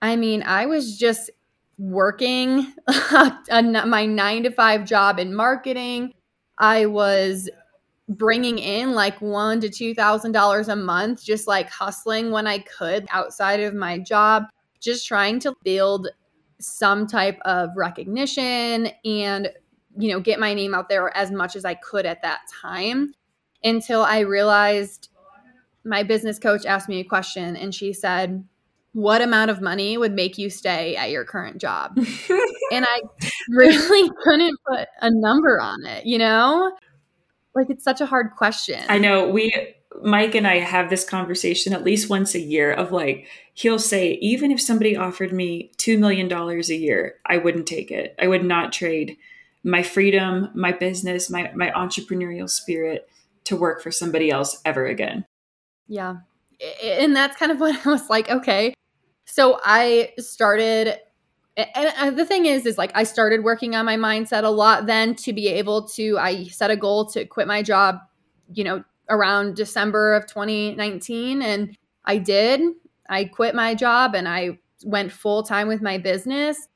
I 0.00 0.16
mean, 0.16 0.42
I 0.42 0.66
was 0.66 0.96
just 0.96 1.30
working 1.78 2.72
my 3.50 4.06
nine 4.06 4.42
to 4.44 4.50
five 4.50 4.84
job 4.84 5.18
in 5.18 5.34
marketing. 5.34 6.14
I 6.58 6.86
was 6.86 7.48
bringing 8.08 8.58
in 8.58 8.92
like 8.92 9.20
one 9.20 9.60
to 9.60 9.68
two 9.68 9.94
thousand 9.94 10.32
dollars 10.32 10.68
a 10.68 10.76
month, 10.76 11.24
just 11.24 11.46
like 11.46 11.68
hustling 11.68 12.30
when 12.30 12.46
I 12.46 12.58
could 12.60 13.06
outside 13.10 13.60
of 13.60 13.74
my 13.74 13.98
job, 13.98 14.44
just 14.80 15.06
trying 15.06 15.40
to 15.40 15.54
build 15.62 16.08
some 16.60 17.06
type 17.06 17.38
of 17.44 17.70
recognition 17.76 18.90
and 19.04 19.50
you 19.96 20.10
know 20.10 20.20
get 20.20 20.40
my 20.40 20.54
name 20.54 20.74
out 20.74 20.88
there 20.88 21.16
as 21.16 21.30
much 21.30 21.56
as 21.56 21.64
I 21.64 21.74
could 21.74 22.06
at 22.06 22.22
that 22.22 22.40
time 22.62 23.14
until 23.62 24.02
I 24.02 24.20
realized 24.20 25.10
my 25.84 26.02
business 26.02 26.38
coach 26.38 26.66
asked 26.66 26.88
me 26.88 27.00
a 27.00 27.04
question 27.04 27.56
and 27.56 27.74
she 27.74 27.92
said 27.92 28.44
what 28.92 29.20
amount 29.20 29.50
of 29.50 29.60
money 29.60 29.96
would 29.96 30.12
make 30.12 30.38
you 30.38 30.50
stay 30.50 30.96
at 30.96 31.10
your 31.10 31.24
current 31.24 31.58
job? 31.58 31.98
And 32.70 32.84
I 32.84 33.00
really 33.48 34.10
couldn't 34.22 34.54
put 34.68 34.88
a 35.00 35.10
number 35.10 35.58
on 35.58 35.86
it 35.86 36.04
you 36.04 36.18
know? 36.18 36.76
Like 37.54 37.70
it's 37.70 37.82
such 37.82 38.00
a 38.00 38.06
hard 38.06 38.32
question. 38.36 38.84
I 38.88 38.98
know. 38.98 39.28
We 39.28 39.74
Mike 40.02 40.34
and 40.34 40.46
I 40.46 40.58
have 40.58 40.90
this 40.90 41.08
conversation 41.08 41.72
at 41.72 41.84
least 41.84 42.10
once 42.10 42.34
a 42.34 42.40
year 42.40 42.72
of 42.72 42.92
like, 42.92 43.26
he'll 43.54 43.78
say, 43.78 44.12
even 44.14 44.50
if 44.50 44.60
somebody 44.60 44.96
offered 44.96 45.32
me 45.32 45.72
$2 45.78 45.98
million 45.98 46.32
a 46.32 46.74
year, 46.74 47.16
I 47.26 47.38
wouldn't 47.38 47.66
take 47.66 47.90
it. 47.90 48.14
I 48.20 48.26
would 48.26 48.44
not 48.44 48.72
trade 48.72 49.16
my 49.64 49.82
freedom, 49.82 50.50
my 50.54 50.72
business, 50.72 51.30
my, 51.30 51.50
my 51.54 51.70
entrepreneurial 51.70 52.48
spirit 52.48 53.08
to 53.44 53.56
work 53.56 53.82
for 53.82 53.90
somebody 53.90 54.30
else 54.30 54.60
ever 54.64 54.86
again. 54.86 55.24
Yeah. 55.88 56.16
And 56.82 57.14
that's 57.14 57.36
kind 57.36 57.52
of 57.52 57.60
what 57.60 57.86
I 57.86 57.90
was 57.90 58.08
like, 58.08 58.30
okay. 58.30 58.74
So 59.24 59.60
I 59.64 60.12
started 60.18 60.98
and 61.58 61.92
uh, 61.98 62.10
the 62.12 62.24
thing 62.24 62.46
is 62.46 62.64
is 62.66 62.78
like 62.78 62.92
i 62.94 63.02
started 63.02 63.42
working 63.42 63.74
on 63.74 63.84
my 63.84 63.96
mindset 63.96 64.44
a 64.44 64.48
lot 64.48 64.86
then 64.86 65.12
to 65.14 65.32
be 65.32 65.48
able 65.48 65.82
to 65.88 66.16
i 66.18 66.44
set 66.44 66.70
a 66.70 66.76
goal 66.76 67.04
to 67.04 67.24
quit 67.24 67.48
my 67.48 67.62
job 67.62 67.98
you 68.54 68.62
know 68.62 68.84
around 69.10 69.56
December 69.56 70.14
of 70.14 70.26
2019 70.26 71.42
and 71.42 71.76
I 72.04 72.18
did. 72.18 72.60
I 73.08 73.24
quit 73.24 73.54
my 73.54 73.74
job 73.74 74.14
and 74.14 74.28
I 74.28 74.58
went 74.84 75.12
full 75.12 75.42
time 75.42 75.68
with 75.68 75.82
my 75.82 75.98
business. 75.98 76.68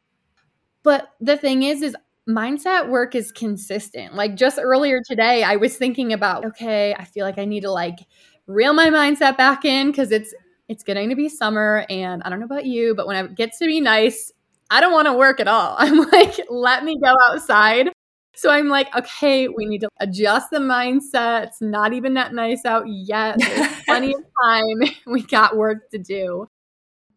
But 0.83 1.11
the 1.21 1.37
thing 1.37 1.63
is 1.63 1.83
is 1.83 1.97
mindset 2.29 2.89
work 2.89 3.15
is 3.15 3.33
consistent. 3.33 4.15
Like 4.15 4.37
just 4.37 4.59
earlier 4.61 5.01
today 5.05 5.43
I 5.45 5.57
was 5.57 5.77
thinking 5.77 6.13
about 6.13 6.45
okay, 6.47 6.95
I 6.95 7.05
feel 7.05 7.25
like 7.25 7.39
I 7.39 7.45
need 7.45 7.63
to 7.63 7.71
like 7.71 8.01
reel 8.47 8.73
my 8.73 8.89
mindset 8.89 9.37
back 9.37 9.65
in 9.65 9.93
cuz 9.93 10.11
it's 10.11 10.35
it's 10.69 10.83
getting 10.85 11.09
to 11.11 11.17
be 11.17 11.29
summer 11.29 11.85
and 11.91 12.23
I 12.25 12.31
don't 12.31 12.41
know 12.41 12.47
about 12.47 12.67
you, 12.67 12.95
but 12.95 13.07
when 13.07 13.17
it 13.25 13.35
gets 13.35 13.59
to 13.59 13.67
be 13.67 13.81
nice, 13.81 14.33
I 14.71 14.81
don't 14.81 14.93
want 14.93 15.07
to 15.07 15.13
work 15.13 15.41
at 15.41 15.49
all. 15.49 15.77
I'm 15.79 15.99
like 16.11 16.41
let 16.51 16.85
me 16.85 16.99
go 17.03 17.15
outside 17.31 17.92
so 18.35 18.51
I'm 18.51 18.69
like, 18.69 18.95
okay, 18.97 19.49
we 19.49 19.67
need 19.67 19.83
to 19.83 19.89
adjust 20.01 20.51
the 20.51 20.59
mindset. 20.59 21.45
It's 21.49 21.61
not 21.61 21.93
even 21.93 22.15
that 22.15 22.35
nice 22.35 22.65
out 22.65 22.85
yet. 22.89 23.39
There's 23.39 23.83
plenty 23.87 24.15
of 24.15 24.23
time. 24.43 24.83
We 25.07 25.23
got 25.23 25.57
work 25.57 25.91
to 25.91 25.99
do. 25.99 26.49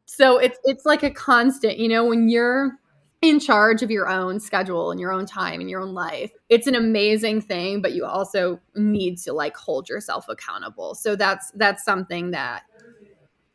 So 0.06 0.38
it's 0.38 0.58
it's 0.65 0.86
like 0.86 1.04
a 1.04 1.12
constant, 1.12 1.78
you 1.78 1.88
know, 1.89 2.06
when 2.06 2.30
you're 2.30 2.73
in 3.21 3.39
charge 3.39 3.82
of 3.82 3.89
your 3.89 4.08
own 4.08 4.39
schedule 4.39 4.91
and 4.91 4.99
your 4.99 5.12
own 5.12 5.25
time 5.25 5.60
and 5.60 5.69
your 5.69 5.82
own 5.82 5.93
life. 5.93 6.32
It's 6.49 6.67
an 6.67 6.75
amazing 6.75 7.41
thing, 7.41 7.82
but 7.82 7.93
you 7.93 8.06
also 8.06 8.60
need 8.75 9.17
to 9.19 9.34
like 9.34 9.56
hold 9.58 9.89
yourself 9.89 10.28
accountable. 10.30 10.95
So 10.95 11.15
that's 11.15 11.51
that's 11.56 11.84
something 11.84 12.32
that 12.32 12.63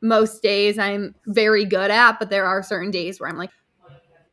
most 0.02 0.42
days 0.42 0.78
I'm 0.78 1.14
very 1.26 1.64
good 1.64 1.90
at, 1.90 2.18
but 2.18 2.30
there 2.30 2.46
are 2.46 2.62
certain 2.62 2.90
days 2.90 3.20
where 3.20 3.28
I'm 3.28 3.36
like 3.36 3.50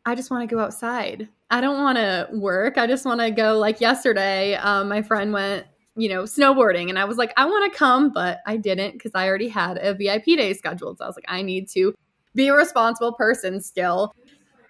I 0.06 0.16
just 0.16 0.32
want 0.32 0.50
to 0.50 0.56
go 0.56 0.62
outside. 0.62 1.28
I 1.50 1.62
don't 1.62 1.82
want 1.82 1.98
to 1.98 2.28
work. 2.34 2.78
I 2.78 2.88
just 2.88 3.06
want 3.06 3.22
to 3.22 3.32
go. 3.32 3.58
Like 3.58 3.80
yesterday, 3.80 4.56
um, 4.56 4.90
my 4.90 5.02
friend 5.02 5.32
went, 5.32 5.66
you 5.96 6.10
know, 6.10 6.24
snowboarding, 6.24 6.90
and 6.90 7.00
I 7.00 7.06
was 7.06 7.18
like, 7.18 7.34
I 7.38 7.46
want 7.46 7.72
to 7.72 7.78
come, 7.78 8.12
but 8.12 8.40
I 8.46 8.58
didn't 8.58 8.94
because 8.94 9.12
I 9.16 9.28
already 9.28 9.48
had 9.48 9.78
a 9.78 9.94
VIP 9.94 10.26
day 10.26 10.54
scheduled. 10.54 10.98
So 10.98 11.06
I 11.06 11.08
was 11.08 11.16
like, 11.16 11.26
I 11.28 11.42
need 11.42 11.70
to 11.70 11.94
be 12.36 12.48
a 12.48 12.54
responsible 12.54 13.14
person 13.14 13.62
still 13.62 14.14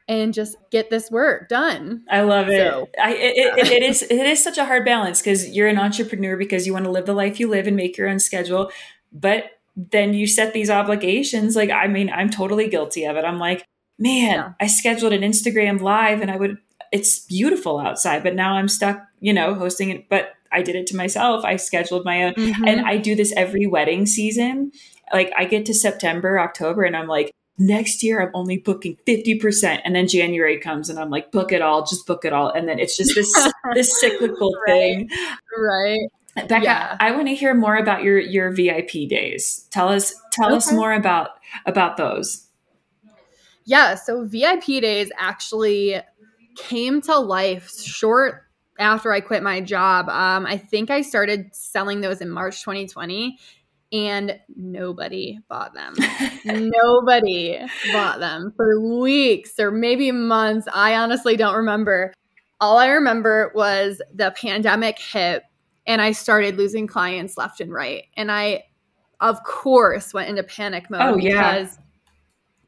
and 0.08 0.34
just 0.34 0.56
get 0.72 0.90
this 0.90 1.12
work 1.12 1.50
done. 1.50 2.04
I 2.10 2.22
love 2.22 2.48
it. 2.50 2.72
So, 2.72 2.88
I, 3.02 3.13
it, 3.13 3.38
it, 3.38 3.72
it 3.72 3.84
is 3.84 4.04
it 4.04 4.26
is 4.26 4.44
such 4.44 4.58
a 4.58 4.66
hard 4.66 4.86
balance 4.86 5.22
because 5.22 5.50
you're 5.50 5.68
an 5.68 5.78
entrepreneur 5.78 6.38
because 6.38 6.66
you 6.66 6.74
want 6.74 6.86
to 6.86 6.92
live 6.92 7.06
the 7.06 7.13
life 7.13 7.40
you 7.40 7.50
live 7.50 7.68
and 7.68 7.76
make 7.76 7.98
your 7.98 8.08
own 8.08 8.20
schedule, 8.20 8.72
but 9.12 9.52
then 9.76 10.13
you 10.13 10.26
set 10.26 10.54
these 10.54 10.70
obligations. 10.70 11.56
Like 11.56 11.70
I 11.70 11.88
mean, 11.88 12.10
I'm 12.10 12.30
totally 12.30 12.70
guilty 12.70 13.04
of 13.04 13.18
it. 13.18 13.26
I'm 13.26 13.40
like, 13.40 13.66
man, 14.00 14.36
yeah. 14.36 14.54
I 14.60 14.68
scheduled 14.68 15.13
an 15.13 15.22
Instagram 15.22 15.82
live 15.82 16.22
and 16.22 16.32
I 16.32 16.38
would 16.38 16.58
it's 16.91 17.19
beautiful 17.19 17.80
outside, 17.80 18.23
but 18.23 18.36
now 18.36 18.54
I'm 18.54 18.67
stuck, 18.67 19.02
you 19.19 19.34
know, 19.34 19.54
hosting 19.54 19.89
it. 19.89 20.10
But 20.10 20.34
I 20.52 20.62
did 20.62 20.76
it 20.76 20.88
to 20.88 20.95
myself. 20.95 21.43
I 21.43 21.58
scheduled 21.58 22.06
my 22.06 22.23
own, 22.23 22.34
mm-hmm. 22.34 22.65
and 22.65 22.82
I 22.82 22.97
do 22.97 23.15
this 23.15 23.34
every 23.36 23.67
wedding 23.67 24.06
season. 24.06 24.71
Like 25.13 25.32
I 25.38 25.45
get 25.45 25.65
to 25.67 25.73
September, 25.73 26.39
October, 26.39 26.84
and 26.84 26.95
I'm 26.95 27.08
like, 27.08 27.32
next 27.58 28.04
year 28.04 28.21
I'm 28.21 28.32
only 28.34 28.58
booking 28.58 28.97
50%. 29.08 29.82
And 29.84 29.95
then 29.95 30.08
January 30.08 30.60
comes 30.60 30.89
and 30.89 31.00
I'm 31.00 31.10
like, 31.10 31.32
book 31.32 31.52
it 31.52 31.62
all, 31.62 31.86
just 31.86 32.06
book 32.06 32.26
it 32.26 32.34
all. 32.34 32.50
And 32.50 32.67
then 32.67 32.80
it's 32.80 32.97
just 32.97 33.15
this 33.15 33.32
this 33.73 34.00
cyclical 34.00 34.54
right. 34.67 34.73
thing. 34.73 35.10
Right. 35.58 36.08
Becca, 36.36 36.63
yeah. 36.63 36.97
I 37.00 37.12
want 37.12 37.28
to 37.28 37.36
hear 37.36 37.56
more 37.56 37.76
about 37.76 38.04
your 38.04 38.19
your 38.19 38.52
VIP 38.52 39.10
days. 39.10 39.67
Tell 39.71 39.89
us 39.89 40.13
tell 40.32 40.47
okay. 40.47 40.58
us 40.58 40.71
more 40.71 40.93
about 40.93 41.30
about 41.65 41.97
those. 41.97 42.47
Yeah, 43.65 43.95
so 43.95 44.23
VIP 44.23 44.65
days 44.82 45.12
actually 45.17 46.00
came 46.58 47.02
to 47.04 47.17
life 47.17 47.72
short 47.72 48.43
after 48.80 49.12
I 49.12 49.22
quit 49.22 49.43
my 49.43 49.62
job. 49.62 50.10
Um, 50.10 50.46
I 50.46 50.58
think 50.58 50.89
I 50.89 51.02
started 51.02 51.56
selling 51.56 52.02
those 52.02 52.22
in 52.22 52.30
March 52.30 52.62
2020 52.62 53.38
and 53.91 54.39
nobody 54.56 55.39
bought 55.48 55.74
them. 55.74 55.96
nobody 56.46 57.60
bought 57.91 58.20
them 58.20 58.54
for 58.56 58.80
weeks 58.80 59.60
or 59.60 59.72
maybe 59.72 60.12
months. 60.12 60.67
I 60.74 60.96
honestly 60.96 61.38
don't 61.38 61.56
remember. 61.56 62.13
All 62.60 62.78
I 62.78 62.88
remember 62.88 63.52
was 63.56 64.02
the 64.13 64.32
pandemic 64.32 65.00
hit 65.00 65.43
and 65.86 66.02
I 66.02 66.12
started 66.12 66.58
losing 66.58 66.88
clients 66.88 67.38
left 67.38 67.62
and 67.62 67.72
right. 67.72 68.06
And 68.17 68.32
I, 68.32 68.65
of 69.22 69.41
course, 69.43 70.13
went 70.13 70.30
into 70.30 70.43
panic 70.43 70.89
mode 70.89 71.02
oh, 71.02 71.17
yeah. 71.17 71.60
because 71.60 71.80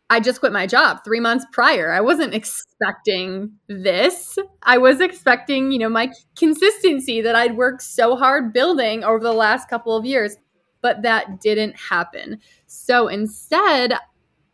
I 0.10 0.20
just 0.20 0.40
quit 0.40 0.52
my 0.52 0.66
job 0.66 1.04
three 1.04 1.20
months 1.20 1.46
prior. 1.52 1.92
I 1.92 2.02
wasn't 2.02 2.34
expecting 2.34 3.52
this. 3.68 4.40
I 4.64 4.78
was 4.80 5.02
expecting, 5.02 5.72
you 5.72 5.78
know, 5.78 5.90
my 5.90 6.12
consistency 6.36 7.22
that 7.22 7.36
I'd 7.36 7.56
worked 7.56 7.84
so 7.84 8.16
hard 8.16 8.52
building 8.52 9.04
over 9.04 9.20
the 9.20 9.34
last 9.34 9.70
couple 9.70 9.96
of 9.96 10.06
years, 10.06 10.36
but 10.82 11.04
that 11.04 11.40
didn't 11.42 11.76
happen. 11.78 12.40
So 12.66 13.08
instead, 13.08 13.94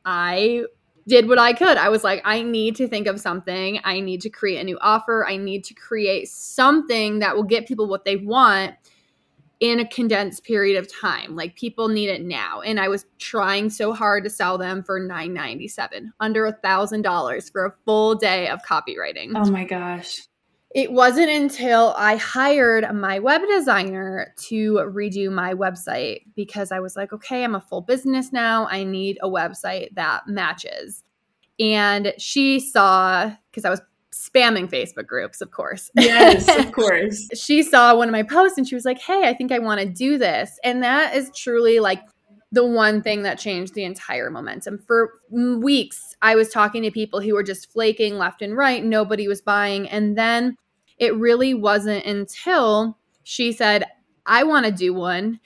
I 0.03 0.65
did 1.07 1.29
what 1.29 1.39
I 1.39 1.53
could. 1.53 1.77
I 1.77 1.89
was 1.89 2.03
like, 2.03 2.21
I 2.25 2.41
need 2.41 2.75
to 2.77 2.87
think 2.87 3.07
of 3.07 3.19
something. 3.19 3.79
I 3.83 4.01
need 4.01 4.21
to 4.21 4.29
create 4.29 4.59
a 4.59 4.63
new 4.63 4.77
offer. 4.81 5.25
I 5.25 5.37
need 5.37 5.63
to 5.65 5.73
create 5.73 6.27
something 6.27 7.19
that 7.19 7.35
will 7.35 7.43
get 7.43 7.67
people 7.67 7.87
what 7.87 8.05
they 8.05 8.17
want 8.17 8.73
in 9.59 9.79
a 9.79 9.87
condensed 9.87 10.43
period 10.43 10.77
of 10.77 10.91
time. 10.91 11.35
Like 11.35 11.55
people 11.55 11.87
need 11.87 12.09
it 12.09 12.23
now. 12.23 12.61
And 12.61 12.79
I 12.79 12.87
was 12.87 13.05
trying 13.19 13.69
so 13.69 13.93
hard 13.93 14.23
to 14.25 14.29
sell 14.29 14.57
them 14.57 14.83
for 14.83 14.99
nine 14.99 15.33
ninety 15.33 15.67
seven, 15.67 16.11
under 16.19 16.45
a 16.45 16.51
thousand 16.51 17.03
dollars 17.03 17.49
for 17.49 17.65
a 17.65 17.73
full 17.85 18.15
day 18.15 18.47
of 18.49 18.61
copywriting. 18.63 19.31
Oh 19.35 19.49
my 19.49 19.63
gosh. 19.63 20.21
It 20.73 20.91
wasn't 20.91 21.29
until 21.29 21.93
I 21.97 22.17
hired 22.17 22.93
my 22.93 23.19
web 23.19 23.41
designer 23.47 24.33
to 24.47 24.73
redo 24.73 25.31
my 25.31 25.53
website 25.53 26.23
because 26.35 26.69
I 26.69 26.81
was 26.81 26.97
like, 26.97 27.13
okay, 27.13 27.45
I'm 27.45 27.55
a 27.55 27.61
full 27.61 27.79
business 27.79 28.33
now. 28.33 28.67
I 28.67 28.83
need 28.83 29.17
a 29.21 29.29
website 29.29 29.95
that 29.95 30.27
matches. 30.27 31.05
And 31.61 32.13
she 32.17 32.59
saw, 32.59 33.31
because 33.49 33.63
I 33.63 33.69
was 33.69 33.79
spamming 34.15 34.69
Facebook 34.69 35.07
groups, 35.07 35.41
of 35.41 35.51
course. 35.51 35.91
Yes, 35.95 36.47
of 36.57 36.71
course. 36.73 37.27
she 37.35 37.61
saw 37.63 37.95
one 37.95 38.07
of 38.07 38.13
my 38.13 38.23
posts 38.23 38.57
and 38.57 38.67
she 38.67 38.75
was 38.75 38.85
like, 38.85 38.99
hey, 38.99 39.27
I 39.27 39.33
think 39.33 39.51
I 39.51 39.59
want 39.59 39.81
to 39.81 39.85
do 39.85 40.17
this. 40.17 40.57
And 40.63 40.81
that 40.83 41.15
is 41.15 41.31
truly 41.35 41.79
like 41.79 42.01
the 42.51 42.65
one 42.65 43.01
thing 43.01 43.23
that 43.23 43.37
changed 43.37 43.73
the 43.73 43.83
entire 43.83 44.29
momentum. 44.29 44.79
For 44.79 45.13
weeks, 45.29 46.15
I 46.21 46.35
was 46.35 46.49
talking 46.49 46.83
to 46.83 46.91
people 46.91 47.19
who 47.19 47.33
were 47.33 47.43
just 47.43 47.71
flaking 47.71 48.17
left 48.17 48.41
and 48.41 48.55
right. 48.55 48.83
Nobody 48.83 49.27
was 49.27 49.41
buying. 49.41 49.89
And 49.89 50.17
then 50.17 50.55
it 50.97 51.15
really 51.15 51.53
wasn't 51.53 52.05
until 52.05 52.97
she 53.23 53.51
said, 53.51 53.83
I 54.25 54.43
want 54.43 54.65
to 54.65 54.71
do 54.71 54.93
one. 54.93 55.39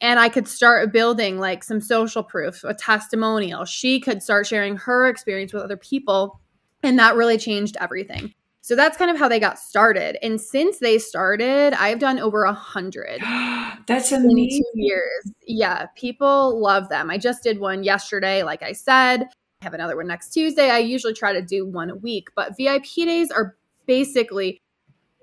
And 0.00 0.18
I 0.18 0.28
could 0.28 0.48
start 0.48 0.92
building 0.92 1.38
like 1.38 1.64
some 1.64 1.80
social 1.80 2.22
proof, 2.22 2.64
a 2.64 2.72
testimonial. 2.72 3.64
She 3.64 4.00
could 4.00 4.22
start 4.22 4.46
sharing 4.46 4.76
her 4.76 5.08
experience 5.08 5.52
with 5.52 5.64
other 5.64 5.76
people. 5.76 6.40
And 6.82 6.98
that 6.98 7.16
really 7.16 7.38
changed 7.38 7.76
everything. 7.80 8.34
So 8.60 8.76
that's 8.76 8.98
kind 8.98 9.10
of 9.10 9.16
how 9.16 9.28
they 9.28 9.40
got 9.40 9.58
started. 9.58 10.22
And 10.22 10.38
since 10.38 10.78
they 10.78 10.98
started, 10.98 11.72
I've 11.72 11.98
done 11.98 12.18
over 12.18 12.44
a 12.44 12.52
hundred. 12.52 13.20
that's 13.86 14.12
amazing. 14.12 14.62
two 14.62 14.70
years. 14.74 15.32
Yeah, 15.46 15.86
people 15.96 16.60
love 16.60 16.90
them. 16.90 17.10
I 17.10 17.16
just 17.16 17.42
did 17.42 17.58
one 17.60 17.82
yesterday, 17.82 18.42
like 18.42 18.62
I 18.62 18.72
said. 18.72 19.22
I 19.22 19.64
have 19.64 19.74
another 19.74 19.96
one 19.96 20.06
next 20.06 20.34
Tuesday. 20.34 20.70
I 20.70 20.78
usually 20.78 21.14
try 21.14 21.32
to 21.32 21.40
do 21.40 21.66
one 21.66 21.88
a 21.88 21.96
week, 21.96 22.28
but 22.36 22.56
VIP 22.58 22.84
days 22.96 23.30
are 23.30 23.56
basically 23.86 24.60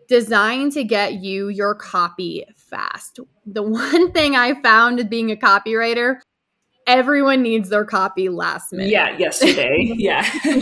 designed 0.08 0.72
to 0.74 0.84
get 0.84 1.14
you 1.14 1.50
your 1.50 1.76
copy 1.76 2.46
fast. 2.58 3.20
The 3.46 3.64
one 3.64 4.12
thing 4.12 4.36
I 4.36 4.60
found 4.62 5.10
being 5.10 5.32
a 5.32 5.36
copywriter, 5.36 6.20
everyone 6.88 7.42
needs 7.42 7.70
their 7.70 7.86
copy 7.86 8.30
last 8.30 8.72
minute. 8.72 8.90
Yeah, 8.90 9.18
yesterday. 9.18 9.78
yeah. 9.96 10.30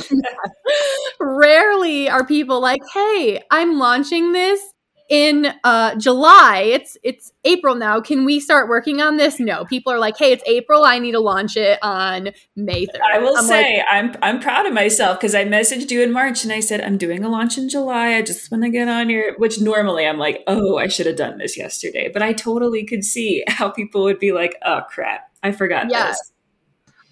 Rarely 1.19 2.09
are 2.09 2.25
people 2.25 2.59
like, 2.59 2.81
"Hey, 2.93 3.41
I'm 3.51 3.79
launching 3.79 4.31
this 4.31 4.73
in 5.09 5.53
uh, 5.63 5.95
July. 5.95 6.61
It's 6.61 6.97
it's 7.03 7.31
April 7.43 7.75
now. 7.75 7.99
Can 8.01 8.25
we 8.25 8.39
start 8.39 8.69
working 8.69 9.01
on 9.01 9.17
this? 9.17 9.39
No. 9.39 9.65
People 9.65 9.93
are 9.93 9.99
like, 9.99 10.17
hey, 10.17 10.31
it's 10.31 10.43
April. 10.47 10.85
I 10.85 10.99
need 10.99 11.11
to 11.11 11.19
launch 11.19 11.57
it 11.57 11.77
on 11.81 12.29
May 12.55 12.87
3rd. 12.87 12.99
I 13.13 13.19
will 13.19 13.37
I'm 13.37 13.43
say 13.43 13.77
like, 13.77 13.85
I'm 13.91 14.15
I'm 14.21 14.39
proud 14.39 14.65
of 14.65 14.73
myself 14.73 15.19
because 15.19 15.35
I 15.35 15.45
messaged 15.45 15.91
you 15.91 16.01
in 16.01 16.11
March 16.11 16.43
and 16.43 16.53
I 16.53 16.61
said 16.61 16.81
I'm 16.81 16.97
doing 16.97 17.23
a 17.23 17.29
launch 17.29 17.57
in 17.57 17.69
July. 17.69 18.15
I 18.15 18.21
just 18.21 18.49
want 18.51 18.63
to 18.63 18.69
get 18.69 18.87
on 18.87 19.09
here. 19.09 19.35
Which 19.37 19.59
normally 19.59 20.07
I'm 20.07 20.17
like, 20.17 20.43
oh, 20.47 20.77
I 20.77 20.87
should 20.87 21.05
have 21.05 21.17
done 21.17 21.37
this 21.37 21.57
yesterday. 21.57 22.09
But 22.11 22.21
I 22.21 22.33
totally 22.33 22.83
could 22.85 23.03
see 23.03 23.43
how 23.47 23.69
people 23.69 24.03
would 24.03 24.19
be 24.19 24.31
like, 24.31 24.55
oh 24.65 24.81
crap, 24.89 25.29
I 25.43 25.51
forgot 25.51 25.87
yeah. 25.89 26.07
this. 26.07 26.31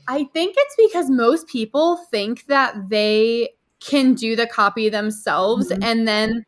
I 0.07 0.23
think 0.25 0.55
it's 0.57 0.75
because 0.77 1.09
most 1.09 1.47
people 1.47 1.97
think 1.97 2.45
that 2.47 2.89
they 2.89 3.49
can 3.79 4.13
do 4.13 4.35
the 4.35 4.47
copy 4.47 4.89
themselves 4.89 5.69
mm-hmm. 5.69 5.83
and 5.83 6.07
then 6.07 6.45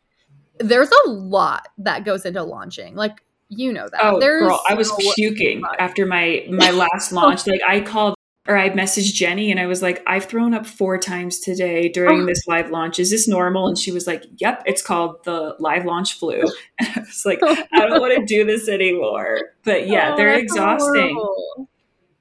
there's 0.59 0.91
a 1.05 1.09
lot 1.09 1.67
that 1.77 2.05
goes 2.05 2.25
into 2.25 2.43
launching. 2.43 2.95
Like 2.95 3.23
you 3.49 3.71
know 3.71 3.87
that. 3.89 3.99
Oh, 4.03 4.19
there's 4.19 4.47
girl, 4.47 4.61
I 4.67 4.73
was 4.73 4.89
so 4.89 4.97
puking 5.15 5.61
much. 5.61 5.75
after 5.79 6.05
my 6.05 6.45
my 6.49 6.71
last 6.71 7.11
launch. 7.11 7.45
Like 7.47 7.61
I 7.67 7.81
called 7.81 8.15
or 8.47 8.57
I 8.57 8.69
messaged 8.71 9.13
Jenny 9.13 9.51
and 9.51 9.59
I 9.59 9.67
was 9.67 9.81
like, 9.81 10.03
I've 10.05 10.25
thrown 10.25 10.53
up 10.53 10.65
four 10.65 10.97
times 10.97 11.39
today 11.39 11.87
during 11.87 12.23
oh. 12.23 12.25
this 12.25 12.45
live 12.45 12.71
launch. 12.71 12.99
Is 12.99 13.09
this 13.09 13.25
normal? 13.27 13.67
And 13.67 13.77
she 13.77 13.91
was 13.91 14.05
like, 14.05 14.25
Yep, 14.37 14.63
it's 14.65 14.81
called 14.81 15.23
the 15.23 15.55
live 15.59 15.85
launch 15.85 16.17
flu. 16.17 16.41
And 16.79 16.89
I 16.95 16.99
was 16.99 17.25
like, 17.25 17.39
I 17.41 17.85
don't 17.87 18.01
want 18.01 18.17
to 18.17 18.25
do 18.35 18.45
this 18.45 18.67
anymore. 18.67 19.39
But 19.63 19.87
yeah, 19.87 20.13
oh, 20.13 20.17
they're 20.17 20.35
exhausting. 20.35 21.15
Horrible. 21.15 21.69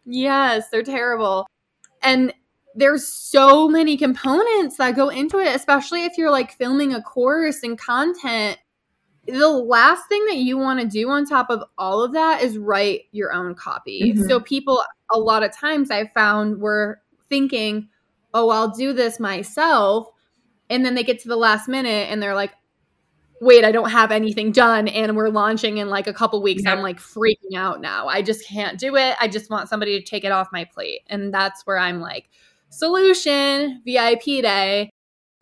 Yes, 0.04 0.68
they're 0.70 0.82
terrible. 0.82 1.46
And 2.02 2.32
there's 2.74 3.06
so 3.06 3.68
many 3.68 3.96
components 3.96 4.76
that 4.76 4.96
go 4.96 5.08
into 5.08 5.38
it, 5.38 5.54
especially 5.54 6.04
if 6.04 6.16
you're 6.16 6.30
like 6.30 6.52
filming 6.52 6.94
a 6.94 7.02
course 7.02 7.62
and 7.62 7.78
content. 7.78 8.58
The 9.26 9.48
last 9.48 10.08
thing 10.08 10.24
that 10.26 10.38
you 10.38 10.58
want 10.58 10.80
to 10.80 10.86
do 10.86 11.08
on 11.10 11.26
top 11.26 11.48
of 11.50 11.62
all 11.78 12.02
of 12.02 12.12
that 12.14 12.42
is 12.42 12.58
write 12.58 13.02
your 13.12 13.32
own 13.32 13.54
copy. 13.54 14.14
Mm-hmm. 14.14 14.24
So, 14.24 14.40
people, 14.40 14.82
a 15.10 15.18
lot 15.18 15.44
of 15.44 15.54
times 15.54 15.90
I 15.90 16.08
found 16.08 16.60
were 16.60 17.00
thinking, 17.28 17.88
oh, 18.34 18.50
I'll 18.50 18.70
do 18.70 18.92
this 18.92 19.20
myself. 19.20 20.08
And 20.70 20.84
then 20.84 20.94
they 20.94 21.04
get 21.04 21.20
to 21.20 21.28
the 21.28 21.36
last 21.36 21.68
minute 21.68 22.10
and 22.10 22.22
they're 22.22 22.34
like, 22.34 22.52
wait, 23.42 23.64
I 23.64 23.72
don't 23.72 23.90
have 23.90 24.12
anything 24.12 24.52
done 24.52 24.86
and 24.86 25.16
we're 25.16 25.28
launching 25.28 25.78
in 25.78 25.90
like 25.90 26.06
a 26.06 26.12
couple 26.12 26.40
weeks. 26.40 26.64
I'm 26.64 26.80
like 26.80 27.00
freaking 27.00 27.56
out 27.56 27.80
now. 27.80 28.06
I 28.06 28.22
just 28.22 28.46
can't 28.46 28.78
do 28.78 28.94
it. 28.94 29.16
I 29.20 29.26
just 29.26 29.50
want 29.50 29.68
somebody 29.68 29.98
to 29.98 30.04
take 30.04 30.22
it 30.22 30.30
off 30.30 30.52
my 30.52 30.64
plate. 30.64 31.00
And 31.08 31.34
that's 31.34 31.66
where 31.66 31.76
I'm 31.76 32.00
like, 32.00 32.30
Solution 32.68 33.82
VIP 33.84 34.22
day. 34.22 34.90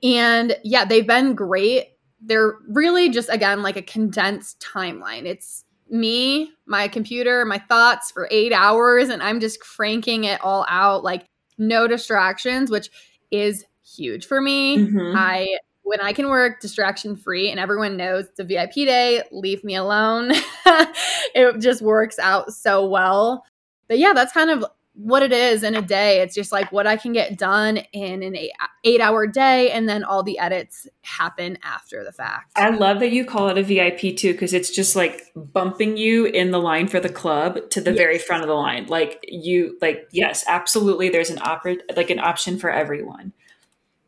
And 0.03 0.57
yeah, 0.65 0.87
they've 0.87 1.07
been 1.07 1.35
great. 1.35 1.89
They're 2.23 2.55
really 2.69 3.11
just, 3.11 3.29
again, 3.29 3.61
like 3.61 3.77
a 3.77 3.83
condensed 3.83 4.61
timeline. 4.61 5.27
It's 5.27 5.67
me, 5.91 6.53
my 6.65 6.89
computer, 6.89 7.45
my 7.45 7.59
thoughts 7.59 8.11
for 8.11 8.29
eight 8.31 8.55
hours, 8.55 9.11
and 9.11 9.23
I'm 9.23 9.41
just 9.41 9.61
cranking 9.61 10.25
it 10.25 10.41
all 10.41 10.65
out, 10.71 11.05
like 11.05 11.27
no 11.59 11.87
distractions, 11.87 12.71
which 12.71 12.89
is 13.31 13.67
huge 13.85 14.25
for 14.25 14.41
me. 14.41 14.79
Mm-hmm. 14.79 15.17
I 15.19 15.59
when 15.83 16.01
I 16.01 16.13
can 16.13 16.29
work 16.29 16.61
distraction 16.61 17.17
free 17.17 17.51
and 17.51 17.59
everyone 17.59 17.97
knows 17.97 18.27
it's 18.27 18.39
a 18.39 18.45
VIP 18.45 18.75
day, 18.75 19.23
leave 19.33 19.65
me 19.65 19.75
alone. 19.75 20.33
it 20.67 21.61
just 21.61 21.83
works 21.83 22.19
out 22.19 22.53
so 22.53 22.87
well. 22.87 23.45
But 23.89 23.99
yeah, 23.99 24.13
that's 24.13 24.33
kind 24.33 24.51
of 24.51 24.65
what 24.95 25.23
it 25.23 25.33
is 25.33 25.63
in 25.63 25.75
a 25.75 25.83
day. 25.83 26.21
It's 26.21 26.35
just 26.35 26.53
like 26.53 26.71
what 26.73 26.87
I 26.87 26.97
can 26.97 27.13
get 27.13 27.39
done 27.39 27.79
in 27.93 28.23
an 28.23 28.37
eight, 28.37 28.53
eight 28.85 29.01
hour 29.01 29.27
day, 29.27 29.71
and 29.71 29.89
then 29.89 30.05
all 30.05 30.23
the 30.23 30.39
edits 30.39 30.87
happen 31.03 31.59
after 31.63 32.05
the 32.05 32.13
fact. 32.13 32.53
I 32.57 32.71
love 32.71 33.01
that 33.01 33.11
you 33.11 33.25
call 33.25 33.49
it 33.49 33.59
a 33.59 33.63
VIP 33.63 34.17
too, 34.17 34.33
because 34.33 34.53
it's 34.53 34.71
just 34.71 34.97
like 34.97 35.23
bumping 35.35 35.97
you 35.97 36.27
in 36.27 36.51
the 36.51 36.59
line 36.59 36.89
for 36.89 37.01
the 37.01 37.09
club 37.09 37.71
to 37.71 37.81
the 37.81 37.91
yes. 37.91 37.99
very 37.99 38.19
front 38.19 38.43
of 38.43 38.49
the 38.49 38.55
line. 38.55 38.87
Like 38.87 39.25
you, 39.27 39.79
like 39.81 40.09
yes, 40.13 40.45
absolutely. 40.47 41.09
There's 41.09 41.31
an 41.31 41.39
opera, 41.41 41.77
like 41.97 42.11
an 42.11 42.21
option 42.21 42.59
for 42.59 42.71
everyone. 42.71 43.33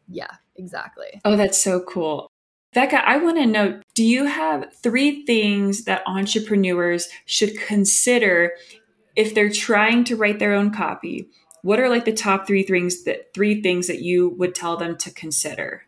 Yeah, 0.08 0.30
exactly. 0.56 1.20
Oh, 1.24 1.36
that's 1.36 1.62
so 1.62 1.80
cool. 1.80 2.28
Becca, 2.74 3.06
I 3.06 3.18
want 3.18 3.36
to 3.36 3.46
know 3.46 3.80
do 3.94 4.02
you 4.02 4.24
have 4.24 4.72
three 4.74 5.26
things 5.26 5.84
that 5.84 6.02
entrepreneurs 6.06 7.08
should 7.26 7.58
consider 7.58 8.52
if 9.14 9.34
they're 9.34 9.50
trying 9.50 10.04
to 10.04 10.16
write 10.16 10.38
their 10.38 10.54
own 10.54 10.72
copy, 10.72 11.28
what 11.62 11.78
are 11.78 11.88
like 11.88 12.04
the 12.04 12.12
top 12.12 12.46
three 12.46 12.62
things 12.62 13.04
that 13.04 13.34
three 13.34 13.62
things 13.62 13.86
that 13.86 14.00
you 14.00 14.30
would 14.38 14.54
tell 14.54 14.76
them 14.76 14.96
to 14.96 15.10
consider? 15.12 15.82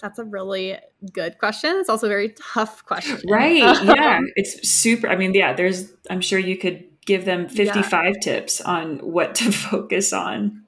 That's 0.00 0.18
a 0.18 0.24
really 0.24 0.78
good 1.12 1.38
question. 1.38 1.76
It's 1.76 1.88
also 1.88 2.06
a 2.06 2.10
very 2.10 2.34
tough 2.54 2.84
question. 2.84 3.20
Right. 3.28 3.56
yeah. 3.84 4.20
It's 4.36 4.68
super. 4.68 5.08
I 5.08 5.16
mean, 5.16 5.34
yeah, 5.34 5.52
there's, 5.52 5.92
I'm 6.10 6.20
sure 6.20 6.38
you 6.38 6.58
could 6.58 6.84
give 7.06 7.24
them 7.24 7.48
55 7.48 8.04
yeah. 8.04 8.20
tips 8.20 8.60
on 8.60 8.98
what 8.98 9.34
to 9.36 9.52
focus 9.52 10.12
on. 10.12 10.63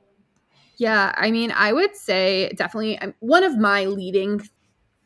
Yeah. 0.76 1.12
I 1.16 1.30
mean, 1.30 1.52
I 1.52 1.72
would 1.72 1.96
say 1.96 2.50
definitely 2.56 2.98
um, 2.98 3.14
one 3.20 3.44
of 3.44 3.56
my 3.58 3.86
leading 3.86 4.46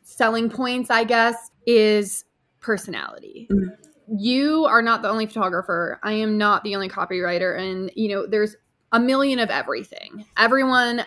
selling 0.03 0.49
points, 0.49 0.89
I 0.89 1.03
guess, 1.03 1.51
is 1.65 2.25
personality. 2.59 3.47
Mm. 3.51 3.77
You 4.17 4.65
are 4.65 4.81
not 4.81 5.01
the 5.01 5.09
only 5.09 5.25
photographer. 5.25 5.99
I 6.03 6.13
am 6.13 6.37
not 6.37 6.63
the 6.63 6.75
only 6.75 6.89
copywriter. 6.89 7.57
And, 7.57 7.91
you 7.95 8.09
know, 8.09 8.27
there's 8.27 8.55
a 8.91 8.99
million 8.99 9.39
of 9.39 9.49
everything. 9.49 10.25
Everyone 10.37 11.05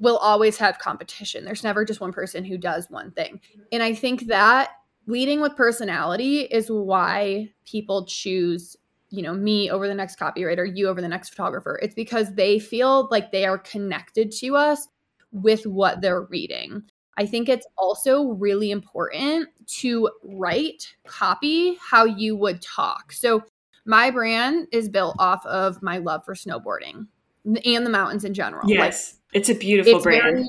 will 0.00 0.16
always 0.16 0.56
have 0.58 0.78
competition. 0.78 1.44
There's 1.44 1.62
never 1.62 1.84
just 1.84 2.00
one 2.00 2.12
person 2.12 2.44
who 2.44 2.56
does 2.58 2.90
one 2.90 3.12
thing. 3.12 3.40
And 3.70 3.82
I 3.82 3.94
think 3.94 4.26
that 4.28 4.70
leading 5.06 5.40
with 5.40 5.56
personality 5.56 6.40
is 6.40 6.70
why 6.70 7.50
people 7.64 8.06
choose 8.06 8.76
you 9.12 9.22
know 9.22 9.34
me 9.34 9.70
over 9.70 9.86
the 9.86 9.94
next 9.94 10.18
copywriter 10.18 10.76
you 10.76 10.88
over 10.88 11.00
the 11.00 11.08
next 11.08 11.30
photographer 11.30 11.78
it's 11.82 11.94
because 11.94 12.34
they 12.34 12.58
feel 12.58 13.08
like 13.10 13.30
they 13.30 13.44
are 13.44 13.58
connected 13.58 14.32
to 14.32 14.56
us 14.56 14.88
with 15.30 15.66
what 15.66 16.00
they're 16.00 16.22
reading 16.22 16.82
i 17.18 17.26
think 17.26 17.48
it's 17.48 17.66
also 17.78 18.24
really 18.32 18.70
important 18.70 19.48
to 19.66 20.10
write 20.24 20.94
copy 21.06 21.78
how 21.80 22.04
you 22.04 22.36
would 22.36 22.60
talk 22.60 23.12
so 23.12 23.42
my 23.84 24.10
brand 24.10 24.66
is 24.72 24.88
built 24.88 25.16
off 25.18 25.44
of 25.46 25.82
my 25.82 25.98
love 25.98 26.24
for 26.24 26.34
snowboarding 26.34 27.06
and 27.44 27.86
the 27.86 27.90
mountains 27.90 28.24
in 28.24 28.34
general 28.34 28.68
yes 28.68 29.18
it's 29.32 29.48
a 29.48 29.54
beautiful 29.54 29.94
it's 29.94 30.02
brand. 30.02 30.46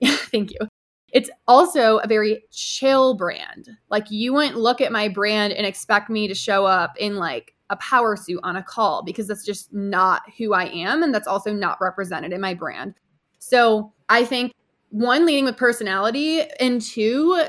Very, 0.00 0.16
thank 0.16 0.52
you. 0.52 0.58
It's 1.12 1.30
also 1.46 1.98
a 1.98 2.06
very 2.06 2.44
chill 2.50 3.14
brand. 3.14 3.70
Like 3.90 4.10
you 4.10 4.34
wouldn't 4.34 4.56
look 4.56 4.80
at 4.80 4.92
my 4.92 5.08
brand 5.08 5.52
and 5.52 5.66
expect 5.66 6.10
me 6.10 6.28
to 6.28 6.34
show 6.34 6.66
up 6.66 6.96
in 6.98 7.16
like 7.16 7.54
a 7.70 7.76
power 7.76 8.16
suit 8.16 8.40
on 8.42 8.56
a 8.56 8.62
call 8.62 9.02
because 9.02 9.26
that's 9.26 9.44
just 9.44 9.72
not 9.72 10.22
who 10.38 10.52
I 10.52 10.66
am 10.66 11.02
and 11.02 11.14
that's 11.14 11.26
also 11.26 11.52
not 11.52 11.78
represented 11.80 12.32
in 12.32 12.40
my 12.40 12.54
brand. 12.54 12.94
So, 13.38 13.92
I 14.08 14.24
think 14.24 14.52
one 14.90 15.26
leading 15.26 15.44
with 15.44 15.56
personality 15.56 16.42
and 16.60 16.80
two 16.80 17.44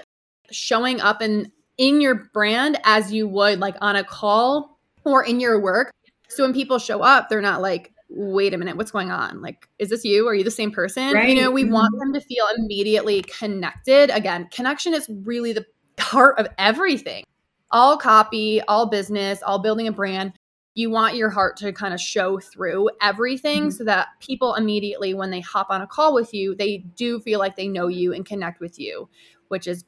showing 0.52 1.00
up 1.02 1.22
in 1.22 1.52
in 1.78 2.02
your 2.02 2.16
brand 2.34 2.80
as 2.84 3.12
you 3.14 3.28
would 3.28 3.60
like 3.60 3.76
on 3.82 3.96
a 3.96 4.04
call 4.04 4.80
or 5.04 5.24
in 5.24 5.40
your 5.40 5.60
work. 5.60 5.92
So 6.28 6.44
when 6.44 6.54
people 6.54 6.80
show 6.80 7.02
up, 7.02 7.30
they're 7.30 7.42
not 7.42 7.62
like, 7.62 7.94
wait 8.10 8.54
a 8.54 8.58
minute, 8.58 8.78
what's 8.78 8.92
going 8.92 9.12
on? 9.12 9.42
Like, 9.42 9.70
is 9.80 9.90
this 9.90 10.04
you? 10.04 10.28
Are 10.28 10.34
you 10.34 10.44
the 10.44 10.52
same 10.52 10.72
person? 10.72 11.14
Right. 11.14 11.30
You 11.30 11.42
know, 11.42 11.52
we 11.52 11.64
want 11.66 11.94
mm-hmm. 11.94 12.12
them 12.12 12.14
to 12.14 12.22
feel 12.22 12.46
immediately 12.58 13.22
connected. 13.22 14.10
Again, 14.10 14.48
connection 14.52 14.94
is 14.94 15.08
really 15.24 15.54
the 15.54 15.66
heart 16.00 16.40
of 16.40 16.48
everything. 16.58 17.24
All 17.72 17.98
copy, 17.98 18.62
all 18.62 18.88
business, 18.88 19.42
all 19.44 19.60
building 19.60 19.88
a 19.88 19.92
brand. 19.92 20.34
You 20.74 20.90
want 20.90 21.16
your 21.16 21.30
heart 21.30 21.58
to 21.58 21.74
kind 21.74 21.94
of 21.94 22.00
show 22.00 22.40
through 22.40 22.90
everything 23.02 23.64
mm-hmm. 23.64 23.70
so 23.72 23.84
that 23.86 24.10
people 24.20 24.54
immediately, 24.54 25.14
when 25.14 25.32
they 25.32 25.42
hop 25.42 25.68
on 25.70 25.82
a 25.82 25.88
call 25.88 26.14
with 26.14 26.34
you, 26.34 26.56
they 26.56 26.78
do 26.78 27.20
feel 27.20 27.40
like 27.40 27.56
they 27.56 27.68
know 27.68 27.88
you 27.88 28.14
and 28.14 28.26
connect 28.26 28.60
with 28.60 28.80
you, 28.80 29.10
which 29.48 29.68
is 29.68 29.86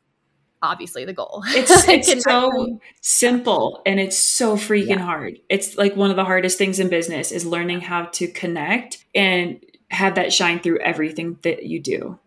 obviously 0.61 1.05
the 1.05 1.13
goal. 1.13 1.43
It's 1.47 1.87
it's 1.87 2.23
so 2.23 2.79
simple 3.01 3.81
and 3.85 3.99
it's 3.99 4.17
so 4.17 4.55
freaking 4.55 4.97
yeah. 4.97 4.99
hard. 4.99 5.39
It's 5.49 5.77
like 5.77 5.95
one 5.95 6.09
of 6.09 6.15
the 6.15 6.25
hardest 6.25 6.57
things 6.57 6.79
in 6.79 6.89
business 6.89 7.31
is 7.31 7.45
learning 7.45 7.81
how 7.81 8.05
to 8.05 8.27
connect 8.27 9.05
and 9.15 9.63
have 9.91 10.15
that 10.15 10.33
shine 10.33 10.59
through 10.59 10.79
everything 10.79 11.37
that 11.43 11.63
you 11.63 11.79
do. 11.79 12.19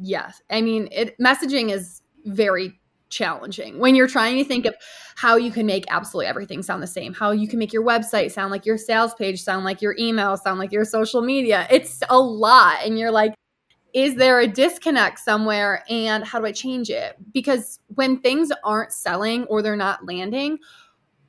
Yes. 0.00 0.42
I 0.50 0.60
mean, 0.60 0.88
it 0.92 1.18
messaging 1.18 1.72
is 1.72 2.02
very 2.24 2.78
challenging 3.10 3.78
when 3.78 3.94
you're 3.94 4.08
trying 4.08 4.36
to 4.36 4.44
think 4.44 4.66
of 4.66 4.74
how 5.16 5.36
you 5.36 5.50
can 5.50 5.66
make 5.66 5.84
absolutely 5.88 6.26
everything 6.26 6.62
sound 6.62 6.82
the 6.82 6.86
same, 6.86 7.14
how 7.14 7.30
you 7.30 7.48
can 7.48 7.58
make 7.58 7.72
your 7.72 7.84
website 7.84 8.30
sound 8.30 8.50
like 8.50 8.66
your 8.66 8.78
sales 8.78 9.14
page, 9.14 9.42
sound 9.42 9.64
like 9.64 9.82
your 9.82 9.94
email, 9.98 10.36
sound 10.36 10.58
like 10.58 10.72
your 10.72 10.84
social 10.84 11.22
media. 11.22 11.66
It's 11.70 12.00
a 12.08 12.18
lot 12.18 12.78
and 12.84 12.98
you're 12.98 13.10
like 13.10 13.34
is 13.94 14.16
there 14.16 14.38
a 14.40 14.46
disconnect 14.46 15.18
somewhere 15.18 15.82
and 15.88 16.22
how 16.24 16.38
do 16.38 16.46
I 16.46 16.52
change 16.52 16.90
it? 16.90 17.16
Because 17.32 17.80
when 17.94 18.20
things 18.20 18.52
aren't 18.62 18.92
selling 18.92 19.44
or 19.44 19.62
they're 19.62 19.76
not 19.76 20.06
landing, 20.06 20.58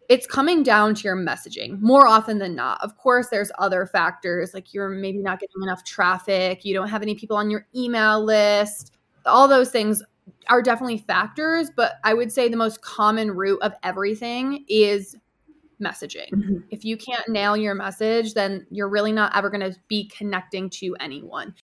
it's 0.09 0.25
coming 0.25 0.63
down 0.63 0.95
to 0.95 1.03
your 1.03 1.15
messaging 1.15 1.79
more 1.81 2.07
often 2.07 2.39
than 2.39 2.55
not. 2.55 2.83
Of 2.83 2.97
course, 2.97 3.29
there's 3.29 3.51
other 3.59 3.85
factors 3.85 4.53
like 4.53 4.73
you're 4.73 4.89
maybe 4.89 5.19
not 5.19 5.39
getting 5.39 5.61
enough 5.61 5.83
traffic, 5.83 6.65
you 6.65 6.73
don't 6.73 6.89
have 6.89 7.01
any 7.01 7.15
people 7.15 7.37
on 7.37 7.49
your 7.49 7.67
email 7.75 8.23
list. 8.23 8.97
All 9.25 9.47
those 9.47 9.69
things 9.69 10.01
are 10.47 10.61
definitely 10.61 10.97
factors, 10.97 11.69
but 11.75 11.93
I 12.03 12.13
would 12.13 12.31
say 12.31 12.49
the 12.49 12.57
most 12.57 12.81
common 12.81 13.31
root 13.31 13.59
of 13.61 13.73
everything 13.83 14.65
is 14.67 15.15
messaging. 15.81 16.31
Mm-hmm. 16.31 16.57
If 16.69 16.83
you 16.83 16.97
can't 16.97 17.27
nail 17.29 17.55
your 17.55 17.75
message, 17.75 18.33
then 18.33 18.67
you're 18.69 18.89
really 18.89 19.11
not 19.11 19.35
ever 19.35 19.49
going 19.49 19.71
to 19.71 19.77
be 19.87 20.09
connecting 20.09 20.69
to 20.71 20.95
anyone. 20.99 21.55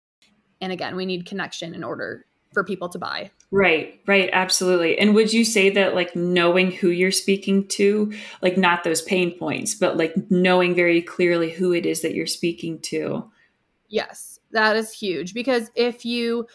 And 0.62 0.71
again, 0.71 0.95
we 0.95 1.06
need 1.06 1.25
connection 1.25 1.75
in 1.75 1.84
order 1.84 2.25
for 2.54 2.63
people 2.63 2.89
to 2.89 2.97
buy. 2.97 3.30
Right, 3.51 3.99
right, 4.08 4.30
absolutely. 4.34 4.97
And 4.97 5.13
would 5.13 5.32
you 5.34 5.45
say 5.45 5.69
that 5.71 5.93
like 5.93 6.15
knowing 6.15 6.71
who 6.71 6.89
you're 6.89 7.12
speaking 7.12 7.67
to, 7.69 8.13
like 8.41 8.58
not 8.58 8.84
those 8.84 9.01
pain 9.01 9.38
points, 9.38 9.75
but 9.75 9.97
like 9.97 10.15
knowing 10.32 10.73
very 10.73 11.01
clearly 11.01 11.51
who 11.51 11.73
it 11.73 11.86
is 11.86 12.01
that 12.01 12.15
you're 12.15 12.25
speaking 12.25 12.80
to? 12.84 13.30
Yes, 13.89 14.39
that 14.51 14.75
is 14.75 14.91
huge 14.91 15.34
because 15.34 15.69
if 15.75 16.06
you 16.06 16.47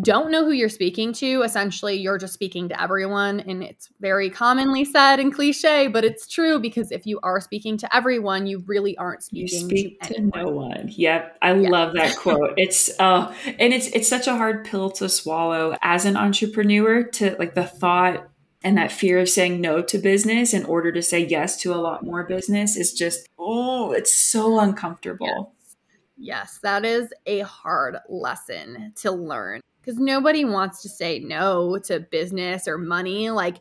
don't 0.00 0.30
know 0.30 0.44
who 0.44 0.52
you're 0.52 0.68
speaking 0.68 1.12
to, 1.14 1.42
essentially 1.42 1.96
you're 1.96 2.18
just 2.18 2.32
speaking 2.32 2.68
to 2.68 2.80
everyone. 2.80 3.40
And 3.40 3.62
it's 3.62 3.88
very 4.00 4.30
commonly 4.30 4.84
said 4.84 5.18
and 5.18 5.34
cliche, 5.34 5.88
but 5.88 6.04
it's 6.04 6.28
true 6.28 6.60
because 6.60 6.92
if 6.92 7.06
you 7.06 7.18
are 7.24 7.40
speaking 7.40 7.76
to 7.78 7.94
everyone, 7.94 8.46
you 8.46 8.62
really 8.66 8.96
aren't 8.98 9.24
speaking 9.24 9.68
speak 9.68 10.00
to, 10.02 10.14
to 10.14 10.30
no 10.34 10.48
one. 10.48 10.90
Yep. 10.92 11.38
I 11.42 11.54
yeah. 11.54 11.68
love 11.68 11.94
that 11.94 12.16
quote. 12.18 12.54
It's 12.56 12.90
uh 13.00 13.34
and 13.58 13.72
it's 13.72 13.88
it's 13.88 14.08
such 14.08 14.28
a 14.28 14.36
hard 14.36 14.64
pill 14.64 14.90
to 14.92 15.08
swallow 15.08 15.76
as 15.82 16.04
an 16.04 16.16
entrepreneur 16.16 17.02
to 17.02 17.34
like 17.38 17.54
the 17.54 17.64
thought 17.64 18.28
and 18.62 18.78
that 18.78 18.92
fear 18.92 19.18
of 19.18 19.28
saying 19.28 19.60
no 19.60 19.82
to 19.82 19.98
business 19.98 20.54
in 20.54 20.64
order 20.66 20.92
to 20.92 21.02
say 21.02 21.26
yes 21.26 21.56
to 21.62 21.74
a 21.74 21.76
lot 21.76 22.04
more 22.04 22.24
business 22.24 22.76
is 22.76 22.92
just 22.92 23.28
oh, 23.40 23.90
it's 23.90 24.14
so 24.14 24.60
uncomfortable. 24.60 25.52
Yes, 25.58 25.76
yes 26.16 26.60
that 26.62 26.84
is 26.84 27.12
a 27.26 27.40
hard 27.40 27.96
lesson 28.08 28.92
to 28.94 29.10
learn 29.10 29.60
because 29.80 29.98
nobody 29.98 30.44
wants 30.44 30.82
to 30.82 30.88
say 30.88 31.18
no 31.18 31.78
to 31.84 32.00
business 32.00 32.68
or 32.68 32.78
money. 32.78 33.30
Like, 33.30 33.56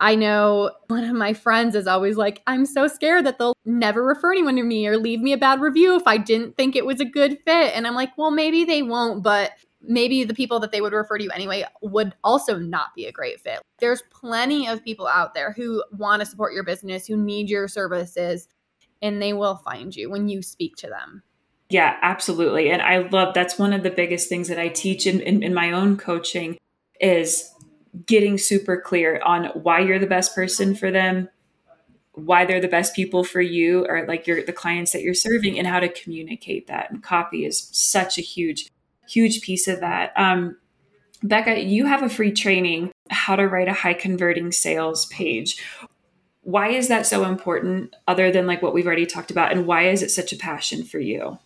I 0.00 0.14
know 0.14 0.70
one 0.86 1.04
of 1.04 1.16
my 1.16 1.32
friends 1.32 1.74
is 1.74 1.86
always 1.86 2.16
like, 2.16 2.42
I'm 2.46 2.66
so 2.66 2.86
scared 2.86 3.26
that 3.26 3.38
they'll 3.38 3.56
never 3.64 4.04
refer 4.04 4.32
anyone 4.32 4.56
to 4.56 4.62
me 4.62 4.86
or 4.86 4.96
leave 4.96 5.20
me 5.20 5.32
a 5.32 5.38
bad 5.38 5.60
review 5.60 5.96
if 5.96 6.06
I 6.06 6.18
didn't 6.18 6.56
think 6.56 6.76
it 6.76 6.86
was 6.86 7.00
a 7.00 7.04
good 7.04 7.38
fit. 7.44 7.74
And 7.74 7.86
I'm 7.86 7.94
like, 7.94 8.16
well, 8.16 8.30
maybe 8.30 8.64
they 8.64 8.82
won't, 8.82 9.24
but 9.24 9.52
maybe 9.82 10.24
the 10.24 10.34
people 10.34 10.60
that 10.60 10.70
they 10.70 10.80
would 10.80 10.92
refer 10.92 11.18
to 11.18 11.24
you 11.24 11.30
anyway 11.30 11.64
would 11.82 12.14
also 12.22 12.58
not 12.58 12.94
be 12.94 13.06
a 13.06 13.12
great 13.12 13.40
fit. 13.40 13.60
There's 13.78 14.02
plenty 14.10 14.68
of 14.68 14.84
people 14.84 15.06
out 15.06 15.34
there 15.34 15.52
who 15.52 15.82
want 15.92 16.20
to 16.20 16.26
support 16.26 16.54
your 16.54 16.64
business, 16.64 17.06
who 17.06 17.16
need 17.16 17.48
your 17.48 17.66
services, 17.66 18.48
and 19.02 19.20
they 19.20 19.32
will 19.32 19.56
find 19.56 19.94
you 19.94 20.10
when 20.10 20.28
you 20.28 20.42
speak 20.42 20.76
to 20.76 20.88
them. 20.88 21.22
Yeah, 21.70 21.98
absolutely. 22.00 22.70
And 22.70 22.80
I 22.80 23.08
love 23.08 23.34
that's 23.34 23.58
one 23.58 23.72
of 23.72 23.82
the 23.82 23.90
biggest 23.90 24.28
things 24.28 24.48
that 24.48 24.58
I 24.58 24.68
teach 24.68 25.06
in, 25.06 25.20
in, 25.20 25.42
in 25.42 25.52
my 25.52 25.72
own 25.72 25.98
coaching 25.98 26.56
is 27.00 27.50
getting 28.06 28.38
super 28.38 28.80
clear 28.80 29.20
on 29.24 29.46
why 29.54 29.80
you're 29.80 29.98
the 29.98 30.06
best 30.06 30.34
person 30.34 30.74
for 30.74 30.90
them, 30.90 31.28
why 32.12 32.46
they're 32.46 32.60
the 32.60 32.68
best 32.68 32.94
people 32.94 33.22
for 33.22 33.40
you 33.40 33.86
or 33.86 34.06
like 34.06 34.26
your 34.26 34.42
the 34.44 34.52
clients 34.52 34.92
that 34.92 35.02
you're 35.02 35.14
serving 35.14 35.58
and 35.58 35.66
how 35.66 35.78
to 35.78 35.88
communicate 35.88 36.68
that. 36.68 36.90
And 36.90 37.02
copy 37.02 37.44
is 37.44 37.68
such 37.72 38.16
a 38.16 38.22
huge, 38.22 38.70
huge 39.06 39.42
piece 39.42 39.68
of 39.68 39.80
that. 39.80 40.12
Um, 40.16 40.56
Becca, 41.22 41.60
you 41.64 41.84
have 41.84 42.02
a 42.02 42.08
free 42.08 42.32
training, 42.32 42.92
how 43.10 43.36
to 43.36 43.46
write 43.46 43.68
a 43.68 43.72
high 43.72 43.94
converting 43.94 44.52
sales 44.52 45.06
page. 45.06 45.62
Why 46.42 46.68
is 46.68 46.88
that 46.88 47.06
so 47.06 47.24
important, 47.24 47.94
other 48.06 48.30
than 48.30 48.46
like 48.46 48.62
what 48.62 48.72
we've 48.72 48.86
already 48.86 49.04
talked 49.04 49.30
about? 49.30 49.52
And 49.52 49.66
why 49.66 49.88
is 49.88 50.02
it 50.02 50.10
such 50.10 50.32
a 50.32 50.36
passion 50.36 50.82
for 50.84 50.98
you? 50.98 51.38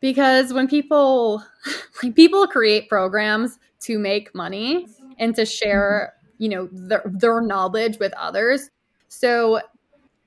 Because 0.00 0.52
when 0.52 0.68
people 0.68 1.42
like 2.02 2.14
people 2.14 2.46
create 2.46 2.88
programs 2.88 3.58
to 3.80 3.98
make 3.98 4.34
money 4.34 4.86
and 5.18 5.34
to 5.36 5.44
share 5.44 6.14
you 6.38 6.48
know 6.48 6.68
their, 6.72 7.02
their 7.04 7.40
knowledge 7.40 7.98
with 7.98 8.12
others. 8.14 8.70
So 9.08 9.60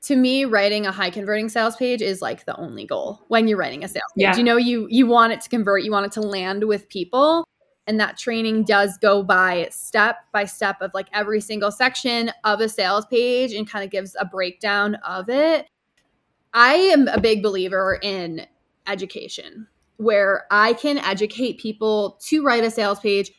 to 0.04 0.16
me 0.16 0.46
writing 0.46 0.86
a 0.86 0.92
high 0.92 1.10
converting 1.10 1.50
sales 1.50 1.76
page 1.76 2.02
is 2.02 2.22
like 2.22 2.46
the 2.46 2.56
only 2.58 2.86
goal 2.86 3.22
when 3.28 3.48
you're 3.48 3.58
writing 3.58 3.84
a 3.84 3.88
sales 3.88 4.04
page. 4.16 4.24
Yeah. 4.24 4.38
you 4.38 4.44
know 4.44 4.58
you 4.58 4.88
you 4.90 5.06
want 5.06 5.34
it 5.34 5.42
to 5.42 5.50
convert 5.50 5.84
you 5.84 5.92
want 5.92 6.06
it 6.06 6.12
to 6.14 6.22
land 6.22 6.64
with 6.64 6.88
people 6.88 7.46
and 7.88 8.00
that 8.00 8.18
training 8.18 8.64
does 8.64 8.98
go 8.98 9.24
by 9.24 9.68
step 9.72 10.18
by 10.34 10.46
step 10.46 10.82
of 10.82 10.92
like 10.94 11.08
every 11.14 11.42
single 11.42 11.72
section 11.72 12.32
of 12.44 12.60
a 12.60 12.70
sales 12.70 13.06
page 13.08 13.54
and 13.54 13.70
kind 13.70 13.84
of 13.84 13.90
gives 13.90 14.16
a 14.20 14.26
breakdown 14.26 14.96
of 14.96 15.30
it. 15.30 15.68
I 16.54 16.74
am 16.74 17.08
a 17.08 17.20
big 17.20 17.42
believer 17.42 17.98
in 18.02 18.46
education 18.88 19.67
where 19.97 20.45
I 20.52 20.73
can 20.73 20.97
educate 21.00 21.60
people 21.60 22.19
to 22.28 22.43
write 22.43 22.63
a 22.63 22.71
sales 22.71 23.00
page 23.00 23.32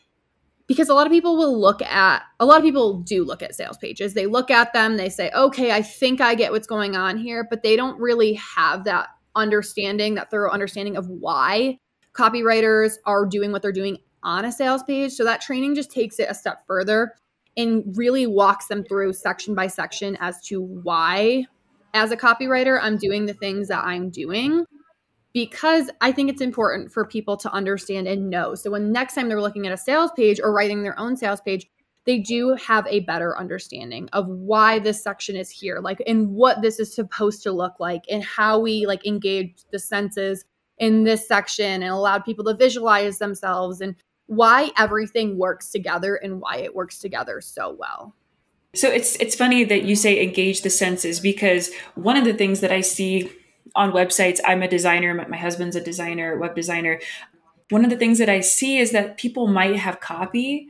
because 0.66 0.88
a 0.88 0.94
lot 0.94 1.06
of 1.06 1.12
people 1.12 1.37
will 1.37 1.58
look 1.58 1.80
at 1.82 2.22
a 2.40 2.44
lot 2.44 2.58
of 2.58 2.64
people 2.64 3.00
do 3.00 3.24
look 3.24 3.42
at 3.42 3.54
sales 3.54 3.78
pages. 3.78 4.14
They 4.14 4.26
look 4.26 4.50
at 4.50 4.72
them 4.72 4.96
they 4.96 5.08
say 5.08 5.30
okay 5.34 5.72
i 5.72 5.82
think 5.82 6.20
i 6.20 6.34
get 6.34 6.52
what's 6.52 6.66
going 6.66 6.96
on 6.96 7.16
here 7.16 7.46
but 7.48 7.62
they 7.62 7.76
don't 7.76 7.98
really 8.00 8.34
have 8.34 8.84
that 8.84 9.08
understanding 9.34 10.14
that 10.16 10.30
thorough 10.30 10.50
understanding 10.50 10.96
of 10.96 11.08
why 11.08 11.78
copywriters 12.12 12.94
are 13.06 13.24
doing 13.24 13.52
what 13.52 13.62
they're 13.62 13.72
doing 13.72 13.98
on 14.22 14.44
a 14.44 14.52
sales 14.52 14.82
page. 14.82 15.12
So 15.12 15.24
that 15.24 15.40
training 15.40 15.74
just 15.74 15.90
takes 15.90 16.18
it 16.18 16.28
a 16.28 16.34
step 16.34 16.66
further 16.66 17.14
and 17.56 17.96
really 17.96 18.26
walks 18.26 18.66
them 18.66 18.84
through 18.84 19.12
section 19.12 19.54
by 19.54 19.68
section 19.68 20.16
as 20.20 20.40
to 20.46 20.61
why 20.61 21.46
as 21.94 22.12
a 22.12 22.16
copywriter 22.16 22.78
i'm 22.82 22.98
doing 22.98 23.24
the 23.24 23.32
things 23.32 23.68
that 23.68 23.82
i'm 23.82 24.11
doing 24.11 24.64
because 25.38 25.88
I 26.01 26.11
think 26.11 26.31
it's 26.31 26.40
important 26.40 26.90
for 26.90 27.05
people 27.05 27.37
to 27.37 27.53
understand 27.53 28.09
and 28.09 28.29
know. 28.29 28.57
So 28.57 28.72
when 28.72 28.90
next 28.90 29.14
time 29.14 29.29
they're 29.29 29.40
looking 29.40 29.68
at 29.68 29.72
a 29.72 29.77
sales 29.77 30.11
page 30.16 30.40
or 30.42 30.53
writing 30.53 30.83
their 30.83 30.98
own 30.98 31.16
sales 31.16 31.40
page, 31.40 31.70
they 32.07 32.18
do 32.18 32.57
have 32.57 32.88
a 32.88 33.01
better 33.01 33.38
understanding 33.38 34.09
of 34.12 34.27
why 34.27 34.81
this 34.81 35.01
section 35.01 35.37
is 35.37 35.48
here, 35.48 35.79
like 35.79 36.03
and 36.09 36.31
what 36.31 36.61
this 36.61 36.81
is 36.81 36.92
supposed 36.92 37.44
to 37.44 37.53
look 37.53 37.74
like 37.79 38.03
and 38.11 38.24
how 38.24 38.59
we 38.59 38.85
like 38.85 39.07
engage 39.07 39.55
the 39.70 39.79
senses 39.79 40.44
in 40.79 41.05
this 41.05 41.29
section 41.29 41.85
and 41.85 41.92
allowed 41.92 42.24
people 42.24 42.44
to 42.44 42.55
visualize 42.55 43.18
themselves 43.18 43.81
and 43.81 43.94
why 44.27 44.72
everything 44.77 45.38
works 45.38 45.70
together 45.70 46.16
and 46.16 46.40
why 46.40 46.57
it 46.57 46.74
works 46.74 46.98
together 46.98 47.40
so 47.40 47.77
well. 47.79 48.12
So 48.74 48.90
it's 48.90 49.14
it's 49.20 49.37
funny 49.37 49.62
that 49.62 49.85
you 49.85 49.94
say 49.94 50.20
engage 50.20 50.62
the 50.62 50.70
senses 50.70 51.20
because 51.20 51.70
one 51.94 52.16
of 52.16 52.24
the 52.24 52.35
things 52.35 52.59
that 52.59 52.72
I 52.72 52.81
see 52.81 53.31
on 53.74 53.92
websites. 53.92 54.40
I'm 54.44 54.62
a 54.62 54.68
designer, 54.68 55.14
my 55.28 55.37
husband's 55.37 55.76
a 55.76 55.81
designer, 55.81 56.37
web 56.37 56.54
designer. 56.54 57.00
One 57.70 57.85
of 57.85 57.90
the 57.90 57.96
things 57.96 58.18
that 58.18 58.28
I 58.28 58.40
see 58.40 58.78
is 58.78 58.92
that 58.92 59.18
people 59.18 59.46
might 59.46 59.76
have 59.76 60.00
copy, 60.00 60.68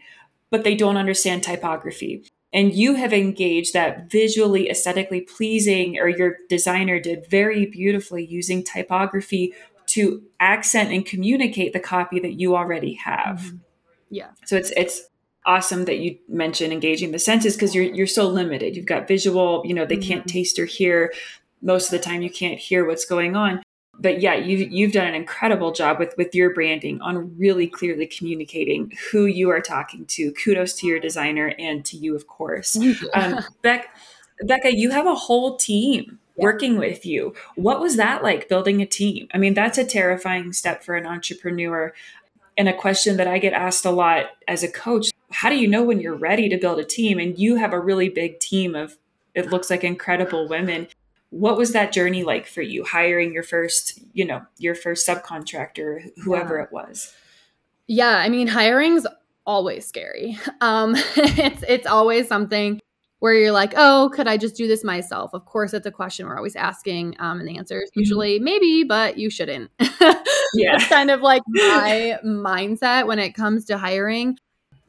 but 0.50 0.64
they 0.64 0.74
don't 0.74 0.96
understand 0.96 1.42
typography. 1.42 2.24
And 2.52 2.72
you 2.74 2.94
have 2.94 3.12
engaged 3.12 3.74
that 3.74 4.10
visually, 4.10 4.70
aesthetically 4.70 5.20
pleasing, 5.20 5.98
or 5.98 6.08
your 6.08 6.38
designer 6.48 6.98
did 6.98 7.28
very 7.28 7.66
beautifully 7.66 8.24
using 8.24 8.64
typography 8.64 9.52
to 9.88 10.22
accent 10.40 10.90
and 10.90 11.04
communicate 11.04 11.72
the 11.72 11.80
copy 11.80 12.20
that 12.20 12.40
you 12.40 12.56
already 12.56 12.94
have. 12.94 13.40
Mm-hmm. 13.40 13.56
Yeah. 14.10 14.30
So 14.46 14.56
it's 14.56 14.70
it's 14.76 15.02
awesome 15.44 15.86
that 15.86 15.98
you 15.98 16.18
mentioned 16.28 16.72
engaging 16.72 17.12
the 17.12 17.18
senses 17.18 17.54
because 17.54 17.74
you're 17.74 17.84
you're 17.84 18.06
so 18.06 18.28
limited. 18.28 18.76
You've 18.76 18.86
got 18.86 19.08
visual, 19.08 19.62
you 19.64 19.74
know, 19.74 19.84
they 19.84 19.96
mm-hmm. 19.96 20.08
can't 20.08 20.26
taste 20.26 20.58
or 20.58 20.64
hear 20.64 21.12
most 21.62 21.86
of 21.86 21.90
the 21.90 22.04
time 22.04 22.22
you 22.22 22.30
can't 22.30 22.58
hear 22.58 22.86
what's 22.86 23.04
going 23.04 23.36
on. 23.36 23.62
But 24.00 24.20
yeah 24.20 24.34
you've, 24.34 24.70
you've 24.70 24.92
done 24.92 25.08
an 25.08 25.14
incredible 25.14 25.72
job 25.72 25.98
with 25.98 26.14
with 26.16 26.34
your 26.34 26.54
branding 26.54 27.00
on 27.00 27.36
really 27.36 27.66
clearly 27.66 28.06
communicating 28.06 28.92
who 29.10 29.26
you 29.26 29.50
are 29.50 29.60
talking 29.60 30.06
to. 30.06 30.30
Kudos 30.32 30.74
to 30.74 30.86
your 30.86 31.00
designer 31.00 31.52
and 31.58 31.84
to 31.86 31.96
you 31.96 32.14
of 32.14 32.28
course. 32.28 32.78
Um, 33.12 33.40
Beck, 33.62 33.88
becca 34.44 34.76
you 34.76 34.90
have 34.90 35.06
a 35.06 35.16
whole 35.16 35.56
team 35.56 36.20
yeah. 36.36 36.44
working 36.44 36.78
with 36.78 37.04
you. 37.04 37.34
What 37.56 37.80
was 37.80 37.96
that 37.96 38.22
like 38.22 38.48
building 38.48 38.80
a 38.80 38.86
team? 38.86 39.26
I 39.34 39.38
mean 39.38 39.54
that's 39.54 39.78
a 39.78 39.84
terrifying 39.84 40.52
step 40.52 40.84
for 40.84 40.94
an 40.94 41.06
entrepreneur 41.06 41.92
and 42.56 42.68
a 42.68 42.76
question 42.76 43.16
that 43.18 43.28
i 43.28 43.38
get 43.38 43.52
asked 43.52 43.84
a 43.84 43.90
lot 43.90 44.26
as 44.46 44.62
a 44.62 44.70
coach. 44.70 45.10
How 45.30 45.48
do 45.48 45.56
you 45.56 45.68
know 45.68 45.82
when 45.82 46.00
you're 46.00 46.16
ready 46.16 46.48
to 46.48 46.56
build 46.56 46.78
a 46.78 46.84
team? 46.84 47.18
And 47.18 47.38
you 47.38 47.56
have 47.56 47.72
a 47.72 47.80
really 47.80 48.08
big 48.08 48.38
team 48.40 48.74
of 48.74 48.96
it 49.34 49.50
looks 49.50 49.70
like 49.70 49.84
incredible 49.84 50.48
women 50.48 50.88
what 51.30 51.58
was 51.58 51.72
that 51.72 51.92
journey 51.92 52.24
like 52.24 52.46
for 52.46 52.62
you 52.62 52.84
hiring 52.84 53.32
your 53.32 53.42
first 53.42 54.00
you 54.12 54.24
know 54.24 54.42
your 54.58 54.74
first 54.74 55.06
subcontractor 55.06 56.10
whoever 56.22 56.56
yeah. 56.56 56.64
it 56.64 56.72
was 56.72 57.14
yeah 57.86 58.16
i 58.18 58.28
mean 58.28 58.46
hiring's 58.46 59.06
always 59.46 59.86
scary 59.86 60.38
um 60.60 60.94
it's 61.16 61.64
it's 61.68 61.86
always 61.86 62.28
something 62.28 62.80
where 63.20 63.34
you're 63.34 63.52
like 63.52 63.74
oh 63.76 64.10
could 64.14 64.28
i 64.28 64.36
just 64.36 64.56
do 64.56 64.66
this 64.66 64.84
myself 64.84 65.32
of 65.34 65.44
course 65.44 65.74
it's 65.74 65.86
a 65.86 65.90
question 65.90 66.26
we're 66.26 66.36
always 66.36 66.56
asking 66.56 67.14
um 67.18 67.40
and 67.40 67.48
the 67.48 67.58
answer 67.58 67.80
is 67.82 67.90
mm-hmm. 67.90 68.00
usually 68.00 68.36
mm-hmm. 68.36 68.44
maybe 68.44 68.84
but 68.84 69.18
you 69.18 69.28
shouldn't 69.28 69.70
yeah 70.54 70.78
kind 70.88 71.10
of 71.10 71.20
like 71.20 71.42
my 71.48 72.18
mindset 72.24 73.06
when 73.06 73.18
it 73.18 73.34
comes 73.34 73.64
to 73.66 73.76
hiring 73.76 74.38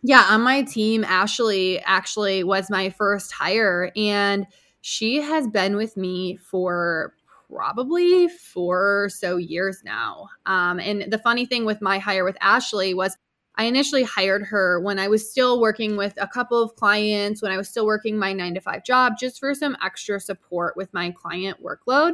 yeah 0.03 0.25
on 0.29 0.41
my 0.41 0.61
team 0.61 1.03
ashley 1.03 1.79
actually 1.79 2.43
was 2.43 2.69
my 2.69 2.89
first 2.91 3.31
hire 3.31 3.91
and 3.95 4.45
she 4.81 5.21
has 5.21 5.47
been 5.47 5.75
with 5.75 5.97
me 5.97 6.37
for 6.37 7.13
probably 7.51 8.27
four 8.27 9.03
or 9.03 9.09
so 9.09 9.37
years 9.37 9.81
now. 9.83 10.29
Um, 10.45 10.79
and 10.79 11.11
the 11.11 11.17
funny 11.17 11.45
thing 11.45 11.65
with 11.65 11.81
my 11.81 11.97
hire 11.97 12.23
with 12.23 12.37
Ashley 12.41 12.93
was 12.93 13.17
I 13.55 13.63
initially 13.63 14.03
hired 14.03 14.43
her 14.43 14.79
when 14.79 14.99
I 14.99 15.09
was 15.09 15.29
still 15.29 15.59
working 15.59 15.97
with 15.97 16.13
a 16.17 16.27
couple 16.27 16.61
of 16.61 16.75
clients, 16.75 17.41
when 17.41 17.51
I 17.51 17.57
was 17.57 17.67
still 17.67 17.85
working 17.85 18.17
my 18.17 18.31
nine 18.31 18.53
to 18.53 18.61
five 18.61 18.85
job, 18.85 19.13
just 19.19 19.39
for 19.39 19.53
some 19.53 19.75
extra 19.83 20.19
support 20.19 20.77
with 20.77 20.93
my 20.93 21.11
client 21.11 21.57
workload. 21.61 22.13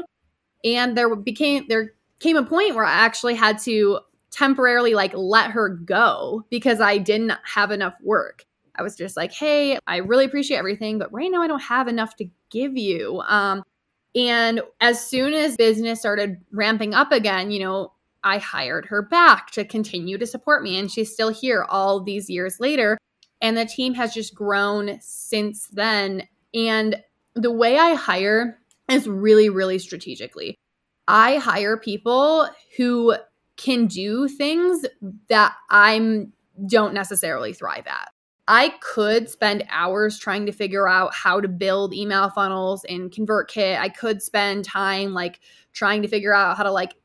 And 0.63 0.97
there 0.97 1.15
became 1.15 1.65
there 1.67 1.93
came 2.19 2.35
a 2.37 2.43
point 2.43 2.73
where 2.73 2.85
I 2.85 2.93
actually 2.93 3.35
had 3.35 3.59
to 3.59 3.99
temporarily 4.31 4.95
like 4.95 5.13
let 5.13 5.51
her 5.51 5.69
go 5.69 6.45
because 6.49 6.81
I 6.81 6.97
didn't 6.97 7.33
have 7.43 7.69
enough 7.69 7.95
work. 8.01 8.45
I 8.77 8.83
was 8.83 8.95
just 8.95 9.17
like, 9.17 9.31
hey, 9.31 9.77
I 9.87 9.97
really 9.97 10.25
appreciate 10.25 10.57
everything, 10.57 10.99
but 10.99 11.11
right 11.13 11.31
now 11.31 11.41
I 11.41 11.47
don't 11.47 11.61
have 11.61 11.87
enough 11.87 12.15
to 12.17 12.29
give 12.49 12.77
you. 12.77 13.21
Um, 13.27 13.63
and 14.15 14.61
as 14.79 15.05
soon 15.05 15.33
as 15.33 15.57
business 15.57 15.99
started 15.99 16.37
ramping 16.51 16.93
up 16.93 17.11
again, 17.11 17.51
you 17.51 17.59
know, 17.59 17.91
I 18.23 18.39
hired 18.39 18.85
her 18.87 19.01
back 19.01 19.51
to 19.51 19.65
continue 19.65 20.17
to 20.17 20.25
support 20.25 20.63
me. 20.63 20.79
And 20.79 20.91
she's 20.91 21.13
still 21.13 21.29
here 21.29 21.65
all 21.69 22.01
these 22.01 22.29
years 22.29 22.59
later. 22.59 22.97
And 23.41 23.55
the 23.55 23.65
team 23.65 23.93
has 23.93 24.13
just 24.13 24.33
grown 24.33 24.97
since 25.01 25.67
then. 25.67 26.27
And 26.53 27.03
the 27.35 27.51
way 27.51 27.77
I 27.77 27.93
hire 27.93 28.59
is 28.89 29.07
really, 29.07 29.49
really 29.49 29.77
strategically. 29.77 30.55
I 31.07 31.37
hire 31.37 31.77
people 31.77 32.49
who 32.77 33.15
can 33.57 33.85
do 33.85 34.27
things 34.27 34.85
that 35.29 35.55
I'm 35.69 36.33
don't 36.67 36.93
necessarily 36.93 37.53
thrive 37.53 37.85
at. 37.85 38.09
I 38.47 38.69
could 38.79 39.29
spend 39.29 39.65
hours 39.69 40.19
trying 40.19 40.45
to 40.45 40.51
figure 40.51 40.87
out 40.87 41.13
how 41.13 41.41
to 41.41 41.47
build 41.47 41.93
email 41.93 42.29
funnels 42.29 42.83
in 42.83 43.09
ConvertKit. 43.09 43.79
I 43.79 43.89
could 43.89 44.21
spend 44.21 44.65
time 44.65 45.13
like 45.13 45.39
trying 45.73 46.01
to 46.03 46.07
figure 46.07 46.33
out 46.33 46.57
how 46.57 46.63
to 46.63 46.71
like 46.71 46.95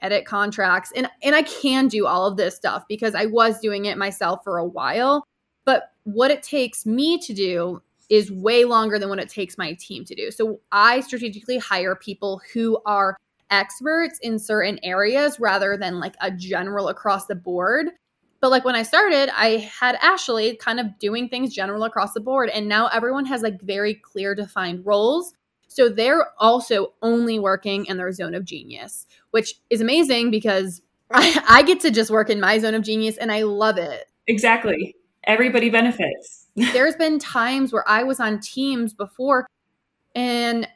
edit 0.00 0.26
contracts. 0.26 0.92
And 0.94 1.08
and 1.22 1.34
I 1.34 1.42
can 1.42 1.88
do 1.88 2.06
all 2.06 2.26
of 2.26 2.36
this 2.36 2.54
stuff 2.54 2.84
because 2.88 3.14
I 3.14 3.26
was 3.26 3.60
doing 3.60 3.86
it 3.86 3.96
myself 3.96 4.40
for 4.44 4.58
a 4.58 4.66
while. 4.66 5.24
But 5.64 5.92
what 6.04 6.30
it 6.30 6.42
takes 6.42 6.84
me 6.84 7.18
to 7.18 7.32
do 7.32 7.82
is 8.10 8.30
way 8.30 8.64
longer 8.64 8.98
than 8.98 9.08
what 9.08 9.20
it 9.20 9.28
takes 9.28 9.56
my 9.56 9.72
team 9.74 10.04
to 10.04 10.14
do. 10.14 10.30
So 10.30 10.60
I 10.72 11.00
strategically 11.00 11.58
hire 11.58 11.94
people 11.94 12.42
who 12.52 12.78
are 12.84 13.16
experts 13.50 14.18
in 14.20 14.38
certain 14.38 14.78
areas 14.82 15.40
rather 15.40 15.76
than 15.76 16.00
like 16.00 16.16
a 16.20 16.30
general 16.30 16.88
across 16.88 17.26
the 17.26 17.34
board 17.34 17.90
but 18.40 18.50
like 18.50 18.64
when 18.64 18.74
I 18.74 18.82
started, 18.82 19.30
I 19.34 19.70
had 19.80 19.96
Ashley 19.96 20.56
kind 20.56 20.80
of 20.80 20.98
doing 20.98 21.28
things 21.28 21.54
general 21.54 21.84
across 21.84 22.14
the 22.14 22.20
board. 22.20 22.48
And 22.48 22.68
now 22.68 22.86
everyone 22.86 23.26
has 23.26 23.42
like 23.42 23.60
very 23.60 23.94
clear 23.94 24.34
defined 24.34 24.86
roles. 24.86 25.34
So 25.68 25.88
they're 25.88 26.28
also 26.38 26.94
only 27.02 27.38
working 27.38 27.86
in 27.86 27.98
their 27.98 28.10
zone 28.12 28.34
of 28.34 28.44
genius, 28.44 29.06
which 29.30 29.54
is 29.68 29.80
amazing 29.80 30.30
because 30.30 30.80
I, 31.10 31.42
I 31.48 31.62
get 31.62 31.80
to 31.80 31.90
just 31.90 32.10
work 32.10 32.30
in 32.30 32.40
my 32.40 32.58
zone 32.58 32.74
of 32.74 32.82
genius 32.82 33.18
and 33.18 33.30
I 33.30 33.42
love 33.42 33.76
it. 33.76 34.06
Exactly. 34.26 34.96
Everybody 35.24 35.68
benefits. 35.68 36.46
There's 36.56 36.96
been 36.96 37.18
times 37.18 37.72
where 37.72 37.86
I 37.86 38.04
was 38.04 38.20
on 38.20 38.40
teams 38.40 38.94
before 38.94 39.46
and 40.14 40.66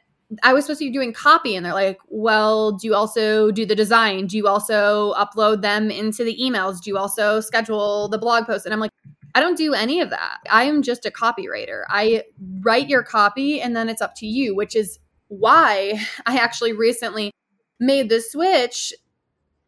I 0.43 0.53
was 0.53 0.65
supposed 0.65 0.79
to 0.79 0.85
be 0.85 0.91
doing 0.91 1.13
copy, 1.13 1.55
and 1.55 1.65
they're 1.65 1.73
like, 1.73 1.99
well, 2.07 2.71
do 2.71 2.87
you 2.87 2.95
also 2.95 3.51
do 3.51 3.65
the 3.65 3.75
design? 3.75 4.27
Do 4.27 4.37
you 4.37 4.47
also 4.47 5.13
upload 5.13 5.61
them 5.61 5.91
into 5.91 6.23
the 6.23 6.37
emails? 6.41 6.81
Do 6.81 6.89
you 6.89 6.97
also 6.97 7.39
schedule 7.39 8.07
the 8.07 8.17
blog 8.17 8.45
post? 8.45 8.65
And 8.65 8.73
I'm 8.73 8.79
like, 8.79 8.91
I 9.35 9.39
don't 9.39 9.57
do 9.57 9.73
any 9.73 10.01
of 10.01 10.09
that. 10.09 10.39
I 10.49 10.63
am 10.63 10.81
just 10.81 11.05
a 11.05 11.11
copywriter. 11.11 11.83
I 11.89 12.23
write 12.61 12.89
your 12.89 13.03
copy, 13.03 13.61
and 13.61 13.75
then 13.75 13.89
it's 13.89 14.01
up 14.01 14.15
to 14.15 14.25
you, 14.25 14.55
which 14.55 14.75
is 14.75 14.99
why 15.27 15.99
I 16.25 16.37
actually 16.37 16.73
recently 16.73 17.31
made 17.79 18.09
the 18.09 18.21
switch, 18.21 18.93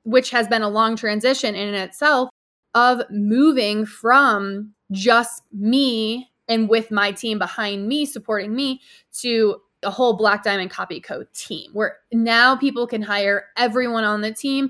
which 0.04 0.32
has 0.32 0.48
been 0.48 0.62
a 0.62 0.70
long 0.70 0.96
transition 0.96 1.54
in 1.56 1.74
itself, 1.74 2.30
of 2.74 3.02
moving 3.10 3.86
from 3.86 4.74
just 4.91 5.43
me 5.52 6.32
and 6.48 6.70
with 6.70 6.91
my 6.91 7.12
team 7.12 7.38
behind 7.38 7.88
me 7.88 8.06
supporting 8.06 8.56
me 8.56 8.82
to 9.12 9.62
a 9.84 9.92
whole 9.92 10.17
Black 10.17 10.44
Diamond 10.44 10.71
Copy 10.71 11.00
Co 11.00 11.23
team 11.34 11.71
where 11.73 11.98
now 12.12 12.56
people 12.56 12.88
can 12.88 13.02
hire 13.02 13.46
everyone 13.58 14.04
on 14.04 14.21
the 14.21 14.34
team. 14.34 14.69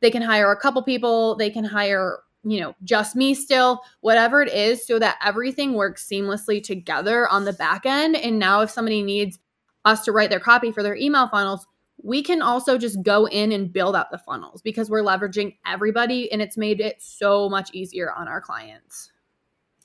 They 0.00 0.10
can 0.10 0.22
hire 0.22 0.52
a 0.52 0.56
couple 0.56 0.82
people, 0.82 1.36
they 1.36 1.50
can 1.50 1.64
hire, 1.64 2.18
you 2.44 2.60
know, 2.60 2.74
just 2.84 3.16
me 3.16 3.34
still, 3.34 3.80
whatever 4.00 4.42
it 4.42 4.52
is, 4.52 4.86
so 4.86 4.98
that 4.98 5.16
everything 5.24 5.72
works 5.72 6.06
seamlessly 6.06 6.62
together 6.62 7.26
on 7.28 7.44
the 7.44 7.52
back 7.54 7.86
end. 7.86 8.14
And 8.14 8.38
now, 8.38 8.60
if 8.60 8.70
somebody 8.70 9.02
needs 9.02 9.38
us 9.84 10.04
to 10.04 10.12
write 10.12 10.30
their 10.30 10.40
copy 10.40 10.70
for 10.70 10.82
their 10.82 10.96
email 10.96 11.28
funnels, 11.28 11.66
we 12.02 12.22
can 12.22 12.42
also 12.42 12.76
just 12.76 13.02
go 13.02 13.26
in 13.26 13.52
and 13.52 13.72
build 13.72 13.96
out 13.96 14.10
the 14.10 14.18
funnels 14.18 14.60
because 14.62 14.90
we're 14.90 15.02
leveraging 15.02 15.56
everybody 15.66 16.30
and 16.30 16.42
it's 16.42 16.56
made 16.56 16.80
it 16.80 17.00
so 17.00 17.48
much 17.48 17.70
easier 17.72 18.12
on 18.12 18.28
our 18.28 18.40
clients. 18.40 19.10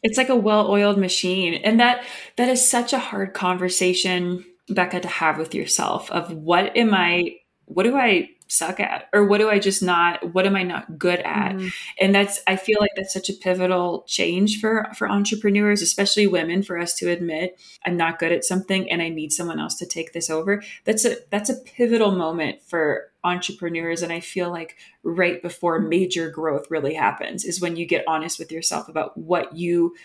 It's 0.04 0.18
like 0.18 0.30
a 0.30 0.36
well-oiled 0.36 0.98
machine. 0.98 1.54
And 1.54 1.80
that 1.80 2.04
that 2.36 2.50
is 2.50 2.68
such 2.68 2.92
a 2.92 3.00
hard 3.00 3.34
conversation, 3.34 4.46
Becca, 4.74 5.02
to 5.02 5.08
have 5.08 5.38
with 5.38 5.56
yourself 5.56 6.10
of 6.12 6.32
what 6.32 6.76
am 6.76 6.94
I 6.94 7.38
what 7.66 7.84
do 7.84 7.96
I 7.96 8.30
suck 8.52 8.82
at? 8.82 9.08
Or 9.14 9.26
what 9.26 9.38
do 9.38 9.50
i 9.50 9.60
just 9.60 9.82
not 9.82 10.34
what 10.34 10.46
am 10.46 10.58
i 10.58 10.64
not 10.64 11.00
good 11.00 11.20
at? 11.20 11.54
Mm-hmm. 11.54 11.68
and 12.02 12.14
that's 12.14 12.42
i 12.48 12.58
feel 12.58 12.78
like 12.82 12.92
that's 12.98 13.14
such 13.14 13.30
a 13.30 13.34
pivotal 13.34 14.04
change 14.08 14.60
for 14.60 14.88
for 14.94 15.10
entrepreneurs 15.10 15.82
especially 15.82 16.28
women 16.28 16.62
for 16.62 16.78
us 16.78 16.94
to 16.96 17.10
admit 17.10 17.58
i'm 17.86 17.96
not 17.96 18.20
good 18.20 18.34
at 18.34 18.44
something 18.44 18.92
and 18.92 19.02
i 19.02 19.08
need 19.08 19.32
someone 19.32 19.60
else 19.60 19.76
to 19.76 19.86
take 19.86 20.12
this 20.12 20.30
over. 20.30 20.62
That's 20.84 21.06
a 21.06 21.16
that's 21.30 21.50
a 21.50 21.62
pivotal 21.62 22.12
moment 22.12 22.62
for 22.68 23.10
entrepreneurs. 23.24 24.02
And 24.02 24.12
i 24.12 24.20
feel 24.20 24.50
like 24.50 24.76
right 25.04 25.42
before 25.42 25.80
major 25.80 26.30
growth 26.30 26.70
really 26.70 26.96
happens 26.96 27.46
is 27.46 27.62
when 27.62 27.78
you 27.78 27.86
get 27.86 28.04
honest 28.06 28.38
with 28.38 28.52
yourself 28.52 28.90
about 28.90 29.18
what 29.18 29.56
you 29.56 29.96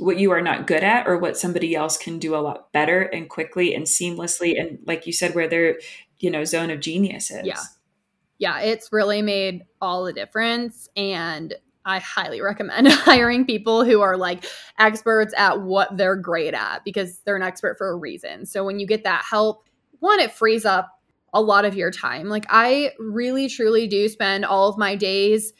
what 0.00 0.18
you 0.18 0.30
are 0.32 0.40
not 0.40 0.66
good 0.66 0.82
at 0.82 1.06
or 1.06 1.18
what 1.18 1.36
somebody 1.36 1.74
else 1.74 1.96
can 1.96 2.18
do 2.18 2.34
a 2.34 2.38
lot 2.40 2.72
better 2.72 3.02
and 3.02 3.28
quickly 3.28 3.74
and 3.74 3.84
seamlessly 3.84 4.58
and 4.58 4.78
like 4.86 5.06
you 5.06 5.12
said 5.12 5.34
where 5.34 5.48
their 5.48 5.78
you 6.18 6.30
know 6.30 6.44
zone 6.44 6.70
of 6.70 6.80
genius 6.80 7.30
is 7.30 7.46
yeah 7.46 7.62
yeah, 8.40 8.60
it's 8.60 8.90
really 8.90 9.20
made 9.20 9.66
all 9.82 10.04
the 10.04 10.14
difference. 10.14 10.88
And 10.96 11.54
I 11.84 11.98
highly 11.98 12.40
recommend 12.40 12.88
hiring 12.90 13.44
people 13.44 13.84
who 13.84 14.00
are 14.00 14.16
like 14.16 14.46
experts 14.78 15.34
at 15.36 15.60
what 15.60 15.96
they're 15.96 16.16
great 16.16 16.54
at 16.54 16.82
because 16.82 17.18
they're 17.20 17.36
an 17.36 17.42
expert 17.42 17.76
for 17.76 17.90
a 17.90 17.96
reason. 17.96 18.46
So 18.46 18.64
when 18.64 18.80
you 18.80 18.86
get 18.86 19.04
that 19.04 19.24
help, 19.28 19.68
one, 20.00 20.20
it 20.20 20.32
frees 20.32 20.64
up 20.64 20.88
a 21.34 21.40
lot 21.40 21.66
of 21.66 21.76
your 21.76 21.90
time. 21.90 22.28
Like 22.28 22.46
I 22.48 22.92
really 22.98 23.46
truly 23.46 23.86
do 23.86 24.08
spend 24.08 24.46
all 24.46 24.70
of 24.70 24.78
my 24.78 24.96
days 24.96 25.52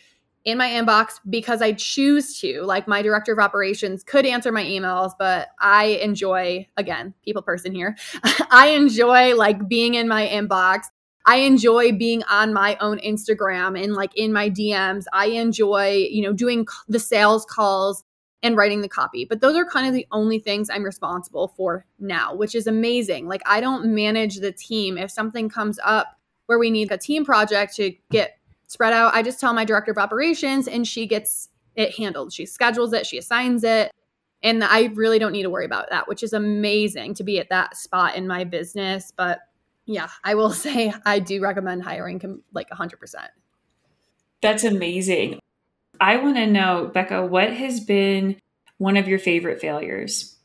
in 0.45 0.57
my 0.59 0.69
inbox 0.69 1.21
because 1.29 1.61
I 1.61 1.73
choose 1.73 2.39
to. 2.41 2.63
Like 2.63 2.89
my 2.89 3.03
director 3.03 3.33
of 3.33 3.39
operations 3.39 4.03
could 4.03 4.25
answer 4.25 4.51
my 4.53 4.65
emails, 4.65 5.13
but 5.19 5.49
I 5.59 5.99
enjoy 6.03 6.67
again, 6.77 7.15
people 7.25 7.43
person 7.43 7.73
here. 7.75 7.97
I 8.51 8.69
enjoy 8.77 9.35
like 9.37 9.69
being 9.69 9.95
in 9.95 10.09
my 10.09 10.27
inbox 10.27 10.85
I 11.27 11.37
enjoy 11.37 11.93
being 11.93 12.23
on 12.25 12.53
my 12.53 12.77
own 12.81 12.99
Instagram 12.99 13.81
and 13.81 13.95
like 13.95 14.17
in 14.17 14.33
my 14.33 14.49
DMs. 14.51 15.05
I 15.13 15.27
enjoy, 15.27 16.09
you 16.11 16.23
know, 16.23 16.33
doing 16.33 16.67
the 16.89 16.99
sales 16.99 17.45
calls 17.45 18.05
and 18.43 18.57
writing 18.57 18.81
the 18.81 18.89
copy. 18.89 19.27
But 19.27 19.41
those 19.41 19.57
are 19.57 19.67
kind 19.67 19.87
of 19.87 19.93
the 19.93 20.07
only 20.13 20.39
things 20.39 20.71
I'm 20.71 20.83
responsible 20.83 21.49
for 21.49 21.85
now, 21.99 22.35
which 22.35 22.55
is 22.55 22.67
amazing. 22.67 23.29
Like 23.29 23.43
I 23.45 23.61
don't 23.61 23.95
manage 23.95 24.37
the 24.37 24.53
team. 24.53 24.97
If 24.97 25.11
something 25.11 25.49
comes 25.49 25.79
up 25.85 26.19
where 26.47 26.59
we 26.59 26.71
need 26.71 26.91
a 26.91 26.99
team 26.99 27.25
project 27.25 27.77
to 27.77 27.95
get 28.11 28.40
spread 28.71 28.93
out, 28.93 29.13
I 29.15 29.23
just 29.23 29.41
tell 29.41 29.53
my 29.53 29.65
director 29.65 29.91
of 29.91 29.99
operations 29.99 30.69
and 30.69 30.87
she 30.87 31.05
gets 31.05 31.49
it 31.75 31.97
handled. 31.97 32.33
She 32.33 32.47
schedules 32.47 32.93
it, 32.93 33.05
she 33.05 33.19
assigns 33.19 33.65
it. 33.65 33.91
And 34.45 34.63
I 34.63 34.85
really 34.95 35.19
don't 35.19 35.33
need 35.33 35.43
to 35.43 35.51
worry 35.51 35.65
about 35.65 35.91
that, 35.91 36.07
which 36.07 36.23
is 36.23 36.33
amazing 36.33 37.15
to 37.15 37.25
be 37.25 37.41
at 37.41 37.51
that 37.51 37.77
spot 37.77 38.15
in 38.15 38.29
my 38.29 38.45
business. 38.45 39.13
But 39.15 39.41
yeah, 39.87 40.09
I 40.23 40.37
will 40.37 40.51
say 40.53 40.95
I 41.05 41.19
do 41.19 41.43
recommend 41.43 41.83
hiring 41.83 42.43
like 42.53 42.71
100%. 42.71 42.93
That's 44.41 44.63
amazing. 44.63 45.41
I 46.01 46.17
want 46.17 46.37
to 46.37 46.47
know, 46.47 46.91
Becca, 46.95 47.27
what 47.27 47.53
has 47.53 47.81
been 47.81 48.37
one 48.79 48.97
of 48.97 49.09
your 49.09 49.19
favorite 49.19 49.61
failures? 49.61 50.37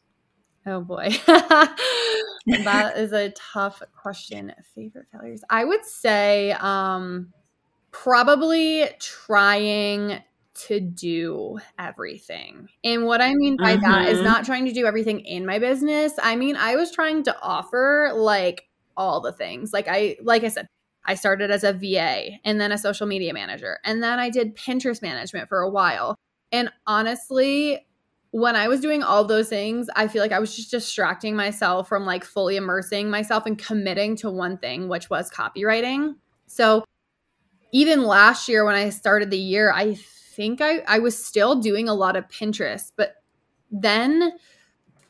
Oh 0.65 0.81
boy. 0.81 1.09
that 1.27 2.93
is 2.97 3.13
a 3.13 3.29
tough 3.29 3.83
question. 4.01 4.51
Favorite 4.73 5.05
failures. 5.11 5.43
I 5.47 5.63
would 5.63 5.85
say 5.85 6.53
um 6.53 7.31
probably 8.03 8.87
trying 8.99 10.21
to 10.53 10.79
do 10.79 11.59
everything. 11.79 12.69
And 12.83 13.05
what 13.05 13.21
I 13.21 13.33
mean 13.33 13.57
by 13.57 13.73
mm-hmm. 13.73 13.91
that 13.91 14.07
is 14.09 14.17
mm-hmm. 14.17 14.27
not 14.27 14.45
trying 14.45 14.65
to 14.65 14.73
do 14.73 14.85
everything 14.85 15.21
in 15.21 15.45
my 15.45 15.59
business. 15.59 16.13
I 16.21 16.35
mean, 16.35 16.55
I 16.55 16.75
was 16.75 16.91
trying 16.91 17.23
to 17.23 17.35
offer 17.41 18.11
like 18.13 18.67
all 18.95 19.21
the 19.21 19.31
things. 19.31 19.73
Like 19.73 19.87
I 19.89 20.17
like 20.21 20.43
I 20.43 20.49
said, 20.49 20.67
I 21.05 21.15
started 21.15 21.51
as 21.51 21.63
a 21.63 21.73
VA 21.73 22.37
and 22.43 22.59
then 22.59 22.71
a 22.71 22.77
social 22.77 23.07
media 23.07 23.33
manager. 23.33 23.79
And 23.83 24.01
then 24.03 24.19
I 24.19 24.29
did 24.29 24.55
Pinterest 24.55 25.01
management 25.01 25.49
for 25.49 25.61
a 25.61 25.69
while. 25.69 26.15
And 26.51 26.69
honestly, 26.87 27.85
when 28.31 28.55
I 28.55 28.67
was 28.67 28.81
doing 28.81 29.03
all 29.03 29.23
those 29.23 29.49
things, 29.49 29.87
I 29.95 30.07
feel 30.07 30.21
like 30.21 30.31
I 30.31 30.39
was 30.39 30.55
just 30.55 30.71
distracting 30.71 31.35
myself 31.35 31.87
from 31.87 32.05
like 32.05 32.23
fully 32.23 32.55
immersing 32.55 33.09
myself 33.09 33.45
and 33.45 33.57
committing 33.57 34.15
to 34.17 34.29
one 34.29 34.57
thing, 34.57 34.89
which 34.89 35.09
was 35.09 35.29
copywriting. 35.29 36.15
So 36.47 36.83
even 37.75 38.05
last 38.05 38.47
year 38.47 38.63
when 38.63 38.75
I 38.75 38.89
started 38.89 39.29
the 39.29 39.37
year, 39.37 39.69
I 39.69 39.95
think 39.95 40.61
I, 40.61 40.79
I 40.87 40.99
was 40.99 41.21
still 41.21 41.59
doing 41.59 41.89
a 41.89 41.93
lot 41.93 42.15
of 42.15 42.25
Pinterest, 42.29 42.93
but 42.95 43.15
then 43.69 44.31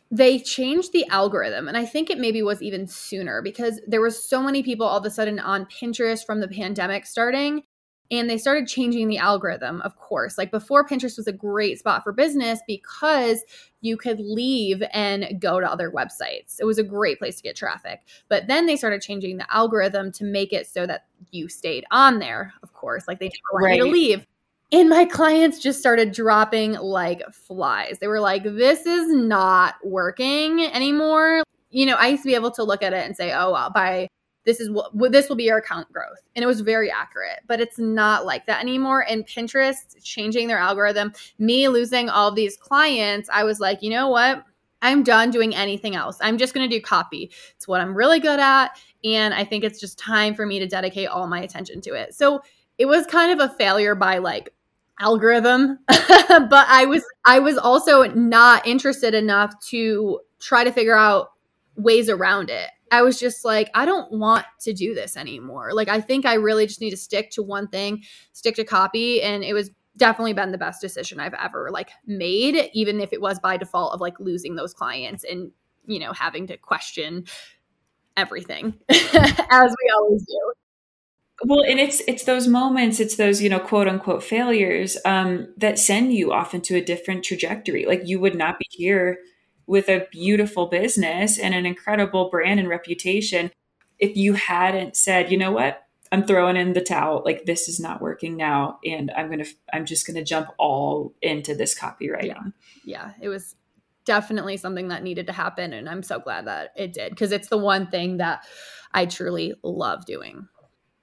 they 0.09 0.39
changed 0.39 0.93
the 0.93 1.05
algorithm 1.07 1.67
and 1.67 1.75
i 1.75 1.83
think 1.83 2.11
it 2.11 2.19
maybe 2.19 2.43
was 2.43 2.61
even 2.61 2.85
sooner 2.85 3.41
because 3.41 3.81
there 3.87 3.99
were 3.99 4.11
so 4.11 4.39
many 4.39 4.61
people 4.61 4.85
all 4.85 4.99
of 4.99 5.05
a 5.05 5.09
sudden 5.09 5.39
on 5.39 5.65
pinterest 5.65 6.23
from 6.23 6.39
the 6.39 6.47
pandemic 6.47 7.07
starting 7.07 7.63
and 8.11 8.29
they 8.29 8.37
started 8.37 8.67
changing 8.67 9.07
the 9.07 9.17
algorithm 9.17 9.81
of 9.81 9.97
course 9.97 10.37
like 10.37 10.51
before 10.51 10.87
pinterest 10.87 11.17
was 11.17 11.27
a 11.27 11.33
great 11.33 11.79
spot 11.79 12.03
for 12.03 12.11
business 12.11 12.59
because 12.67 13.43
you 13.81 13.97
could 13.97 14.19
leave 14.19 14.83
and 14.93 15.39
go 15.39 15.59
to 15.59 15.71
other 15.71 15.91
websites 15.91 16.57
it 16.59 16.65
was 16.65 16.77
a 16.77 16.83
great 16.83 17.17
place 17.19 17.37
to 17.37 17.43
get 17.43 17.55
traffic 17.55 18.01
but 18.29 18.47
then 18.47 18.65
they 18.65 18.75
started 18.75 19.01
changing 19.01 19.37
the 19.37 19.55
algorithm 19.55 20.11
to 20.11 20.23
make 20.23 20.53
it 20.53 20.67
so 20.67 20.85
that 20.85 21.05
you 21.31 21.47
stayed 21.47 21.85
on 21.91 22.19
there 22.19 22.53
of 22.63 22.73
course 22.73 23.07
like 23.07 23.19
they 23.19 23.25
never 23.25 23.53
want 23.53 23.65
right. 23.65 23.77
you 23.77 23.85
to 23.85 23.91
leave 23.91 24.25
and 24.71 24.89
my 24.89 25.05
clients 25.05 25.59
just 25.59 25.79
started 25.79 26.11
dropping 26.11 26.73
like 26.73 27.21
flies. 27.31 27.99
They 27.99 28.07
were 28.07 28.19
like, 28.19 28.43
this 28.43 28.85
is 28.85 29.09
not 29.09 29.75
working 29.83 30.61
anymore. 30.61 31.43
You 31.69 31.85
know, 31.85 31.95
I 31.95 32.07
used 32.07 32.23
to 32.23 32.27
be 32.27 32.35
able 32.35 32.51
to 32.51 32.63
look 32.63 32.81
at 32.81 32.93
it 32.93 33.05
and 33.05 33.15
say, 33.15 33.31
oh, 33.31 33.51
well, 33.51 33.69
by 33.69 34.07
this 34.45 34.59
is 34.59 34.69
what 34.69 35.11
this 35.11 35.27
will 35.27 35.35
be 35.35 35.45
your 35.45 35.57
account 35.57 35.91
growth. 35.91 36.21
And 36.35 36.43
it 36.43 36.47
was 36.47 36.61
very 36.61 36.91
accurate, 36.91 37.39
but 37.47 37.59
it's 37.59 37.79
not 37.79 38.25
like 38.25 38.45
that 38.45 38.61
anymore. 38.61 39.05
And 39.09 39.25
Pinterest 39.25 40.01
changing 40.03 40.47
their 40.47 40.59
algorithm, 40.59 41.13
me 41.39 41.67
losing 41.67 42.09
all 42.09 42.31
these 42.31 42.55
clients, 42.55 43.29
I 43.33 43.43
was 43.43 43.59
like, 43.59 43.81
you 43.81 43.89
know 43.89 44.09
what? 44.09 44.43
I'm 44.81 45.03
done 45.03 45.31
doing 45.31 45.55
anything 45.55 45.95
else. 45.95 46.17
I'm 46.21 46.37
just 46.37 46.53
going 46.53 46.69
to 46.69 46.75
do 46.75 46.81
copy. 46.81 47.31
It's 47.55 47.67
what 47.67 47.81
I'm 47.81 47.95
really 47.95 48.19
good 48.19 48.39
at. 48.39 48.79
And 49.03 49.33
I 49.33 49.43
think 49.43 49.63
it's 49.63 49.79
just 49.79 49.97
time 49.97 50.35
for 50.35 50.45
me 50.45 50.59
to 50.59 50.67
dedicate 50.67 51.07
all 51.07 51.25
my 51.27 51.41
attention 51.41 51.81
to 51.81 51.93
it. 51.93 52.13
So 52.13 52.41
it 52.77 52.85
was 52.85 53.05
kind 53.07 53.31
of 53.31 53.49
a 53.49 53.53
failure 53.55 53.95
by 53.95 54.19
like 54.19 54.49
algorithm 54.99 55.77
but 55.87 56.65
i 56.69 56.85
was 56.87 57.03
i 57.25 57.37
was 57.37 57.57
also 57.57 58.03
not 58.13 58.65
interested 58.65 59.13
enough 59.13 59.53
to 59.59 60.21
try 60.39 60.63
to 60.63 60.71
figure 60.71 60.95
out 60.95 61.33
ways 61.75 62.09
around 62.09 62.49
it 62.49 62.69
i 62.91 63.01
was 63.01 63.19
just 63.19 63.43
like 63.45 63.69
i 63.73 63.85
don't 63.85 64.11
want 64.11 64.45
to 64.59 64.73
do 64.73 64.93
this 64.93 65.17
anymore. 65.17 65.71
Like 65.73 65.87
i 65.89 66.01
think 66.01 66.25
i 66.25 66.35
really 66.35 66.67
just 66.67 66.81
need 66.81 66.91
to 66.91 66.97
stick 66.97 67.31
to 67.31 67.43
one 67.43 67.67
thing 67.67 68.03
stick 68.33 68.55
to 68.55 68.63
copy 68.63 69.21
and 69.21 69.43
it 69.43 69.53
was 69.53 69.71
definitely 69.97 70.33
been 70.33 70.51
the 70.51 70.57
best 70.57 70.81
decision 70.81 71.21
i've 71.21 71.33
ever 71.35 71.69
like 71.71 71.89
made 72.05 72.69
even 72.73 72.99
if 72.99 73.13
it 73.13 73.21
was 73.21 73.39
by 73.39 73.55
default 73.55 73.93
of 73.93 74.01
like 74.01 74.19
losing 74.19 74.55
those 74.55 74.73
clients 74.73 75.23
and 75.23 75.51
you 75.87 75.99
know 75.99 76.11
having 76.11 76.47
to 76.47 76.57
question 76.57 77.25
everything 78.17 78.73
as 78.89 79.75
we 79.83 79.91
always 79.97 80.23
do. 80.25 80.53
Well 81.43 81.63
and 81.67 81.79
it's 81.79 82.01
it's 82.07 82.23
those 82.23 82.47
moments 82.47 82.99
it's 82.99 83.17
those 83.17 83.41
you 83.41 83.49
know 83.49 83.59
quote 83.59 83.87
unquote 83.87 84.23
failures 84.23 84.97
um, 85.05 85.53
that 85.57 85.77
send 85.77 86.13
you 86.13 86.31
off 86.31 86.53
into 86.53 86.75
a 86.75 86.81
different 86.81 87.25
trajectory. 87.25 87.85
Like 87.85 88.01
you 88.05 88.19
would 88.19 88.35
not 88.35 88.57
be 88.57 88.65
here 88.69 89.19
with 89.67 89.89
a 89.89 90.07
beautiful 90.11 90.67
business 90.67 91.37
and 91.37 91.53
an 91.53 91.65
incredible 91.65 92.29
brand 92.29 92.59
and 92.59 92.69
reputation 92.69 93.51
if 93.97 94.15
you 94.15 94.33
hadn't 94.33 94.95
said 94.95 95.31
you 95.31 95.37
know 95.37 95.51
what? 95.51 95.81
I'm 96.11 96.23
throwing 96.23 96.55
in 96.55 96.73
the 96.73 96.81
towel. 96.81 97.23
Like 97.25 97.45
this 97.45 97.67
is 97.67 97.79
not 97.79 98.01
working 98.01 98.37
now 98.37 98.79
and 98.85 99.11
i'm 99.17 99.29
gonna 99.29 99.45
i'm 99.73 99.85
just 99.85 100.05
gonna 100.05 100.23
jump 100.23 100.49
all 100.57 101.13
into 101.21 101.55
this 101.55 101.77
copywriting. 101.77 102.53
Yeah, 102.83 103.11
yeah. 103.11 103.11
It 103.21 103.29
was 103.29 103.55
definitely 104.05 104.57
something 104.57 104.87
that 104.89 105.03
needed 105.03 105.27
to 105.27 105.33
happen 105.33 105.73
and 105.73 105.89
i'm 105.89 106.03
so 106.03 106.19
glad 106.19 106.45
that 106.45 106.71
it 106.77 106.93
did 106.93 107.09
because 107.09 107.31
it's 107.31 107.49
the 107.49 107.57
one 107.57 107.87
thing 107.87 108.17
that 108.17 108.45
i 108.93 109.05
truly 109.05 109.53
love 109.63 110.05
doing 110.05 110.47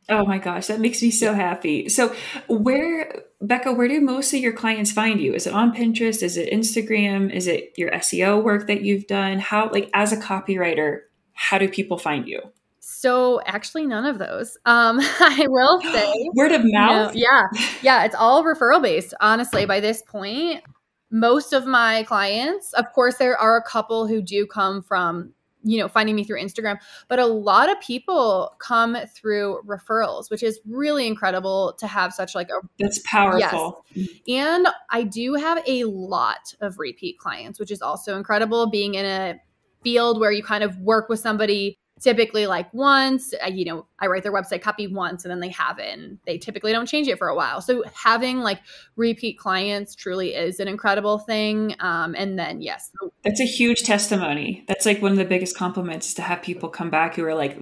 Oh 0.09 0.27
my 0.27 0.39
gosh, 0.39 0.67
that 0.67 0.81
makes 0.81 1.01
me 1.01 1.11
so 1.11 1.33
happy. 1.33 1.89
So, 1.89 2.15
where, 2.49 3.23
Becca, 3.41 3.73
where 3.73 3.89
do 3.89 4.01
most 4.01 4.33
of 4.35 4.41
your 4.41 4.53
clients 4.53 4.91
find 4.91 5.21
you? 5.21 5.33
Is 5.33 5.47
it 5.47 5.55
on 5.55 5.75
Pinterest? 5.75 6.23
Is 6.23 6.37
it 6.37 6.53
Instagram? 6.53 7.33
Is 7.33 7.47
it 7.47 7.73
your 7.77 7.91
SEO 7.93 8.43
work 8.43 8.67
that 8.67 8.83
you've 8.83 9.07
done? 9.07 9.39
How, 9.39 9.71
like, 9.71 9.89
as 9.95 10.13
a 10.13 10.17
copywriter, 10.17 11.01
how 11.35 11.59
do 11.59 11.69
people 11.69 11.99
find 11.99 12.27
you? 12.27 12.41
So, 12.81 13.41
actually, 13.47 13.87
none 13.87 14.05
of 14.05 14.19
those. 14.19 14.59
Um, 14.67 14.99
I 15.21 15.47
will 15.49 15.81
say 15.93 16.13
word 16.35 16.53
of 16.53 16.63
mouth. 16.65 17.15
yeah, 17.15 17.45
yeah, 17.83 18.05
it's 18.05 18.17
all 18.17 18.45
referral 18.45 18.83
based. 18.83 19.15
Honestly, 19.21 19.67
by 19.67 19.79
this 19.79 20.03
point, 20.03 20.63
most 21.11 21.53
of 21.53 21.65
my 21.65 22.03
clients, 22.05 22.73
of 22.73 22.93
course, 22.93 23.17
there 23.17 23.37
are 23.37 23.57
a 23.57 23.63
couple 23.63 24.09
who 24.09 24.21
do 24.21 24.47
come 24.47 24.83
from 24.83 25.33
you 25.63 25.79
know, 25.79 25.89
finding 25.89 26.15
me 26.17 26.25
through 26.25 26.41
Instagram. 26.41 26.79
But 27.09 27.19
a 27.19 27.27
lot 27.27 27.71
of 27.71 27.81
people 27.81 28.57
come 28.59 28.97
through 29.15 29.61
referrals, 29.67 30.31
which 30.31 30.43
is 30.43 30.61
really 30.67 31.07
incredible 31.07 31.75
to 31.79 31.87
have 31.87 32.13
such 32.13 32.35
like 32.35 32.51
a 32.51 32.67
That's 32.79 33.01
powerful. 33.05 33.85
Yes. 33.95 34.09
And 34.29 34.69
I 34.91 35.05
do 35.05 35.35
have 35.35 35.63
a 35.67 35.85
lot 35.85 36.55
of 36.61 36.79
repeat 36.79 37.19
clients, 37.19 37.59
which 37.59 37.71
is 37.71 37.83
also 37.83 38.17
incredible 38.17 38.69
being 38.69 38.95
in 38.95 39.05
a 39.05 39.41
field 39.83 40.21
where 40.21 40.33
you 40.33 40.43
kind 40.43 40.65
of 40.65 40.79
work 40.79 41.09
with 41.09 41.21
somebody 41.21 41.79
typically 42.03 42.47
like 42.47 42.73
once 42.75 43.33
uh, 43.45 43.49
you 43.49 43.65
know 43.65 43.87
i 44.01 44.07
write 44.07 44.23
their 44.23 44.33
website 44.33 44.61
copy 44.61 44.87
once 44.87 45.25
and 45.25 45.31
then 45.31 45.41
they 45.41 45.49
have 45.49 45.79
it 45.79 45.97
and 45.97 46.19
they 46.27 46.37
typically 46.37 46.73
don't 46.73 46.87
change 46.87 47.07
it 47.07 47.17
for 47.17 47.29
a 47.29 47.35
while 47.35 47.61
so 47.61 47.85
having 47.95 48.41
like 48.41 48.61
repeat 48.97 49.39
clients 49.39 49.95
truly 49.95 50.35
is 50.35 50.59
an 50.59 50.69
incredible 50.69 51.19
thing 51.19 51.75
um, 51.81 52.15
and 52.19 52.39
then 52.39 52.61
yes 52.61 52.91
that's 53.23 53.41
a 53.41 53.47
huge 53.47 53.83
testimony 53.83 54.65
that's 54.67 54.85
like 54.85 55.01
one 55.01 55.13
of 55.13 55.19
the 55.19 55.25
biggest 55.25 55.57
compliments 55.57 56.09
is 56.09 56.15
to 56.15 56.23
have 56.23 56.43
people 56.43 56.69
come 56.69 56.91
back 56.91 57.15
who 57.15 57.25
are 57.25 57.35
like 57.35 57.59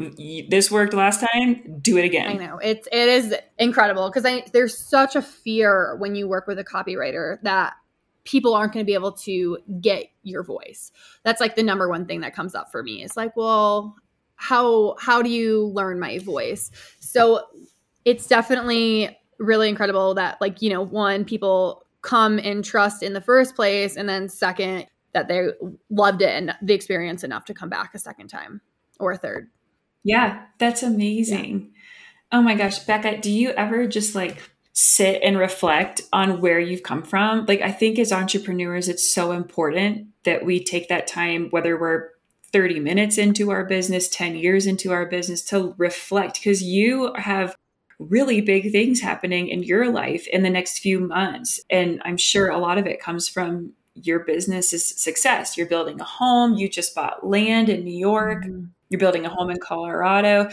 this 0.48 0.70
worked 0.70 0.94
last 0.94 1.24
time 1.32 1.78
do 1.80 1.98
it 1.98 2.04
again 2.04 2.28
i 2.28 2.32
know 2.32 2.58
it's 2.58 2.88
it 2.90 3.08
is 3.08 3.34
incredible 3.58 4.08
because 4.08 4.24
i 4.24 4.42
there's 4.52 4.76
such 4.76 5.14
a 5.14 5.22
fear 5.22 5.96
when 5.98 6.14
you 6.14 6.26
work 6.26 6.46
with 6.46 6.58
a 6.58 6.64
copywriter 6.64 7.40
that 7.42 7.74
people 8.24 8.54
aren't 8.54 8.72
going 8.72 8.84
to 8.84 8.86
be 8.86 8.94
able 8.94 9.12
to 9.12 9.58
get 9.80 10.06
your 10.22 10.42
voice. 10.42 10.92
That's 11.24 11.40
like 11.40 11.56
the 11.56 11.62
number 11.62 11.88
one 11.88 12.06
thing 12.06 12.20
that 12.20 12.34
comes 12.34 12.54
up 12.54 12.70
for 12.70 12.82
me. 12.82 13.02
It's 13.02 13.16
like, 13.16 13.36
well, 13.36 13.96
how 14.40 14.96
how 14.98 15.20
do 15.20 15.28
you 15.28 15.66
learn 15.66 16.00
my 16.00 16.18
voice? 16.18 16.70
So 16.98 17.42
it's 18.06 18.26
definitely 18.26 19.16
really 19.38 19.68
incredible 19.68 20.14
that 20.14 20.40
like 20.40 20.62
you 20.62 20.70
know 20.70 20.80
one 20.80 21.26
people 21.26 21.84
come 22.00 22.38
and 22.38 22.64
trust 22.64 23.02
in 23.02 23.12
the 23.12 23.20
first 23.20 23.54
place 23.54 23.96
and 23.96 24.08
then 24.08 24.30
second 24.30 24.86
that 25.12 25.28
they 25.28 25.48
loved 25.90 26.22
it 26.22 26.30
and 26.30 26.54
the 26.62 26.72
experience 26.72 27.22
enough 27.22 27.44
to 27.44 27.52
come 27.52 27.68
back 27.68 27.94
a 27.94 27.98
second 27.98 28.28
time 28.28 28.62
or 28.98 29.12
a 29.12 29.18
third. 29.18 29.50
Yeah 30.04 30.42
that's 30.58 30.82
amazing. 30.82 31.60
Yeah. 31.60 32.38
oh 32.38 32.42
my 32.42 32.54
gosh 32.54 32.78
becca 32.78 33.18
do 33.18 33.30
you 33.30 33.50
ever 33.50 33.86
just 33.86 34.14
like 34.14 34.38
sit 34.72 35.20
and 35.22 35.36
reflect 35.36 36.00
on 36.14 36.40
where 36.40 36.58
you've 36.58 36.82
come 36.82 37.02
from? 37.02 37.44
Like 37.44 37.60
i 37.60 37.70
think 37.70 37.98
as 37.98 38.10
entrepreneurs 38.10 38.88
it's 38.88 39.12
so 39.12 39.32
important 39.32 40.06
that 40.24 40.46
we 40.46 40.64
take 40.64 40.88
that 40.88 41.06
time 41.06 41.48
whether 41.50 41.78
we're 41.78 42.08
30 42.52 42.80
minutes 42.80 43.18
into 43.18 43.50
our 43.50 43.64
business, 43.64 44.08
10 44.08 44.36
years 44.36 44.66
into 44.66 44.92
our 44.92 45.06
business 45.06 45.42
to 45.42 45.74
reflect 45.78 46.34
because 46.34 46.62
you 46.62 47.12
have 47.16 47.56
really 47.98 48.40
big 48.40 48.72
things 48.72 49.00
happening 49.00 49.48
in 49.48 49.62
your 49.62 49.90
life 49.92 50.26
in 50.28 50.42
the 50.42 50.50
next 50.50 50.78
few 50.78 51.00
months. 51.00 51.60
And 51.68 52.00
I'm 52.04 52.16
sure 52.16 52.48
a 52.48 52.58
lot 52.58 52.78
of 52.78 52.86
it 52.86 53.00
comes 53.00 53.28
from 53.28 53.74
your 53.94 54.20
business's 54.20 54.86
success. 54.86 55.56
You're 55.56 55.66
building 55.66 56.00
a 56.00 56.04
home, 56.04 56.54
you 56.54 56.68
just 56.68 56.94
bought 56.94 57.26
land 57.26 57.68
in 57.68 57.84
New 57.84 57.96
York, 57.96 58.44
mm-hmm. 58.44 58.66
you're 58.88 58.98
building 58.98 59.26
a 59.26 59.28
home 59.28 59.50
in 59.50 59.58
Colorado. 59.58 60.48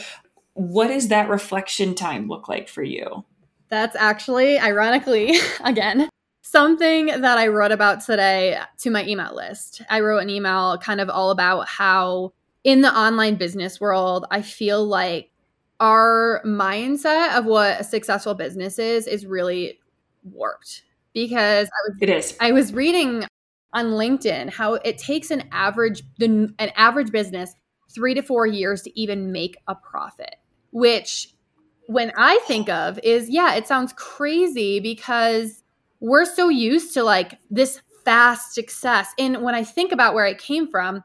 What 0.53 0.87
does 0.87 1.07
that 1.07 1.29
reflection 1.29 1.95
time 1.95 2.27
look 2.27 2.49
like 2.49 2.67
for 2.67 2.83
you? 2.83 3.23
That's 3.69 3.95
actually, 3.95 4.59
ironically, 4.59 5.37
again, 5.63 6.09
something 6.49 7.07
that 7.07 7.37
I 7.37 7.47
wrote 7.47 7.73
about 7.73 8.05
today 8.05 8.57
to 8.79 8.89
my 8.89 9.05
email 9.05 9.35
list. 9.35 9.81
I 9.89 9.99
wrote 9.99 10.19
an 10.19 10.29
email 10.29 10.77
kind 10.77 11.01
of 11.01 11.09
all 11.09 11.29
about 11.29 11.67
how 11.67 12.31
in 12.63 12.81
the 12.81 12.97
online 12.97 13.35
business 13.35 13.81
world, 13.81 14.25
I 14.31 14.41
feel 14.41 14.85
like 14.85 15.29
our 15.81 16.41
mindset 16.45 17.37
of 17.37 17.45
what 17.45 17.81
a 17.81 17.83
successful 17.83 18.33
business 18.33 18.79
is 18.79 19.07
is 19.07 19.25
really 19.25 19.79
warped 20.23 20.83
because 21.13 21.67
I 21.67 21.89
was 21.89 21.97
it 22.01 22.09
is. 22.09 22.37
I 22.39 22.53
was 22.53 22.73
reading 22.73 23.25
on 23.73 23.87
LinkedIn 23.87 24.49
how 24.49 24.75
it 24.75 24.97
takes 24.97 25.31
an 25.31 25.43
average 25.51 26.01
the, 26.17 26.53
an 26.59 26.71
average 26.75 27.11
business 27.11 27.53
3 27.93 28.13
to 28.15 28.21
4 28.21 28.47
years 28.47 28.81
to 28.83 28.99
even 28.99 29.31
make 29.33 29.57
a 29.67 29.75
profit, 29.75 30.37
which 30.71 31.33
when 31.87 32.11
I 32.17 32.39
think 32.47 32.69
of 32.69 32.99
is 33.03 33.29
yeah, 33.29 33.55
it 33.55 33.67
sounds 33.67 33.93
crazy 33.93 34.79
because 34.79 35.63
we're 35.99 36.25
so 36.25 36.49
used 36.49 36.93
to 36.93 37.03
like 37.03 37.39
this 37.49 37.81
fast 38.05 38.53
success. 38.53 39.09
And 39.17 39.41
when 39.41 39.55
I 39.55 39.63
think 39.63 39.91
about 39.91 40.13
where 40.13 40.25
I 40.25 40.33
came 40.33 40.69
from 40.69 41.03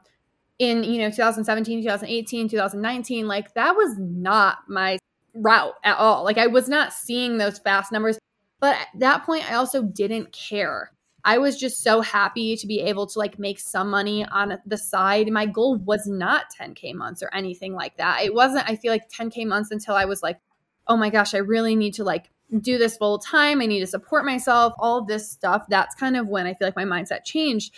in, 0.59 0.83
you 0.83 0.99
know, 0.99 1.09
2017, 1.09 1.81
2018, 1.81 2.49
2019, 2.49 3.27
like 3.27 3.53
that 3.55 3.75
was 3.75 3.97
not 3.97 4.59
my 4.67 4.97
route 5.33 5.73
at 5.83 5.97
all. 5.97 6.23
Like 6.23 6.37
I 6.37 6.47
was 6.47 6.69
not 6.69 6.93
seeing 6.93 7.37
those 7.37 7.59
fast 7.59 7.91
numbers. 7.91 8.17
But 8.59 8.77
at 8.77 8.87
that 8.99 9.25
point, 9.25 9.51
I 9.51 9.55
also 9.55 9.83
didn't 9.83 10.31
care. 10.31 10.91
I 11.25 11.37
was 11.37 11.57
just 11.57 11.81
so 11.83 12.01
happy 12.01 12.55
to 12.55 12.67
be 12.67 12.79
able 12.81 13.07
to 13.07 13.19
like 13.19 13.39
make 13.39 13.59
some 13.59 13.89
money 13.89 14.25
on 14.25 14.57
the 14.65 14.77
side. 14.77 15.29
My 15.31 15.45
goal 15.45 15.77
was 15.77 16.05
not 16.05 16.45
10K 16.57 16.93
months 16.93 17.23
or 17.23 17.33
anything 17.33 17.73
like 17.73 17.97
that. 17.97 18.23
It 18.23 18.33
wasn't, 18.33 18.69
I 18.69 18.75
feel 18.75 18.91
like 18.91 19.09
10K 19.09 19.45
months 19.47 19.71
until 19.71 19.95
I 19.95 20.05
was 20.05 20.23
like, 20.23 20.39
oh 20.87 20.97
my 20.97 21.09
gosh, 21.09 21.33
I 21.33 21.39
really 21.39 21.75
need 21.75 21.93
to 21.95 22.03
like 22.03 22.29
do 22.59 22.77
this 22.77 22.97
full 22.97 23.19
time. 23.19 23.61
I 23.61 23.65
need 23.65 23.79
to 23.79 23.87
support 23.87 24.25
myself, 24.25 24.73
all 24.77 25.03
this 25.03 25.29
stuff. 25.29 25.65
That's 25.69 25.95
kind 25.95 26.17
of 26.17 26.27
when 26.27 26.45
I 26.45 26.53
feel 26.53 26.67
like 26.67 26.75
my 26.75 26.85
mindset 26.85 27.23
changed. 27.25 27.73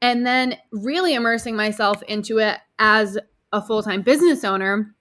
And 0.00 0.26
then 0.26 0.56
really 0.70 1.14
immersing 1.14 1.56
myself 1.56 2.02
into 2.04 2.38
it 2.38 2.58
as 2.78 3.18
a 3.52 3.62
full 3.62 3.82
time 3.82 4.02
business 4.02 4.44
owner, 4.44 4.94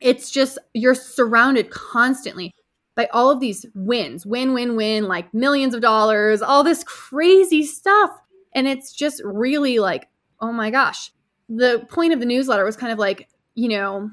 it's 0.00 0.30
just 0.30 0.58
you're 0.74 0.94
surrounded 0.94 1.70
constantly 1.70 2.54
by 2.94 3.08
all 3.12 3.30
of 3.30 3.40
these 3.40 3.66
wins 3.74 4.24
win, 4.24 4.54
win, 4.54 4.74
win, 4.74 5.04
like 5.04 5.32
millions 5.34 5.74
of 5.74 5.82
dollars, 5.82 6.42
all 6.42 6.64
this 6.64 6.82
crazy 6.84 7.62
stuff. 7.62 8.10
And 8.54 8.66
it's 8.66 8.92
just 8.92 9.20
really 9.24 9.78
like, 9.78 10.08
oh 10.40 10.52
my 10.52 10.70
gosh. 10.70 11.12
The 11.48 11.86
point 11.90 12.12
of 12.12 12.20
the 12.20 12.26
newsletter 12.26 12.64
was 12.64 12.76
kind 12.76 12.92
of 12.92 12.98
like, 12.98 13.28
you 13.54 13.68
know, 13.68 14.10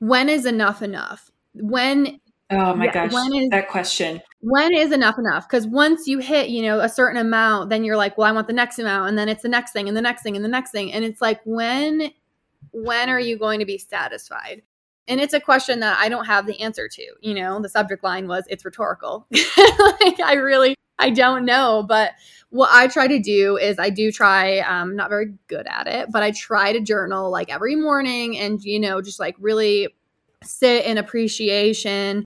when 0.00 0.28
is 0.28 0.44
enough 0.44 0.82
enough? 0.82 1.30
When 1.54 2.20
Oh 2.50 2.74
my 2.74 2.86
yeah, 2.86 3.08
gosh, 3.08 3.32
is, 3.32 3.48
that 3.50 3.68
question. 3.68 4.20
When 4.40 4.74
is 4.74 4.92
enough 4.92 5.18
enough? 5.18 5.48
Because 5.48 5.66
once 5.66 6.06
you 6.06 6.18
hit, 6.18 6.50
you 6.50 6.62
know, 6.62 6.80
a 6.80 6.88
certain 6.88 7.18
amount, 7.18 7.70
then 7.70 7.84
you're 7.84 7.96
like, 7.96 8.18
well, 8.18 8.28
I 8.28 8.32
want 8.32 8.46
the 8.46 8.52
next 8.52 8.78
amount, 8.78 9.08
and 9.08 9.18
then 9.18 9.28
it's 9.28 9.42
the 9.42 9.48
next 9.48 9.72
thing, 9.72 9.88
and 9.88 9.96
the 9.96 10.02
next 10.02 10.22
thing, 10.22 10.36
and 10.36 10.44
the 10.44 10.50
next 10.50 10.70
thing, 10.70 10.92
and 10.92 11.04
it's 11.04 11.22
like, 11.22 11.40
when, 11.44 12.10
when 12.72 13.08
are 13.08 13.20
you 13.20 13.38
going 13.38 13.60
to 13.60 13.66
be 13.66 13.78
satisfied? 13.78 14.62
And 15.08 15.20
it's 15.20 15.32
a 15.32 15.40
question 15.40 15.80
that 15.80 15.98
I 15.98 16.08
don't 16.08 16.26
have 16.26 16.46
the 16.46 16.60
answer 16.60 16.88
to. 16.88 17.04
You 17.20 17.34
know, 17.34 17.60
the 17.60 17.68
subject 17.68 18.04
line 18.04 18.28
was, 18.28 18.44
it's 18.48 18.64
rhetorical. 18.64 19.26
like 19.32 20.20
I 20.20 20.34
really, 20.34 20.74
I 20.98 21.10
don't 21.10 21.44
know. 21.44 21.84
But 21.86 22.12
what 22.50 22.70
I 22.72 22.88
try 22.88 23.06
to 23.06 23.18
do 23.18 23.56
is 23.56 23.78
I 23.78 23.90
do 23.90 24.10
try, 24.12 24.60
I'm 24.60 24.90
um, 24.90 24.96
not 24.96 25.10
very 25.10 25.34
good 25.46 25.66
at 25.66 25.86
it, 25.86 26.10
but 26.10 26.22
I 26.22 26.30
try 26.30 26.72
to 26.72 26.80
journal 26.80 27.30
like 27.30 27.50
every 27.50 27.76
morning 27.76 28.38
and, 28.38 28.62
you 28.62 28.80
know, 28.80 29.02
just 29.02 29.20
like 29.20 29.34
really 29.38 29.88
sit 30.42 30.86
in 30.86 30.96
appreciation 30.96 32.24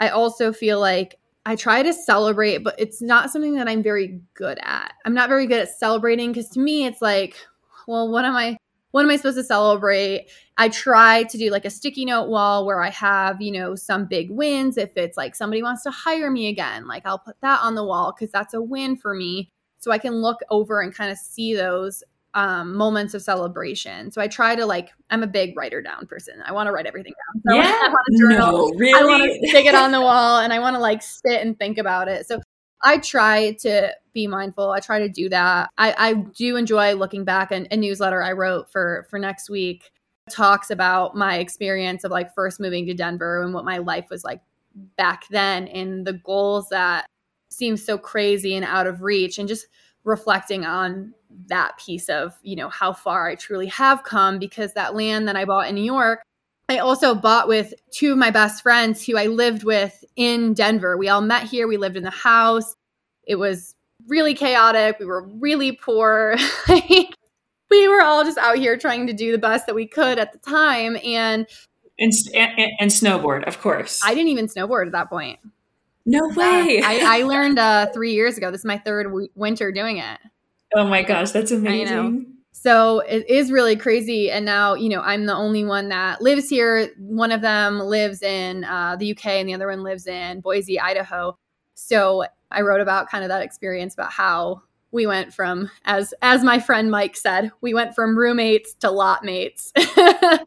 I 0.00 0.10
also 0.10 0.52
feel 0.52 0.80
like 0.80 1.18
I 1.46 1.54
try 1.54 1.82
to 1.82 1.92
celebrate, 1.92 2.58
but 2.58 2.74
it's 2.78 3.00
not 3.00 3.30
something 3.30 3.54
that 3.54 3.68
I'm 3.68 3.82
very 3.82 4.20
good 4.34 4.58
at. 4.62 4.92
I'm 5.04 5.14
not 5.14 5.28
very 5.28 5.46
good 5.46 5.60
at 5.60 5.68
celebrating 5.68 6.32
because 6.32 6.48
to 6.50 6.60
me, 6.60 6.86
it's 6.86 7.00
like, 7.00 7.36
well, 7.86 8.10
what 8.10 8.24
am 8.24 8.34
I? 8.34 8.56
What 8.90 9.04
am 9.04 9.10
I 9.10 9.16
supposed 9.16 9.36
to 9.36 9.44
celebrate? 9.44 10.28
I 10.58 10.70
try 10.70 11.24
to 11.24 11.38
do 11.38 11.50
like 11.50 11.64
a 11.64 11.70
sticky 11.70 12.04
note 12.06 12.28
wall 12.28 12.64
where 12.64 12.82
I 12.82 12.90
have, 12.90 13.40
you 13.40 13.52
know, 13.52 13.74
some 13.74 14.06
big 14.06 14.30
wins. 14.30 14.76
If 14.78 14.96
it's 14.96 15.16
like 15.16 15.34
somebody 15.34 15.62
wants 15.62 15.82
to 15.82 15.90
hire 15.90 16.30
me 16.30 16.48
again, 16.48 16.86
like 16.88 17.04
I'll 17.04 17.18
put 17.18 17.40
that 17.42 17.60
on 17.62 17.74
the 17.74 17.84
wall 17.84 18.12
because 18.12 18.32
that's 18.32 18.54
a 18.54 18.62
win 18.62 18.96
for 18.96 19.14
me. 19.14 19.52
So 19.78 19.92
I 19.92 19.98
can 19.98 20.14
look 20.16 20.40
over 20.50 20.80
and 20.80 20.94
kind 20.94 21.12
of 21.12 21.18
see 21.18 21.54
those 21.54 22.02
um, 22.36 22.76
moments 22.76 23.14
of 23.14 23.22
celebration. 23.22 24.10
So 24.10 24.20
I 24.20 24.28
try 24.28 24.54
to 24.54 24.66
like, 24.66 24.90
I'm 25.08 25.22
a 25.22 25.26
big 25.26 25.56
writer 25.56 25.80
down 25.80 26.06
person. 26.06 26.42
I 26.44 26.52
want 26.52 26.66
to 26.66 26.72
write 26.72 26.84
everything 26.84 27.14
down. 27.14 27.42
So 27.48 27.56
yeah, 27.56 27.80
I 27.82 27.88
want 27.88 28.06
to 28.10 28.18
journal. 28.18 28.52
No, 28.52 28.78
really? 28.78 28.92
I 29.00 29.04
want 29.04 29.22
to 29.22 29.48
stick 29.48 29.64
it 29.64 29.74
on 29.74 29.90
the 29.90 30.00
wall 30.02 30.40
and 30.40 30.52
I 30.52 30.58
want 30.58 30.76
to 30.76 30.80
like 30.80 31.02
sit 31.02 31.40
and 31.40 31.58
think 31.58 31.78
about 31.78 32.08
it. 32.08 32.26
So 32.26 32.42
I 32.82 32.98
try 32.98 33.52
to 33.60 33.90
be 34.12 34.26
mindful. 34.26 34.70
I 34.70 34.80
try 34.80 34.98
to 34.98 35.08
do 35.08 35.30
that. 35.30 35.70
I, 35.78 35.94
I 35.96 36.12
do 36.12 36.56
enjoy 36.56 36.92
looking 36.92 37.24
back 37.24 37.52
and 37.52 37.66
a 37.70 37.76
newsletter 37.76 38.22
I 38.22 38.32
wrote 38.32 38.70
for 38.70 39.06
for 39.08 39.18
next 39.18 39.48
week 39.48 39.90
talks 40.30 40.70
about 40.70 41.16
my 41.16 41.38
experience 41.38 42.04
of 42.04 42.10
like 42.10 42.34
first 42.34 42.60
moving 42.60 42.84
to 42.84 42.92
Denver 42.94 43.42
and 43.42 43.54
what 43.54 43.64
my 43.64 43.78
life 43.78 44.06
was 44.10 44.24
like 44.24 44.42
back 44.98 45.24
then 45.30 45.68
and 45.68 46.06
the 46.06 46.12
goals 46.12 46.68
that 46.68 47.06
seem 47.48 47.78
so 47.78 47.96
crazy 47.96 48.54
and 48.56 48.64
out 48.64 48.86
of 48.86 49.00
reach 49.00 49.38
and 49.38 49.48
just 49.48 49.68
reflecting 50.04 50.66
on 50.66 51.14
that 51.46 51.78
piece 51.78 52.08
of, 52.08 52.34
you 52.42 52.56
know, 52.56 52.68
how 52.68 52.92
far 52.92 53.28
I 53.28 53.34
truly 53.34 53.66
have 53.66 54.02
come 54.02 54.38
because 54.38 54.72
that 54.74 54.94
land 54.94 55.28
that 55.28 55.36
I 55.36 55.44
bought 55.44 55.68
in 55.68 55.74
New 55.74 55.84
York, 55.84 56.22
I 56.68 56.78
also 56.78 57.14
bought 57.14 57.48
with 57.48 57.74
two 57.92 58.12
of 58.12 58.18
my 58.18 58.30
best 58.30 58.62
friends 58.62 59.04
who 59.04 59.16
I 59.16 59.26
lived 59.26 59.62
with 59.62 60.04
in 60.16 60.54
Denver. 60.54 60.96
We 60.96 61.08
all 61.08 61.20
met 61.20 61.44
here, 61.44 61.68
we 61.68 61.76
lived 61.76 61.96
in 61.96 62.02
the 62.02 62.10
house. 62.10 62.74
It 63.24 63.36
was 63.36 63.74
really 64.08 64.34
chaotic. 64.34 64.98
We 64.98 65.06
were 65.06 65.22
really 65.22 65.72
poor. 65.72 66.36
we 66.68 67.88
were 67.88 68.02
all 68.02 68.24
just 68.24 68.38
out 68.38 68.56
here 68.56 68.76
trying 68.76 69.06
to 69.06 69.12
do 69.12 69.32
the 69.32 69.38
best 69.38 69.66
that 69.66 69.74
we 69.74 69.86
could 69.86 70.18
at 70.18 70.32
the 70.32 70.38
time 70.38 70.96
and 71.04 71.46
and, 71.98 72.12
and, 72.34 72.72
and 72.78 72.90
snowboard, 72.90 73.46
of 73.48 73.60
course. 73.60 74.02
I 74.04 74.14
didn't 74.14 74.28
even 74.28 74.48
snowboard 74.48 74.86
at 74.86 74.92
that 74.92 75.08
point. 75.08 75.38
No 76.04 76.28
way. 76.28 76.82
I, 76.84 77.20
I, 77.20 77.22
learned 77.24 77.58
uh, 77.58 77.86
three 77.86 78.12
years 78.12 78.36
ago. 78.36 78.50
This 78.50 78.60
is 78.60 78.64
my 78.66 78.78
third 78.78 79.04
w- 79.04 79.28
winter 79.34 79.72
doing 79.72 79.96
it. 79.96 80.18
Oh 80.74 80.86
my 80.86 81.02
gosh, 81.02 81.30
that's 81.30 81.50
amazing. 81.50 82.36
So 82.52 83.00
it 83.00 83.28
is 83.30 83.52
really 83.52 83.76
crazy. 83.76 84.30
And 84.30 84.44
now, 84.44 84.74
you 84.74 84.88
know, 84.88 85.00
I'm 85.00 85.26
the 85.26 85.34
only 85.34 85.64
one 85.64 85.90
that 85.90 86.20
lives 86.20 86.48
here. 86.48 86.90
One 86.98 87.30
of 87.30 87.42
them 87.42 87.78
lives 87.78 88.22
in 88.22 88.64
uh, 88.64 88.96
the 88.96 89.12
UK 89.12 89.26
and 89.26 89.48
the 89.48 89.54
other 89.54 89.68
one 89.68 89.82
lives 89.82 90.06
in 90.06 90.40
Boise, 90.40 90.80
Idaho. 90.80 91.38
So 91.74 92.24
I 92.50 92.62
wrote 92.62 92.80
about 92.80 93.08
kind 93.08 93.22
of 93.22 93.28
that 93.28 93.42
experience 93.42 93.94
about 93.94 94.10
how 94.10 94.62
we 94.90 95.06
went 95.06 95.34
from 95.34 95.70
as 95.84 96.14
as 96.22 96.42
my 96.42 96.58
friend 96.58 96.90
Mike 96.90 97.16
said, 97.16 97.52
we 97.60 97.74
went 97.74 97.94
from 97.94 98.16
roommates 98.16 98.72
to 98.80 98.90
lot 98.90 99.22
mates. 99.22 99.72
oh 99.76 100.38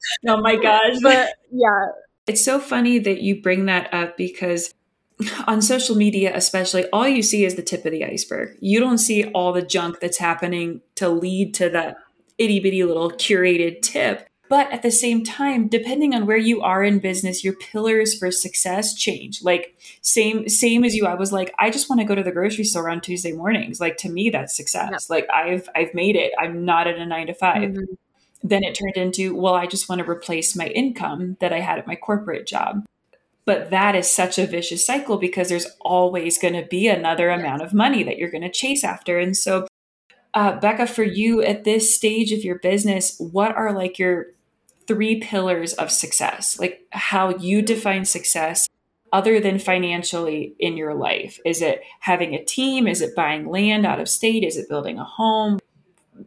my 0.41 0.55
gosh. 0.55 0.97
But 1.01 1.35
yeah. 1.51 1.87
It's 2.27 2.43
so 2.43 2.59
funny 2.59 2.99
that 2.99 3.21
you 3.21 3.41
bring 3.41 3.67
that 3.67 3.93
up 3.93 4.17
because 4.17 4.73
on 5.47 5.61
social 5.61 5.95
media 5.95 6.31
especially 6.35 6.87
all 6.91 7.07
you 7.07 7.21
see 7.21 7.43
is 7.43 7.55
the 7.55 7.61
tip 7.61 7.85
of 7.85 7.91
the 7.91 8.05
iceberg. 8.05 8.57
You 8.61 8.79
don't 8.79 8.97
see 8.97 9.25
all 9.25 9.51
the 9.51 9.61
junk 9.61 9.99
that's 9.99 10.17
happening 10.17 10.81
to 10.95 11.09
lead 11.09 11.53
to 11.55 11.69
that 11.69 11.97
itty 12.37 12.59
bitty 12.59 12.83
little 12.83 13.11
curated 13.11 13.81
tip. 13.81 14.27
But 14.47 14.71
at 14.71 14.81
the 14.81 14.91
same 14.91 15.23
time 15.23 15.67
depending 15.67 16.15
on 16.15 16.25
where 16.25 16.37
you 16.37 16.61
are 16.61 16.83
in 16.83 16.99
business 16.99 17.43
your 17.43 17.53
pillars 17.53 18.17
for 18.17 18.31
success 18.31 18.93
change. 18.93 19.43
Like 19.43 19.77
same 20.01 20.47
same 20.47 20.83
as 20.83 20.95
you. 20.95 21.05
I 21.05 21.15
was 21.15 21.33
like 21.33 21.53
i 21.59 21.69
just 21.69 21.89
want 21.89 21.99
to 21.99 22.05
go 22.05 22.15
to 22.15 22.23
the 22.23 22.31
grocery 22.31 22.63
store 22.63 22.89
on 22.89 23.01
tuesday 23.01 23.33
mornings. 23.33 23.79
Like 23.79 23.97
to 23.97 24.09
me 24.09 24.29
that's 24.29 24.55
success. 24.55 24.89
Yep. 24.91 25.01
like 25.09 25.27
i've 25.33 25.67
i've 25.75 25.93
made 25.93 26.15
it. 26.15 26.31
I'm 26.39 26.63
not 26.63 26.87
at 26.87 26.97
a 26.97 27.05
9 27.05 27.27
to 27.27 27.33
5 27.33 27.57
mm-hmm. 27.57 27.83
then 28.41 28.63
it 28.63 28.73
turned 28.73 28.95
into 28.95 29.35
well 29.35 29.55
i 29.55 29.65
just 29.65 29.89
want 29.89 29.99
to 29.99 30.09
replace 30.09 30.55
my 30.55 30.67
income 30.67 31.35
that 31.41 31.51
i 31.51 31.59
had 31.59 31.77
at 31.77 31.87
my 31.87 31.95
corporate 31.95 32.47
job 32.47 32.85
but 33.49 33.71
that 33.71 33.95
is 33.95 34.07
such 34.07 34.37
a 34.37 34.45
vicious 34.45 34.85
cycle 34.85 35.17
because 35.17 35.49
there's 35.49 35.65
always 35.81 36.37
going 36.37 36.53
to 36.53 36.67
be 36.69 36.87
another 36.87 37.31
amount 37.31 37.63
of 37.63 37.73
money 37.73 38.03
that 38.03 38.19
you're 38.19 38.29
going 38.29 38.43
to 38.43 38.51
chase 38.51 38.83
after. 38.83 39.17
And 39.17 39.35
so, 39.35 39.65
uh, 40.35 40.59
Becca, 40.59 40.85
for 40.85 41.01
you 41.01 41.41
at 41.41 41.63
this 41.63 41.95
stage 41.95 42.31
of 42.31 42.43
your 42.43 42.59
business, 42.59 43.17
what 43.17 43.55
are 43.55 43.73
like 43.73 43.97
your 43.97 44.27
three 44.85 45.19
pillars 45.19 45.73
of 45.73 45.89
success? 45.89 46.59
Like 46.59 46.85
how 46.91 47.37
you 47.37 47.63
define 47.63 48.05
success 48.05 48.69
other 49.11 49.39
than 49.39 49.57
financially 49.57 50.53
in 50.59 50.77
your 50.77 50.93
life? 50.93 51.39
Is 51.43 51.63
it 51.63 51.81
having 52.01 52.35
a 52.35 52.45
team? 52.45 52.87
Is 52.87 53.01
it 53.01 53.15
buying 53.15 53.49
land 53.49 53.83
out 53.83 53.99
of 53.99 54.07
state? 54.07 54.43
Is 54.43 54.57
it 54.57 54.69
building 54.69 54.99
a 54.99 55.03
home? 55.03 55.57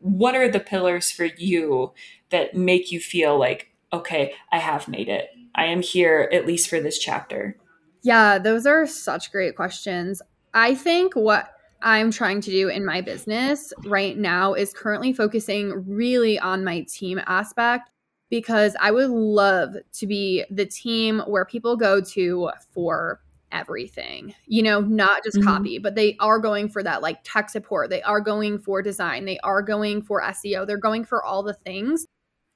What 0.00 0.34
are 0.34 0.48
the 0.48 0.58
pillars 0.58 1.12
for 1.12 1.26
you 1.26 1.92
that 2.30 2.56
make 2.56 2.90
you 2.90 2.98
feel 2.98 3.38
like, 3.38 3.70
okay, 3.92 4.34
I 4.50 4.58
have 4.58 4.88
made 4.88 5.08
it? 5.08 5.28
I 5.54 5.66
am 5.66 5.82
here 5.82 6.28
at 6.32 6.46
least 6.46 6.68
for 6.68 6.80
this 6.80 6.98
chapter? 6.98 7.56
Yeah, 8.02 8.38
those 8.38 8.66
are 8.66 8.86
such 8.86 9.30
great 9.30 9.54
questions. 9.56 10.20
I 10.54 10.74
think 10.74 11.14
what 11.14 11.54
I'm 11.82 12.10
trying 12.10 12.40
to 12.42 12.50
do 12.50 12.68
in 12.68 12.84
my 12.84 13.00
business 13.00 13.72
right 13.86 14.16
now 14.16 14.54
is 14.54 14.72
currently 14.72 15.12
focusing 15.12 15.84
really 15.86 16.38
on 16.38 16.64
my 16.64 16.82
team 16.82 17.20
aspect 17.26 17.90
because 18.30 18.74
I 18.80 18.90
would 18.90 19.10
love 19.10 19.76
to 19.92 20.06
be 20.06 20.44
the 20.50 20.64
team 20.64 21.20
where 21.26 21.44
people 21.44 21.76
go 21.76 22.00
to 22.00 22.50
for 22.72 23.20
everything, 23.50 24.34
you 24.46 24.62
know, 24.62 24.80
not 24.80 25.22
just 25.22 25.36
mm-hmm. 25.36 25.48
copy, 25.48 25.78
but 25.78 25.94
they 25.94 26.16
are 26.18 26.38
going 26.38 26.68
for 26.68 26.82
that 26.82 27.02
like 27.02 27.18
tech 27.24 27.50
support. 27.50 27.90
They 27.90 28.02
are 28.02 28.20
going 28.20 28.58
for 28.58 28.80
design. 28.80 29.26
They 29.26 29.38
are 29.40 29.60
going 29.60 30.02
for 30.02 30.22
SEO. 30.22 30.66
They're 30.66 30.78
going 30.78 31.04
for 31.04 31.22
all 31.22 31.42
the 31.42 31.52
things. 31.52 32.06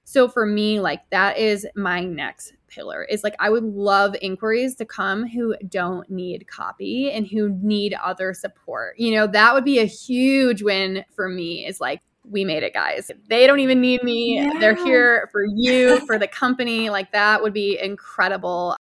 So 0.05 0.29
for 0.29 0.47
me, 0.47 0.81
like 0.81 1.03
that 1.11 1.37
is 1.37 1.67
my 1.75 2.05
next 2.05 2.55
pillar 2.69 3.05
is 3.05 3.23
like 3.25 3.35
I 3.39 3.51
would 3.51 3.65
love 3.65 4.17
inquiries 4.21 4.75
to 4.77 4.85
come 4.85 5.27
who 5.27 5.55
don't 5.69 6.09
need 6.11 6.47
copy 6.49 7.11
and 7.11 7.27
who 7.27 7.51
need 7.63 7.95
other 7.95 8.35
support. 8.35 8.99
You 8.99 9.15
know, 9.15 9.27
that 9.27 9.55
would 9.55 9.65
be 9.65 9.79
a 9.79 9.85
huge 9.85 10.63
win 10.63 11.05
for 11.15 11.29
me 11.29 11.67
is 11.67 11.81
like 11.81 12.01
we 12.29 12.45
made 12.45 12.63
it 12.63 12.75
guys. 12.75 13.11
They 13.29 13.47
don't 13.47 13.61
even 13.61 13.81
need 13.81 14.03
me. 14.03 14.37
Yeah. 14.37 14.59
They're 14.59 14.75
here 14.75 15.29
for 15.31 15.45
you, 15.45 16.01
for 16.07 16.19
the 16.19 16.29
company. 16.29 16.91
Like 16.91 17.13
that 17.13 17.43
would 17.43 17.53
be 17.53 17.79
incredible. 17.81 18.77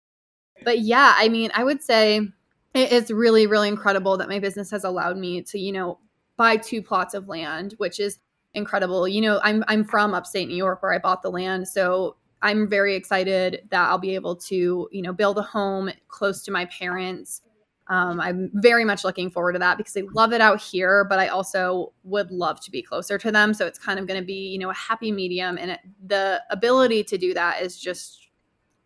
But 0.64 0.80
yeah, 0.80 1.14
I 1.16 1.28
mean, 1.28 1.50
I 1.54 1.64
would 1.64 1.82
say 1.82 2.28
it's 2.74 3.10
really 3.10 3.46
really 3.46 3.68
incredible 3.68 4.16
that 4.18 4.28
my 4.28 4.38
business 4.38 4.70
has 4.70 4.84
allowed 4.84 5.16
me 5.16 5.42
to, 5.42 5.58
you 5.58 5.72
know, 5.72 5.98
buy 6.36 6.56
two 6.56 6.82
plots 6.82 7.14
of 7.14 7.28
land, 7.28 7.74
which 7.78 7.98
is 7.98 8.18
incredible. 8.54 9.08
You 9.08 9.20
know, 9.20 9.40
I'm 9.42 9.64
I'm 9.68 9.84
from 9.84 10.14
upstate 10.14 10.48
New 10.48 10.56
York 10.56 10.82
where 10.82 10.92
I 10.92 10.98
bought 10.98 11.22
the 11.22 11.30
land, 11.30 11.68
so 11.68 12.16
I'm 12.42 12.68
very 12.68 12.94
excited 12.94 13.68
that 13.70 13.88
I'll 13.88 13.98
be 13.98 14.14
able 14.14 14.36
to, 14.36 14.88
you 14.90 15.02
know, 15.02 15.12
build 15.12 15.38
a 15.38 15.42
home 15.42 15.90
close 16.08 16.42
to 16.44 16.50
my 16.50 16.64
parents. 16.66 17.42
Um, 17.88 18.20
I'm 18.20 18.50
very 18.54 18.84
much 18.84 19.02
looking 19.02 19.30
forward 19.30 19.54
to 19.54 19.58
that 19.58 19.76
because 19.76 19.96
I 19.96 20.02
love 20.12 20.32
it 20.32 20.40
out 20.40 20.60
here, 20.60 21.04
but 21.04 21.18
I 21.18 21.28
also 21.28 21.92
would 22.04 22.30
love 22.30 22.60
to 22.62 22.70
be 22.70 22.82
closer 22.82 23.18
to 23.18 23.32
them. 23.32 23.52
So 23.52 23.66
it's 23.66 23.78
kind 23.78 23.98
of 23.98 24.06
going 24.06 24.20
to 24.20 24.24
be, 24.24 24.48
you 24.48 24.58
know, 24.58 24.70
a 24.70 24.74
happy 24.74 25.10
medium, 25.10 25.58
and 25.58 25.72
it, 25.72 25.80
the 26.06 26.42
ability 26.50 27.04
to 27.04 27.18
do 27.18 27.34
that 27.34 27.62
is 27.62 27.78
just 27.78 28.28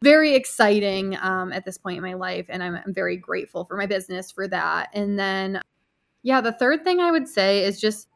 very 0.02 0.34
exciting 0.34 1.16
um, 1.20 1.52
at 1.52 1.64
this 1.64 1.78
point 1.78 1.96
in 1.96 2.02
my 2.02 2.14
life, 2.14 2.46
and 2.48 2.62
I'm, 2.62 2.76
I'm 2.76 2.94
very 2.94 3.16
grateful 3.16 3.64
for 3.64 3.76
my 3.76 3.86
business 3.86 4.32
for 4.32 4.48
that. 4.48 4.88
And 4.94 5.18
then, 5.18 5.60
yeah, 6.22 6.40
the 6.40 6.52
third 6.52 6.82
thing 6.82 7.00
I 7.00 7.10
would 7.10 7.28
say 7.28 7.62
is 7.64 7.80
just 7.80 8.08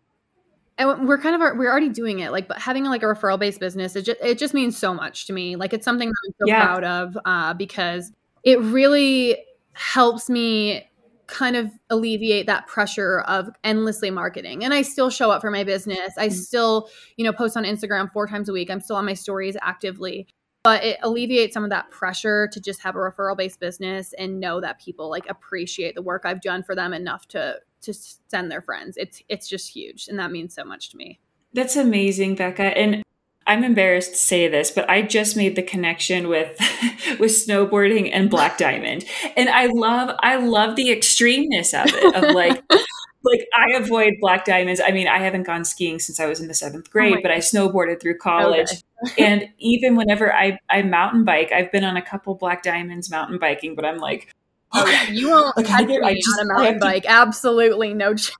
and 0.78 1.08
we're 1.08 1.18
kind 1.18 1.34
of 1.34 1.58
we're 1.58 1.70
already 1.70 1.88
doing 1.88 2.20
it 2.20 2.30
like 2.30 2.48
but 2.48 2.58
having 2.58 2.84
like 2.84 3.02
a 3.02 3.06
referral 3.06 3.38
based 3.38 3.60
business 3.60 3.96
it 3.96 4.02
just 4.02 4.20
it 4.22 4.38
just 4.38 4.54
means 4.54 4.76
so 4.76 4.94
much 4.94 5.26
to 5.26 5.32
me. 5.32 5.56
Like 5.56 5.72
it's 5.72 5.84
something 5.84 6.08
that 6.08 6.14
i'm 6.26 6.34
so 6.40 6.46
yeah. 6.46 6.64
proud 6.64 6.84
of 6.84 7.18
uh, 7.24 7.54
because 7.54 8.12
it 8.44 8.60
really 8.60 9.36
helps 9.72 10.30
me 10.30 10.88
kind 11.26 11.56
of 11.56 11.70
alleviate 11.90 12.46
that 12.46 12.66
pressure 12.66 13.20
of 13.20 13.50
endlessly 13.62 14.10
marketing. 14.10 14.64
And 14.64 14.72
i 14.72 14.82
still 14.82 15.10
show 15.10 15.30
up 15.30 15.42
for 15.42 15.50
my 15.50 15.64
business. 15.64 16.16
I 16.16 16.28
mm-hmm. 16.28 16.34
still 16.34 16.88
you 17.16 17.24
know 17.24 17.32
post 17.32 17.56
on 17.56 17.64
instagram 17.64 18.10
four 18.12 18.26
times 18.26 18.48
a 18.48 18.52
week. 18.52 18.70
I'm 18.70 18.80
still 18.80 18.96
on 18.96 19.04
my 19.04 19.14
stories 19.14 19.56
actively. 19.60 20.26
But 20.64 20.84
it 20.84 20.98
alleviates 21.02 21.54
some 21.54 21.64
of 21.64 21.70
that 21.70 21.90
pressure 21.90 22.48
to 22.52 22.60
just 22.60 22.82
have 22.82 22.94
a 22.94 22.98
referral 22.98 23.36
based 23.36 23.60
business 23.60 24.12
and 24.18 24.40
know 24.40 24.60
that 24.60 24.80
people 24.80 25.08
like 25.08 25.28
appreciate 25.28 25.94
the 25.94 26.02
work 26.02 26.22
i've 26.24 26.40
done 26.40 26.62
for 26.62 26.74
them 26.74 26.92
enough 26.92 27.26
to 27.28 27.60
to 27.82 27.94
send 28.28 28.50
their 28.50 28.62
friends. 28.62 28.96
It's 28.96 29.22
it's 29.28 29.48
just 29.48 29.74
huge 29.74 30.08
and 30.08 30.18
that 30.18 30.30
means 30.30 30.54
so 30.54 30.64
much 30.64 30.90
to 30.90 30.96
me. 30.96 31.20
That's 31.52 31.76
amazing, 31.76 32.34
Becca. 32.34 32.76
And 32.76 33.02
I'm 33.48 33.64
embarrassed 33.64 34.12
to 34.12 34.18
say 34.18 34.46
this, 34.46 34.70
but 34.70 34.88
I 34.90 35.00
just 35.00 35.34
made 35.34 35.56
the 35.56 35.62
connection 35.62 36.28
with 36.28 36.58
with 37.18 37.30
snowboarding 37.30 38.10
and 38.12 38.28
black 38.28 38.58
diamond. 38.58 39.04
And 39.36 39.48
I 39.48 39.66
love 39.66 40.14
I 40.22 40.36
love 40.36 40.76
the 40.76 40.88
extremeness 40.88 41.72
of 41.72 41.92
it 41.92 42.14
of 42.14 42.34
like 42.34 42.62
like 43.24 43.48
I 43.56 43.72
avoid 43.72 44.14
black 44.20 44.44
diamonds. 44.44 44.80
I 44.84 44.90
mean, 44.90 45.08
I 45.08 45.18
haven't 45.18 45.44
gone 45.44 45.64
skiing 45.64 45.98
since 45.98 46.20
I 46.20 46.26
was 46.26 46.40
in 46.40 46.46
the 46.46 46.54
7th 46.54 46.90
grade, 46.90 47.16
oh 47.18 47.20
but 47.22 47.30
I 47.30 47.38
snowboarded 47.38 48.00
through 48.00 48.18
college. 48.18 48.68
Okay. 49.06 49.24
and 49.24 49.48
even 49.58 49.96
whenever 49.96 50.32
I 50.32 50.58
I 50.68 50.82
mountain 50.82 51.24
bike, 51.24 51.50
I've 51.50 51.72
been 51.72 51.84
on 51.84 51.96
a 51.96 52.02
couple 52.02 52.34
black 52.34 52.62
diamonds 52.62 53.10
mountain 53.10 53.38
biking, 53.38 53.74
but 53.74 53.86
I'm 53.86 53.98
like 53.98 54.28
Oh 54.72 54.86
yeah, 54.86 55.10
you 55.10 55.30
won't 55.30 55.56
like, 55.56 55.66
catch 55.66 55.86
me 55.86 56.14
just, 56.14 56.38
on 56.38 56.44
a 56.44 56.52
mountain 56.52 56.78
bike. 56.78 57.04
To... 57.04 57.10
Absolutely 57.10 57.94
no 57.94 58.08
chance. 58.14 58.36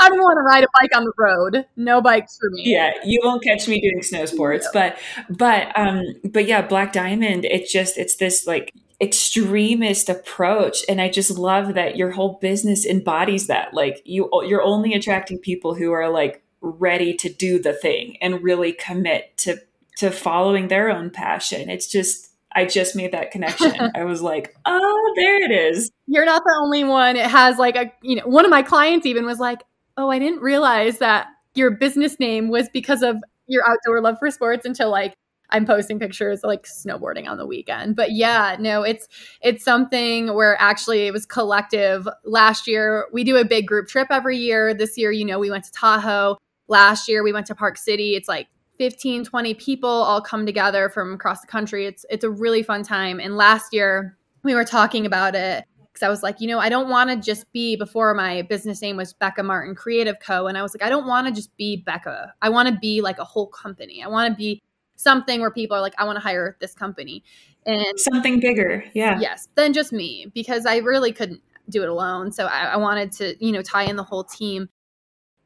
I 0.00 0.08
don't 0.08 0.18
want 0.18 0.38
to 0.38 0.42
ride 0.42 0.64
a 0.64 0.68
bike 0.80 0.96
on 0.96 1.04
the 1.04 1.12
road. 1.18 1.66
No 1.76 2.00
bikes 2.00 2.38
for 2.38 2.50
me. 2.50 2.62
Yeah, 2.66 2.92
you 3.04 3.20
won't 3.22 3.42
catch 3.42 3.68
me 3.68 3.80
doing 3.80 4.02
snow 4.02 4.24
sports. 4.26 4.68
But 4.72 4.98
but 5.28 5.76
um 5.78 6.02
but 6.24 6.46
yeah, 6.46 6.62
Black 6.62 6.92
Diamond. 6.92 7.44
It's 7.44 7.72
just 7.72 7.98
it's 7.98 8.16
this 8.16 8.46
like 8.46 8.72
extremist 9.00 10.08
approach, 10.08 10.84
and 10.88 11.00
I 11.00 11.08
just 11.08 11.30
love 11.30 11.74
that 11.74 11.96
your 11.96 12.12
whole 12.12 12.38
business 12.40 12.86
embodies 12.86 13.46
that. 13.48 13.74
Like 13.74 14.02
you 14.04 14.30
you're 14.46 14.62
only 14.62 14.94
attracting 14.94 15.38
people 15.38 15.74
who 15.74 15.92
are 15.92 16.08
like 16.08 16.42
ready 16.62 17.14
to 17.14 17.28
do 17.28 17.58
the 17.58 17.72
thing 17.72 18.16
and 18.20 18.42
really 18.42 18.72
commit 18.72 19.36
to 19.38 19.58
to 19.98 20.10
following 20.10 20.68
their 20.68 20.88
own 20.90 21.10
passion. 21.10 21.68
It's 21.68 21.86
just 21.86 22.29
I 22.52 22.64
just 22.64 22.96
made 22.96 23.12
that 23.12 23.30
connection. 23.30 23.74
I 23.94 24.04
was 24.04 24.22
like, 24.22 24.56
oh, 24.66 25.12
there 25.16 25.44
it 25.44 25.50
is. 25.50 25.90
You're 26.06 26.24
not 26.24 26.42
the 26.44 26.58
only 26.62 26.84
one. 26.84 27.16
It 27.16 27.26
has 27.26 27.58
like 27.58 27.76
a, 27.76 27.92
you 28.02 28.16
know, 28.16 28.26
one 28.26 28.44
of 28.44 28.50
my 28.50 28.62
clients 28.62 29.06
even 29.06 29.24
was 29.24 29.38
like, 29.38 29.62
oh, 29.96 30.10
I 30.10 30.18
didn't 30.18 30.40
realize 30.40 30.98
that 30.98 31.28
your 31.54 31.70
business 31.70 32.18
name 32.18 32.48
was 32.48 32.68
because 32.68 33.02
of 33.02 33.22
your 33.46 33.62
outdoor 33.68 34.00
love 34.00 34.18
for 34.18 34.30
sports 34.30 34.64
until 34.64 34.90
like 34.90 35.14
I'm 35.50 35.66
posting 35.66 35.98
pictures 35.98 36.40
like 36.44 36.64
snowboarding 36.64 37.28
on 37.28 37.36
the 37.36 37.46
weekend. 37.46 37.96
But 37.96 38.12
yeah, 38.12 38.56
no, 38.58 38.82
it's 38.82 39.08
it's 39.42 39.64
something 39.64 40.32
where 40.34 40.60
actually 40.60 41.06
it 41.06 41.12
was 41.12 41.26
collective. 41.26 42.08
Last 42.24 42.66
year 42.66 43.06
we 43.12 43.24
do 43.24 43.36
a 43.36 43.44
big 43.44 43.66
group 43.66 43.88
trip 43.88 44.08
every 44.10 44.38
year. 44.38 44.72
This 44.74 44.96
year, 44.96 45.10
you 45.10 45.24
know, 45.24 45.38
we 45.38 45.50
went 45.50 45.64
to 45.64 45.72
Tahoe. 45.72 46.36
Last 46.68 47.08
year 47.08 47.22
we 47.22 47.32
went 47.32 47.46
to 47.46 47.54
Park 47.54 47.76
City. 47.76 48.14
It's 48.14 48.28
like 48.28 48.46
15 48.80 49.24
20 49.24 49.52
people 49.56 49.90
all 49.90 50.22
come 50.22 50.46
together 50.46 50.88
from 50.88 51.12
across 51.12 51.42
the 51.42 51.46
country. 51.46 51.84
It's 51.84 52.06
it's 52.08 52.24
a 52.24 52.30
really 52.30 52.62
fun 52.62 52.82
time. 52.82 53.20
And 53.20 53.36
last 53.36 53.74
year 53.74 54.16
we 54.42 54.54
were 54.54 54.64
talking 54.64 55.04
about 55.04 55.34
it 55.34 55.66
because 55.92 56.02
i 56.02 56.08
was 56.08 56.22
like 56.22 56.40
you 56.40 56.48
know 56.48 56.58
i 56.58 56.70
don't 56.70 56.88
want 56.88 57.10
to 57.10 57.16
just 57.16 57.52
be 57.52 57.76
before 57.76 58.14
my 58.14 58.40
business 58.42 58.80
name 58.80 58.96
was 58.96 59.12
becca 59.12 59.42
martin 59.42 59.74
creative 59.74 60.16
co. 60.24 60.46
And 60.46 60.56
i 60.56 60.62
was 60.62 60.74
like 60.74 60.82
i 60.82 60.88
don't 60.88 61.06
want 61.06 61.26
to 61.26 61.32
just 61.32 61.54
be 61.58 61.76
becca. 61.76 62.32
I 62.40 62.48
want 62.48 62.70
to 62.70 62.78
be 62.80 63.02
like 63.02 63.18
a 63.18 63.24
whole 63.24 63.48
company. 63.48 64.02
I 64.02 64.08
want 64.08 64.32
to 64.32 64.34
be 64.34 64.62
something 64.96 65.42
where 65.42 65.50
people 65.50 65.76
are 65.76 65.82
like 65.82 65.94
i 65.98 66.04
want 66.04 66.16
to 66.16 66.22
hire 66.22 66.56
this 66.60 66.72
company 66.72 67.22
and 67.66 68.00
something 68.00 68.40
bigger 68.40 68.82
yeah. 68.94 69.20
Yes 69.20 69.48
than 69.56 69.74
just 69.74 69.92
me 69.92 70.30
because 70.32 70.64
i 70.64 70.78
really 70.78 71.12
couldn't 71.12 71.42
do 71.70 71.82
it 71.82 71.88
alone. 71.88 72.32
So 72.32 72.46
I, 72.46 72.64
I 72.64 72.76
wanted 72.76 73.12
to 73.12 73.44
you 73.44 73.52
know 73.52 73.62
tie 73.62 73.84
in 73.84 73.96
the 73.96 74.04
whole 74.04 74.24
team 74.24 74.68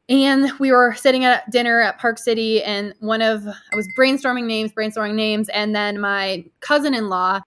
and 0.08 0.50
we 0.58 0.70
were 0.70 0.94
sitting 0.94 1.24
at 1.24 1.50
dinner 1.50 1.80
at 1.80 1.98
Park 1.98 2.18
City, 2.18 2.62
and 2.62 2.94
one 3.00 3.22
of 3.22 3.46
I 3.46 3.76
was 3.76 3.88
brainstorming 3.96 4.44
names, 4.44 4.72
brainstorming 4.72 5.14
names, 5.14 5.48
and 5.48 5.74
then 5.74 6.00
my 6.00 6.44
cousin-in-law, 6.60 7.40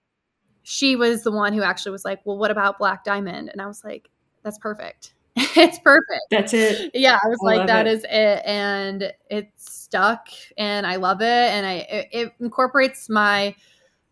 she 0.64 0.96
was 0.96 1.24
the 1.24 1.32
one 1.32 1.54
who 1.54 1.62
actually 1.62 1.92
was 1.92 2.06
like, 2.06 2.20
"Well, 2.26 2.38
what 2.38 2.52
about 2.52 2.80
Black 2.80 3.04
Diamond?" 3.04 3.50
And 3.52 3.62
I 3.62 3.68
was 3.68 3.84
like, 3.84 4.10
"That's 4.44 4.58
perfect. 4.58 5.14
it's 5.36 5.80
perfect. 5.80 6.24
That's 6.32 6.54
it." 6.54 6.92
Yeah, 6.94 7.20
I 7.24 7.28
was 7.28 7.40
I 7.44 7.46
like, 7.58 7.68
"That 7.68 7.86
it. 7.88 7.94
is 7.94 8.04
it," 8.06 8.42
and 8.46 9.14
it 9.30 9.50
stuck, 9.58 10.28
and 10.58 10.88
I 10.88 10.96
love 10.96 11.22
it, 11.22 11.26
and 11.26 11.66
I 11.66 11.74
it, 11.74 12.08
it 12.12 12.34
incorporates 12.40 13.08
my 13.08 13.56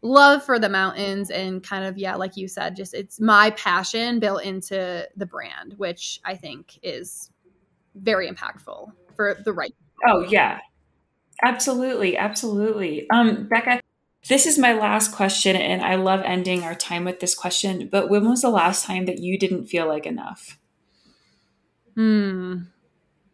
love 0.02 0.44
for 0.44 0.60
the 0.60 0.70
mountains 0.70 1.32
and 1.32 1.64
kind 1.64 1.84
of 1.84 1.98
yeah 1.98 2.14
like 2.14 2.38
you 2.38 2.48
said 2.48 2.76
just 2.76 2.94
it's 2.94 3.20
my 3.20 3.50
passion 3.52 4.20
built 4.20 4.44
into 4.44 5.04
the 5.16 5.26
brand 5.26 5.74
which 5.78 6.20
i 6.24 6.36
think 6.36 6.78
is 6.84 7.32
very 7.96 8.30
impactful 8.30 8.92
for 9.16 9.36
the 9.44 9.54
right. 9.54 9.74
Oh 10.08 10.22
yeah, 10.22 10.60
absolutely, 11.44 12.18
absolutely. 12.18 13.10
Um, 13.10 13.48
Becca, 13.48 13.82
this 14.28 14.46
is 14.46 14.58
my 14.58 14.74
last 14.74 15.12
question, 15.12 15.56
and 15.56 15.82
I 15.82 15.96
love 15.96 16.22
ending 16.24 16.64
our 16.64 16.76
time 16.76 17.06
with 17.06 17.20
this 17.20 17.36
question. 17.36 17.88
But 17.92 18.10
when 18.10 18.28
was 18.28 18.42
the 18.42 18.50
last 18.50 18.86
time 18.86 19.06
that 19.06 19.20
you 19.20 19.38
didn't 19.38 19.66
feel 19.66 19.88
like 19.88 20.06
enough? 20.06 20.58
Hmm. 21.96 22.64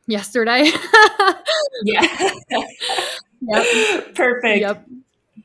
Yesterday. 0.07 0.65
yeah. 1.83 2.01
yep. 3.41 4.15
Perfect. 4.15 4.61
Yep. 4.61 4.87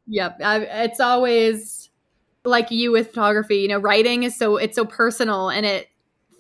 Yep. 0.09 0.41
I, 0.43 0.59
it's 0.85 1.01
always 1.01 1.91
like 2.45 2.71
you 2.71 2.91
with 2.93 3.09
photography. 3.09 3.59
You 3.59 3.69
know, 3.69 3.79
writing 3.79 4.25
is 4.25 4.37
so 4.37 4.57
it's 4.57 4.75
so 4.75 4.85
personal, 4.85 5.49
and 5.49 5.65
it 5.65 5.89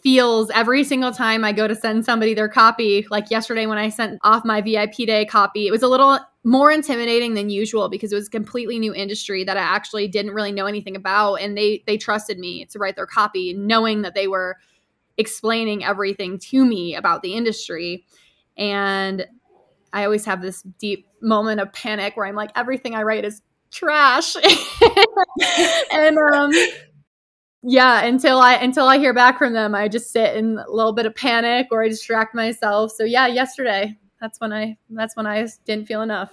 feels 0.06 0.50
every 0.50 0.84
single 0.84 1.10
time 1.10 1.42
I 1.42 1.50
go 1.50 1.66
to 1.66 1.74
send 1.74 2.04
somebody 2.04 2.32
their 2.32 2.48
copy. 2.48 3.04
Like 3.10 3.28
yesterday 3.28 3.66
when 3.66 3.76
I 3.76 3.88
sent 3.88 4.20
off 4.22 4.44
my 4.44 4.60
VIP 4.60 4.98
day 4.98 5.24
copy, 5.24 5.66
it 5.66 5.72
was 5.72 5.82
a 5.82 5.88
little 5.88 6.20
more 6.44 6.70
intimidating 6.70 7.34
than 7.34 7.50
usual 7.50 7.88
because 7.88 8.12
it 8.12 8.14
was 8.14 8.28
a 8.28 8.30
completely 8.30 8.78
new 8.78 8.94
industry 8.94 9.42
that 9.42 9.56
I 9.56 9.62
actually 9.62 10.06
didn't 10.06 10.30
really 10.30 10.52
know 10.52 10.66
anything 10.66 10.94
about 10.94 11.40
and 11.40 11.58
they 11.58 11.82
they 11.88 11.96
trusted 11.96 12.38
me 12.38 12.66
to 12.66 12.78
write 12.78 12.94
their 12.94 13.08
copy 13.08 13.52
knowing 13.52 14.02
that 14.02 14.14
they 14.14 14.28
were 14.28 14.58
explaining 15.18 15.82
everything 15.82 16.38
to 16.38 16.64
me 16.64 16.94
about 16.94 17.22
the 17.22 17.34
industry. 17.34 18.04
And 18.56 19.26
I 19.92 20.04
always 20.04 20.24
have 20.26 20.40
this 20.40 20.62
deep 20.78 21.08
moment 21.20 21.60
of 21.60 21.72
panic 21.72 22.16
where 22.16 22.26
I'm 22.26 22.36
like 22.36 22.52
everything 22.54 22.94
I 22.94 23.02
write 23.02 23.24
is 23.24 23.42
trash. 23.72 24.36
and 25.92 26.16
um 26.16 26.52
yeah 27.68 28.04
until 28.04 28.38
i 28.38 28.54
until 28.54 28.86
i 28.86 28.96
hear 28.96 29.12
back 29.12 29.38
from 29.38 29.52
them 29.52 29.74
i 29.74 29.88
just 29.88 30.12
sit 30.12 30.36
in 30.36 30.56
a 30.58 30.70
little 30.70 30.92
bit 30.92 31.04
of 31.04 31.14
panic 31.16 31.66
or 31.72 31.82
i 31.82 31.88
distract 31.88 32.34
myself 32.34 32.92
so 32.92 33.02
yeah 33.02 33.26
yesterday 33.26 33.92
that's 34.20 34.40
when 34.40 34.52
i 34.52 34.76
that's 34.90 35.16
when 35.16 35.26
i 35.26 35.46
didn't 35.64 35.86
feel 35.86 36.02
enough 36.02 36.30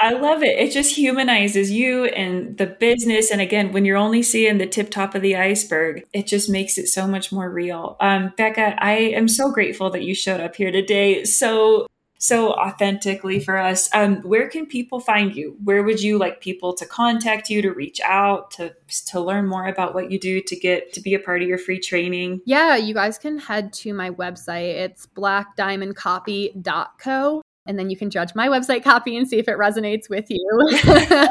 I 0.00 0.14
love 0.14 0.42
it. 0.42 0.58
It 0.58 0.72
just 0.72 0.96
humanizes 0.96 1.70
you 1.70 2.06
and 2.06 2.56
the 2.56 2.66
business. 2.66 3.30
And 3.30 3.42
again, 3.42 3.72
when 3.72 3.84
you're 3.84 3.98
only 3.98 4.22
seeing 4.22 4.56
the 4.56 4.66
tip 4.66 4.90
top 4.90 5.14
of 5.14 5.20
the 5.20 5.36
iceberg, 5.36 6.04
it 6.14 6.26
just 6.26 6.48
makes 6.48 6.78
it 6.78 6.86
so 6.86 7.06
much 7.06 7.30
more 7.30 7.50
real. 7.50 7.96
Um, 8.00 8.32
Becca, 8.36 8.82
I 8.82 8.92
am 8.92 9.28
so 9.28 9.52
grateful 9.52 9.90
that 9.90 10.02
you 10.02 10.14
showed 10.14 10.40
up 10.40 10.56
here 10.56 10.72
today. 10.72 11.24
So 11.24 11.86
so 12.22 12.52
authentically 12.52 13.40
for 13.40 13.58
us. 13.58 13.90
Um, 13.92 14.18
where 14.18 14.48
can 14.48 14.66
people 14.66 15.00
find 15.00 15.34
you? 15.34 15.56
Where 15.64 15.82
would 15.82 16.00
you 16.00 16.18
like 16.18 16.40
people 16.40 16.72
to 16.74 16.86
contact 16.86 17.50
you, 17.50 17.60
to 17.62 17.72
reach 17.72 18.00
out, 18.04 18.52
to 18.52 18.72
to 19.06 19.20
learn 19.20 19.48
more 19.48 19.66
about 19.66 19.92
what 19.92 20.12
you 20.12 20.20
do, 20.20 20.40
to 20.40 20.54
get 20.54 20.92
to 20.92 21.00
be 21.00 21.14
a 21.14 21.18
part 21.18 21.42
of 21.42 21.48
your 21.48 21.58
free 21.58 21.80
training? 21.80 22.40
Yeah, 22.46 22.76
you 22.76 22.94
guys 22.94 23.18
can 23.18 23.38
head 23.38 23.72
to 23.74 23.92
my 23.92 24.10
website. 24.10 24.72
It's 24.72 25.04
blackdiamondcopy.co. 25.06 27.42
And 27.66 27.78
then 27.78 27.90
you 27.90 27.96
can 27.96 28.10
judge 28.10 28.34
my 28.36 28.46
website 28.48 28.84
copy 28.84 29.16
and 29.16 29.26
see 29.26 29.38
if 29.38 29.48
it 29.48 29.56
resonates 29.56 30.08
with 30.08 30.30
you. 30.30 30.46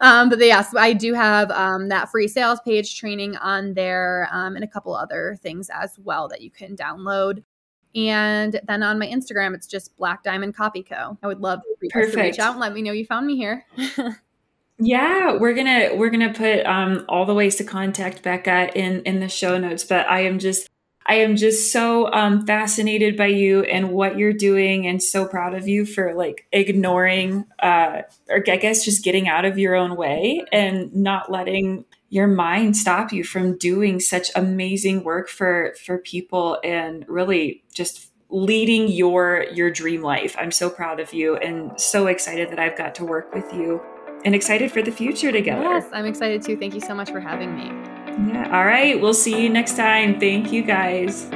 um, 0.00 0.30
but 0.30 0.38
yes, 0.38 0.74
I 0.74 0.94
do 0.94 1.12
have 1.12 1.50
um, 1.50 1.88
that 1.88 2.10
free 2.10 2.28
sales 2.28 2.60
page 2.64 2.98
training 2.98 3.36
on 3.36 3.74
there 3.74 4.30
um, 4.32 4.56
and 4.56 4.64
a 4.64 4.68
couple 4.68 4.94
other 4.94 5.36
things 5.42 5.68
as 5.70 5.98
well 5.98 6.28
that 6.28 6.40
you 6.40 6.50
can 6.50 6.76
download. 6.76 7.42
And 7.94 8.60
then 8.66 8.82
on 8.82 8.98
my 8.98 9.06
Instagram, 9.06 9.54
it's 9.54 9.66
just 9.66 9.96
Black 9.96 10.22
Diamond 10.22 10.56
Copy 10.56 10.82
Co. 10.82 11.16
I 11.22 11.26
would 11.26 11.40
love 11.40 11.60
for 11.90 12.02
you 12.02 12.10
to 12.10 12.20
reach 12.20 12.38
out 12.38 12.52
and 12.52 12.60
let 12.60 12.72
me 12.72 12.82
know 12.82 12.92
you 12.92 13.06
found 13.06 13.26
me 13.26 13.36
here. 13.36 13.64
yeah, 14.78 15.36
we're 15.36 15.54
gonna 15.54 15.90
we're 15.94 16.10
gonna 16.10 16.32
put 16.32 16.66
um, 16.66 17.04
all 17.08 17.24
the 17.24 17.34
ways 17.34 17.56
to 17.56 17.64
contact 17.64 18.22
Becca 18.22 18.76
in 18.76 19.02
in 19.02 19.20
the 19.20 19.28
show 19.28 19.58
notes. 19.58 19.84
But 19.84 20.08
I 20.08 20.20
am 20.20 20.40
just 20.40 20.68
I 21.06 21.16
am 21.16 21.36
just 21.36 21.70
so 21.70 22.10
um, 22.12 22.46
fascinated 22.46 23.16
by 23.16 23.26
you 23.26 23.62
and 23.62 23.92
what 23.92 24.18
you're 24.18 24.32
doing, 24.32 24.86
and 24.86 25.00
so 25.00 25.26
proud 25.26 25.54
of 25.54 25.68
you 25.68 25.86
for 25.86 26.14
like 26.14 26.46
ignoring, 26.50 27.44
uh, 27.60 28.02
or 28.28 28.42
I 28.48 28.56
guess 28.56 28.84
just 28.84 29.04
getting 29.04 29.28
out 29.28 29.44
of 29.44 29.58
your 29.58 29.76
own 29.76 29.96
way 29.96 30.44
and 30.50 30.94
not 30.96 31.30
letting 31.30 31.84
your 32.14 32.28
mind 32.28 32.76
stop 32.76 33.12
you 33.12 33.24
from 33.24 33.58
doing 33.58 33.98
such 33.98 34.30
amazing 34.36 35.02
work 35.02 35.28
for 35.28 35.74
for 35.84 35.98
people 35.98 36.60
and 36.62 37.04
really 37.08 37.64
just 37.74 38.12
leading 38.30 38.86
your 38.86 39.46
your 39.52 39.68
dream 39.68 40.00
life. 40.00 40.36
I'm 40.38 40.52
so 40.52 40.70
proud 40.70 41.00
of 41.00 41.12
you 41.12 41.36
and 41.38 41.72
so 41.78 42.06
excited 42.06 42.52
that 42.52 42.60
I've 42.60 42.78
got 42.78 42.94
to 42.96 43.04
work 43.04 43.34
with 43.34 43.52
you 43.52 43.82
and 44.24 44.32
excited 44.32 44.70
for 44.70 44.80
the 44.80 44.92
future 44.92 45.32
together. 45.32 45.64
Yes, 45.64 45.88
I'm 45.92 46.06
excited 46.06 46.40
too. 46.40 46.56
Thank 46.56 46.74
you 46.74 46.80
so 46.80 46.94
much 46.94 47.10
for 47.10 47.18
having 47.18 47.56
me. 47.56 47.64
Yeah. 48.32 48.48
All 48.56 48.64
right. 48.64 49.00
We'll 49.00 49.12
see 49.12 49.42
you 49.42 49.50
next 49.50 49.76
time. 49.76 50.20
Thank 50.20 50.52
you 50.52 50.62
guys. 50.62 51.28